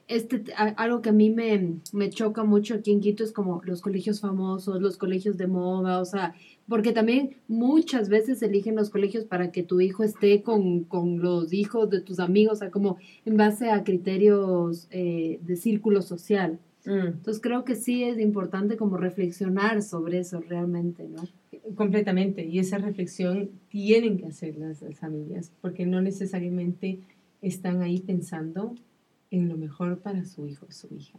este, 0.08 0.44
algo 0.54 1.02
que 1.02 1.10
a 1.10 1.12
mí 1.12 1.30
me, 1.30 1.80
me 1.92 2.10
choca 2.10 2.44
mucho 2.44 2.74
aquí 2.74 2.92
en 2.92 3.00
Quito 3.00 3.24
es 3.24 3.32
como 3.32 3.60
los 3.64 3.80
colegios 3.80 4.20
famosos, 4.20 4.80
los 4.80 4.96
colegios 4.96 5.36
de 5.36 5.46
moda, 5.46 6.00
o 6.00 6.04
sea, 6.04 6.34
porque 6.68 6.92
también 6.92 7.36
muchas 7.48 8.08
veces 8.08 8.42
eligen 8.42 8.76
los 8.76 8.90
colegios 8.90 9.24
para 9.24 9.50
que 9.50 9.62
tu 9.62 9.80
hijo 9.80 10.02
esté 10.02 10.42
con, 10.42 10.84
con 10.84 11.20
los 11.20 11.52
hijos 11.52 11.90
de 11.90 12.00
tus 12.00 12.20
amigos, 12.20 12.54
o 12.54 12.56
sea, 12.60 12.70
como 12.70 12.96
en 13.24 13.36
base 13.36 13.70
a 13.70 13.84
criterios 13.84 14.88
eh, 14.90 15.38
de 15.42 15.56
círculo 15.56 16.02
social. 16.02 16.58
Mm. 16.86 17.06
Entonces 17.06 17.42
creo 17.42 17.64
que 17.64 17.74
sí 17.74 18.04
es 18.04 18.18
importante 18.18 18.76
como 18.76 18.96
reflexionar 18.96 19.82
sobre 19.82 20.20
eso 20.20 20.40
realmente, 20.40 21.06
¿no? 21.08 21.22
Completamente, 21.74 22.44
y 22.44 22.58
esa 22.58 22.78
reflexión 22.78 23.50
tienen 23.68 24.18
que 24.18 24.26
hacer 24.26 24.56
las, 24.56 24.82
las 24.82 24.98
familias, 24.98 25.52
porque 25.60 25.86
no 25.86 26.00
necesariamente 26.00 27.00
están 27.40 27.82
ahí 27.82 28.00
pensando 28.00 28.74
en 29.34 29.48
lo 29.48 29.56
mejor 29.56 29.98
para 29.98 30.24
su 30.24 30.46
hijo 30.46 30.66
o 30.68 30.72
su 30.72 30.88
hija. 30.94 31.18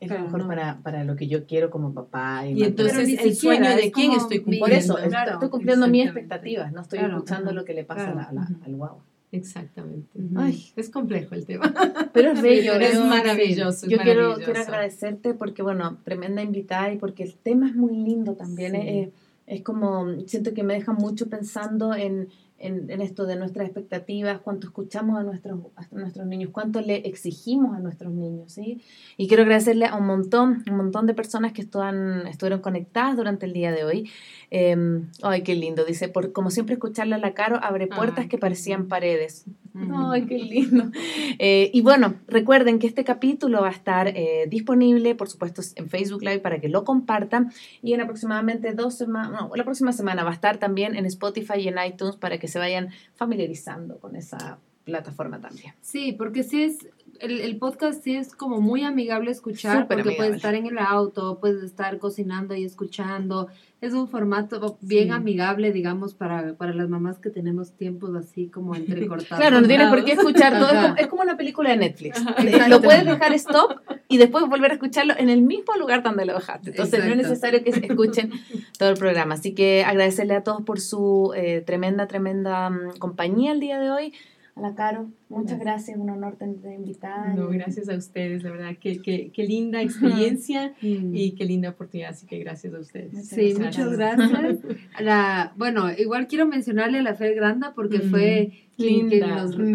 Es 0.00 0.10
lo 0.10 0.20
mejor 0.20 0.46
para, 0.46 0.78
para, 0.78 1.02
lo 1.02 1.16
que 1.16 1.26
yo 1.26 1.44
quiero 1.44 1.70
como 1.70 1.92
papá. 1.92 2.46
Y, 2.46 2.62
entonces 2.62 3.18
el 3.20 3.34
sueño 3.34 3.74
de 3.74 3.90
quién 3.90 4.12
estoy 4.12 4.38
cumpliendo. 4.38 4.66
Por 4.66 4.72
eso, 4.72 4.98
estoy 4.98 5.48
cumpliendo 5.48 5.88
mis 5.88 6.04
expectativas, 6.04 6.72
no 6.72 6.82
estoy 6.82 7.00
escuchando 7.00 7.52
lo 7.52 7.64
que 7.64 7.74
le 7.74 7.84
pasa 7.84 8.30
al 8.64 8.76
guau. 8.76 8.98
Exactamente. 9.30 10.18
Ay, 10.36 10.72
es 10.76 10.88
complejo 10.88 11.34
el 11.34 11.44
tema. 11.44 11.74
Pero 12.14 12.32
es 12.32 12.40
bello. 12.40 12.74
es 12.74 12.98
maravilloso. 12.98 13.86
Yo 13.86 13.98
quiero, 13.98 14.36
quiero 14.36 14.60
agradecerte 14.60 15.34
porque, 15.34 15.62
bueno, 15.62 15.98
tremenda 16.04 16.42
invitada 16.42 16.92
y 16.92 16.96
porque 16.96 17.24
el 17.24 17.34
tema 17.34 17.68
es 17.68 17.74
muy 17.74 17.94
lindo 17.94 18.34
también. 18.34 18.74
Es, 18.74 19.10
es 19.46 19.62
como, 19.62 20.06
siento 20.26 20.54
que 20.54 20.62
me 20.62 20.74
deja 20.74 20.92
mucho 20.92 21.28
pensando 21.28 21.94
en 21.94 22.28
en, 22.58 23.00
esto 23.00 23.26
de 23.26 23.36
nuestras 23.36 23.66
expectativas, 23.66 24.40
cuánto 24.40 24.66
escuchamos 24.66 25.18
a 25.18 25.22
nuestros, 25.22 25.60
a 25.76 25.86
nuestros 25.92 26.26
niños, 26.26 26.50
cuánto 26.52 26.80
le 26.80 26.96
exigimos 27.08 27.76
a 27.76 27.80
nuestros 27.80 28.12
niños, 28.12 28.52
¿sí? 28.52 28.82
Y 29.16 29.28
quiero 29.28 29.44
agradecerle 29.44 29.86
a 29.86 29.96
un 29.96 30.06
montón, 30.06 30.64
un 30.68 30.76
montón 30.76 31.06
de 31.06 31.14
personas 31.14 31.52
que 31.52 31.62
estuvieron, 31.62 32.26
estuvieron 32.26 32.60
conectadas 32.60 33.16
durante 33.16 33.46
el 33.46 33.52
día 33.52 33.72
de 33.72 33.84
hoy. 33.84 34.10
Em, 34.50 35.08
ay, 35.22 35.42
qué 35.42 35.54
lindo, 35.54 35.84
dice, 35.84 36.08
por, 36.08 36.32
como 36.32 36.50
siempre 36.50 36.74
escucharle 36.74 37.14
a 37.14 37.18
la 37.18 37.34
Caro 37.34 37.58
abre 37.62 37.86
puertas 37.86 38.26
que 38.26 38.38
parecían 38.38 38.88
paredes. 38.88 39.44
Ay, 39.74 40.26
qué 40.26 40.38
lindo. 40.38 40.90
Eh, 41.38 41.70
y 41.72 41.82
bueno, 41.82 42.14
recuerden 42.26 42.78
que 42.78 42.86
este 42.86 43.04
capítulo 43.04 43.60
va 43.60 43.68
a 43.68 43.72
estar 43.72 44.08
eh, 44.08 44.46
disponible, 44.48 45.14
por 45.14 45.28
supuesto, 45.28 45.62
en 45.76 45.88
Facebook 45.88 46.22
Live 46.22 46.40
para 46.40 46.60
que 46.60 46.68
lo 46.68 46.84
compartan. 46.84 47.52
Y 47.82 47.92
en 47.92 48.00
aproximadamente 48.00 48.72
dos 48.72 48.94
semanas, 48.94 49.30
no, 49.30 49.50
la 49.54 49.64
próxima 49.64 49.92
semana 49.92 50.24
va 50.24 50.30
a 50.30 50.34
estar 50.34 50.58
también 50.58 50.96
en 50.96 51.06
Spotify 51.06 51.58
y 51.58 51.68
en 51.68 51.76
iTunes 51.84 52.16
para 52.16 52.38
que 52.38 52.48
se 52.48 52.58
vayan 52.58 52.90
familiarizando 53.14 53.98
con 53.98 54.16
esa 54.16 54.58
plataforma 54.84 55.40
también. 55.40 55.74
Sí, 55.82 56.12
porque 56.12 56.42
sí 56.42 56.62
es, 56.62 56.88
el, 57.20 57.56
podcast 57.58 58.02
sí 58.02 58.16
es 58.16 58.34
como 58.34 58.60
muy 58.60 58.82
amigable 58.84 59.30
escuchar, 59.30 59.86
porque 59.88 60.12
puedes 60.12 60.36
estar 60.36 60.54
en 60.54 60.66
el 60.66 60.78
auto, 60.78 61.38
puedes 61.40 61.62
estar 61.62 61.98
cocinando 61.98 62.54
y 62.54 62.64
escuchando. 62.64 63.48
Es 63.80 63.92
un 63.92 64.08
formato 64.08 64.76
bien 64.80 65.12
amigable, 65.12 65.72
digamos, 65.72 66.14
para, 66.14 66.54
para 66.54 66.72
las 66.74 66.88
mamás 66.88 67.18
que 67.18 67.30
tenemos 67.30 67.72
tiempos 67.72 68.14
así 68.16 68.48
como 68.48 68.74
entrecortados. 68.74 69.38
claro, 69.38 69.60
no 69.60 69.68
tienes 69.68 69.88
por 69.88 70.04
qué 70.04 70.12
escuchar 70.12 70.58
todo. 70.58 70.96
Es 70.96 71.06
como, 71.06 71.22
una 71.22 71.36
película 71.36 71.70
de 71.70 71.76
Netflix. 71.76 72.20
lo 72.68 72.80
puedes 72.80 73.04
dejar 73.04 73.32
stop 73.34 73.80
y 74.08 74.16
después 74.16 74.46
volver 74.46 74.72
a 74.72 74.74
escucharlo 74.74 75.14
en 75.16 75.28
el 75.28 75.42
mismo 75.42 75.74
lugar 75.76 76.02
donde 76.02 76.24
lo 76.24 76.34
dejaste. 76.34 76.70
Entonces 76.70 77.04
no 77.04 77.10
es 77.12 77.16
necesario 77.16 77.62
que 77.62 77.70
escuchen 77.70 78.32
todo 78.78 78.88
el 78.90 78.96
programa. 78.96 79.34
Así 79.34 79.54
que 79.54 79.84
agradecerle 79.84 80.34
a 80.34 80.42
todos 80.42 80.62
por 80.62 80.80
su 80.80 81.32
eh, 81.36 81.62
tremenda, 81.64 82.06
tremenda 82.06 82.70
mm, 82.70 82.98
compañía 82.98 83.52
el 83.52 83.60
día 83.60 83.78
de 83.78 83.90
hoy. 83.90 84.12
Hola, 84.58 84.74
Caro, 84.74 85.08
muchas 85.28 85.60
gracias. 85.60 85.96
un 85.96 86.10
honor 86.10 86.34
tenerte 86.34 86.74
invitada. 86.74 87.32
No, 87.32 87.48
gracias 87.48 87.88
a 87.88 87.94
ustedes, 87.94 88.42
de 88.42 88.50
verdad, 88.50 88.74
qué, 88.80 89.00
qué, 89.00 89.30
qué 89.32 89.44
linda 89.44 89.80
experiencia 89.80 90.74
mm. 90.82 91.14
y 91.14 91.36
qué 91.36 91.44
linda 91.44 91.70
oportunidad, 91.70 92.10
así 92.10 92.26
que 92.26 92.40
gracias 92.40 92.74
a 92.74 92.80
ustedes. 92.80 93.28
sí, 93.28 93.54
muchas 93.56 93.92
gracias. 93.92 94.58
la, 95.00 95.52
bueno, 95.56 95.92
igual 95.96 96.26
quiero 96.26 96.46
mencionarle 96.46 96.98
a 96.98 97.02
la 97.02 97.14
Fer 97.14 97.36
Granda 97.36 97.72
porque 97.72 98.00
fue 98.00 98.50
quien, 98.76 99.08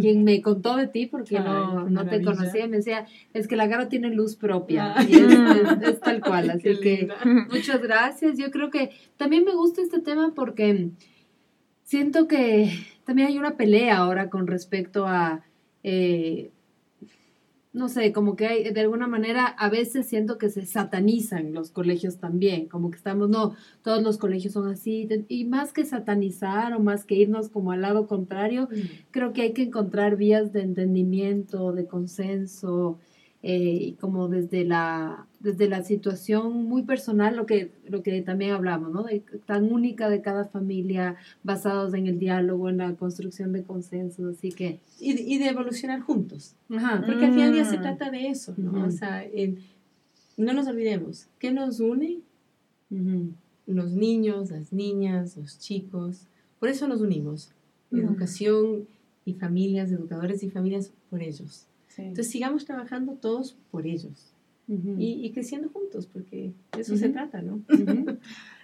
quien, 0.01 0.25
me 0.25 0.41
contó 0.41 0.75
de 0.75 0.87
ti 0.87 1.05
porque 1.05 1.39
no, 1.39 1.89
no 1.89 2.05
te 2.05 2.21
conocía, 2.21 2.67
me 2.67 2.77
decía, 2.77 3.05
es 3.33 3.47
que 3.47 3.55
la 3.55 3.69
Caro 3.69 3.87
tiene 3.87 4.09
luz 4.09 4.35
propia 4.35 4.95
y 5.07 5.13
es, 5.13 5.99
tal 6.01 6.19
cual, 6.19 6.49
así 6.49 6.77
que 6.81 7.07
muchas 7.49 7.81
gracias. 7.81 8.37
Yo 8.37 8.51
creo 8.51 8.69
que 8.69 8.89
también 9.15 9.45
me 9.45 9.55
gusta 9.55 9.81
este 9.81 10.01
tema 10.01 10.33
porque 10.35 10.89
siento 11.83 12.27
que 12.27 12.69
también 13.05 13.27
hay 13.27 13.37
una 13.37 13.57
pelea 13.57 13.97
ahora 13.97 14.29
con 14.29 14.47
respecto 14.47 15.07
a, 15.07 15.43
eh, 15.83 16.51
no 17.73 17.89
sé, 17.89 18.13
como 18.13 18.35
que 18.35 18.45
hay, 18.45 18.71
de 18.71 18.81
alguna 18.81 19.07
manera 19.07 19.45
a 19.45 19.69
veces 19.69 20.07
siento 20.07 20.37
que 20.37 20.49
se 20.49 20.65
satanizan 20.65 21.53
los 21.53 21.71
colegios 21.71 22.17
también, 22.17 22.67
como 22.67 22.91
que 22.91 22.97
estamos, 22.97 23.29
no, 23.29 23.55
todos 23.81 24.03
los 24.03 24.17
colegios 24.17 24.53
son 24.53 24.69
así, 24.69 25.07
y 25.27 25.45
más 25.45 25.73
que 25.73 25.83
satanizar 25.83 26.73
o 26.73 26.79
más 26.79 27.03
que 27.03 27.15
irnos 27.15 27.49
como 27.49 27.71
al 27.71 27.81
lado 27.81 28.07
contrario, 28.07 28.69
mm. 28.71 29.09
creo 29.11 29.33
que 29.33 29.41
hay 29.41 29.53
que 29.53 29.63
encontrar 29.63 30.17
vías 30.17 30.53
de 30.53 30.61
entendimiento, 30.61 31.71
de 31.71 31.87
consenso, 31.87 32.99
eh, 33.45 33.95
como 33.99 34.29
desde 34.29 34.63
la, 34.63 35.27
desde 35.41 35.67
la 35.67 35.83
situación 35.83 36.63
muy 36.63 36.83
personal, 36.83 37.35
lo 37.35 37.45
que, 37.45 37.71
lo 37.89 38.01
que 38.01 38.21
también 38.21 38.51
hablamos, 38.51 38.93
¿no? 38.93 39.03
De, 39.03 39.21
tan 39.45 39.69
única 39.69 40.09
de 40.09 40.21
cada 40.21 40.45
familia, 40.45 41.17
basados 41.43 41.93
en 41.93 42.07
el 42.07 42.19
diálogo, 42.19 42.69
en 42.69 42.77
la 42.77 42.95
construcción 42.95 43.51
de 43.51 43.63
consensos, 43.63 44.37
así 44.37 44.53
que... 44.53 44.79
Y, 44.97 45.37
de 45.37 45.49
evolucionar 45.49 45.99
juntos, 45.99 46.55
porque 46.69 47.25
al 47.25 47.33
final 47.33 47.51
día 47.51 47.65
se 47.65 47.77
mm. 47.77 47.81
trata 47.81 48.09
de 48.09 48.29
eso, 48.29 48.53
¿no? 48.55 48.85
O 48.85 48.91
sea, 48.91 49.25
no 50.37 50.53
nos 50.53 50.67
olvidemos, 50.67 51.27
¿qué 51.37 51.51
nos 51.51 51.81
une? 51.81 52.19
Los 53.67 53.91
niños, 53.91 54.51
las 54.51 54.71
niñas, 54.71 55.35
los 55.35 55.59
chicos, 55.59 56.27
por 56.59 56.69
eso 56.69 56.87
nos 56.87 57.01
unimos. 57.01 57.51
Educación 57.91 58.87
y 59.25 59.33
familias, 59.33 59.91
educadores 59.91 60.43
y 60.43 60.49
familias 60.49 60.93
por 61.09 61.21
ellos. 61.21 61.67
Entonces 61.97 62.29
sigamos 62.29 62.65
trabajando 62.65 63.13
todos 63.13 63.55
por 63.71 63.85
ellos 63.85 64.33
y, 64.67 65.29
creciendo 65.33 65.69
juntos, 65.69 66.07
porque 66.07 66.53
de 66.71 66.81
eso 66.81 66.95
se 66.95 67.09
trata, 67.09 67.41
¿no? 67.41 67.61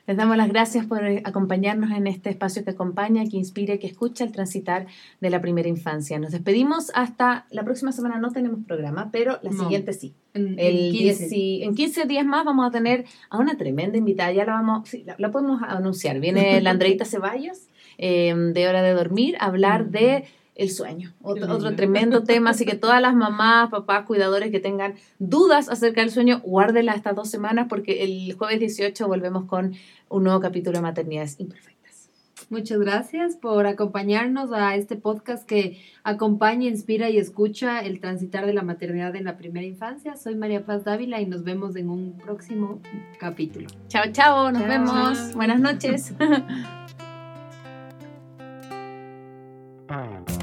Les 0.07 0.17
damos 0.17 0.37
las 0.37 0.49
gracias 0.49 0.87
por 0.87 1.05
eh, 1.05 1.21
acompañarnos 1.23 1.91
en 1.91 2.07
este 2.07 2.31
espacio 2.31 2.63
que 2.63 2.71
acompaña, 2.71 3.23
que 3.29 3.37
inspira 3.37 3.75
y 3.75 3.77
que 3.77 3.85
escucha 3.85 4.23
el 4.23 4.31
transitar 4.31 4.87
de 5.21 5.29
la 5.29 5.39
primera 5.39 5.69
infancia. 5.69 6.17
Nos 6.17 6.31
despedimos 6.31 6.91
hasta 6.95 7.45
la 7.51 7.63
próxima 7.63 7.91
semana, 7.91 8.17
no 8.17 8.31
tenemos 8.31 8.65
programa, 8.65 9.09
pero 9.11 9.37
la 9.43 9.51
siguiente 9.51 9.93
sí. 9.93 10.15
En, 10.33 10.57
el 10.57 10.91
15. 10.91 11.63
en 11.63 11.75
15 11.75 12.05
días 12.05 12.25
más 12.25 12.43
vamos 12.43 12.67
a 12.67 12.71
tener 12.71 13.05
a 13.29 13.37
una 13.37 13.55
tremenda 13.55 13.99
invitada, 13.99 14.31
ya 14.31 14.45
la 14.45 14.53
vamos, 14.53 14.89
sí, 14.89 15.05
la, 15.17 15.29
podemos 15.29 15.61
anunciar. 15.61 16.19
Viene 16.19 16.59
la 16.61 16.71
Andreita 16.71 17.05
Ceballos 17.05 17.67
eh, 17.99 18.33
de 18.35 18.67
Hora 18.67 18.81
de 18.81 18.93
Dormir 18.93 19.35
a 19.39 19.45
hablar 19.45 19.91
de 19.91 20.23
el 20.59 20.69
sueño. 20.69 21.13
Otro, 21.21 21.51
otro 21.51 21.75
tremendo 21.75 22.23
tema. 22.25 22.51
Así 22.51 22.65
que 22.65 22.75
todas 22.75 23.01
las 23.01 23.15
mamás, 23.15 23.69
papás, 23.69 24.05
cuidadores 24.05 24.51
que 24.51 24.59
tengan 24.59 24.95
dudas 25.17 25.69
acerca 25.69 26.01
del 26.01 26.11
sueño, 26.11 26.41
guárdenla 26.43 26.93
estas 26.93 27.15
dos 27.15 27.29
semanas 27.29 27.67
porque 27.69 28.03
el 28.03 28.33
jueves 28.33 28.59
18 28.59 29.07
volvemos 29.07 29.45
con 29.45 29.73
un 30.09 30.23
nuevo 30.23 30.39
capítulo 30.41 30.77
de 30.77 30.81
Maternidades 30.81 31.39
Imperfectas. 31.39 32.09
Muchas 32.49 32.79
gracias 32.79 33.35
por 33.35 33.67
acompañarnos 33.67 34.51
a 34.51 34.75
este 34.75 34.95
podcast 34.95 35.47
que 35.47 35.79
acompaña, 36.03 36.67
inspira 36.67 37.09
y 37.09 37.17
escucha 37.17 37.79
el 37.79 37.99
transitar 37.99 38.45
de 38.45 38.53
la 38.53 38.63
maternidad 38.63 39.15
en 39.15 39.25
la 39.25 39.37
primera 39.37 39.65
infancia. 39.65 40.15
Soy 40.17 40.35
María 40.35 40.65
Paz 40.65 40.83
Dávila 40.83 41.21
y 41.21 41.25
nos 41.25 41.43
vemos 41.43 41.75
en 41.75 41.89
un 41.89 42.17
próximo 42.17 42.81
capítulo. 43.19 43.67
Chao, 43.87 44.05
chao, 44.11 44.51
nos 44.51 44.61
chao, 44.61 44.69
vemos. 44.69 45.17
Chao. 45.17 45.35
Buenas 45.35 45.59
noches. 45.59 46.13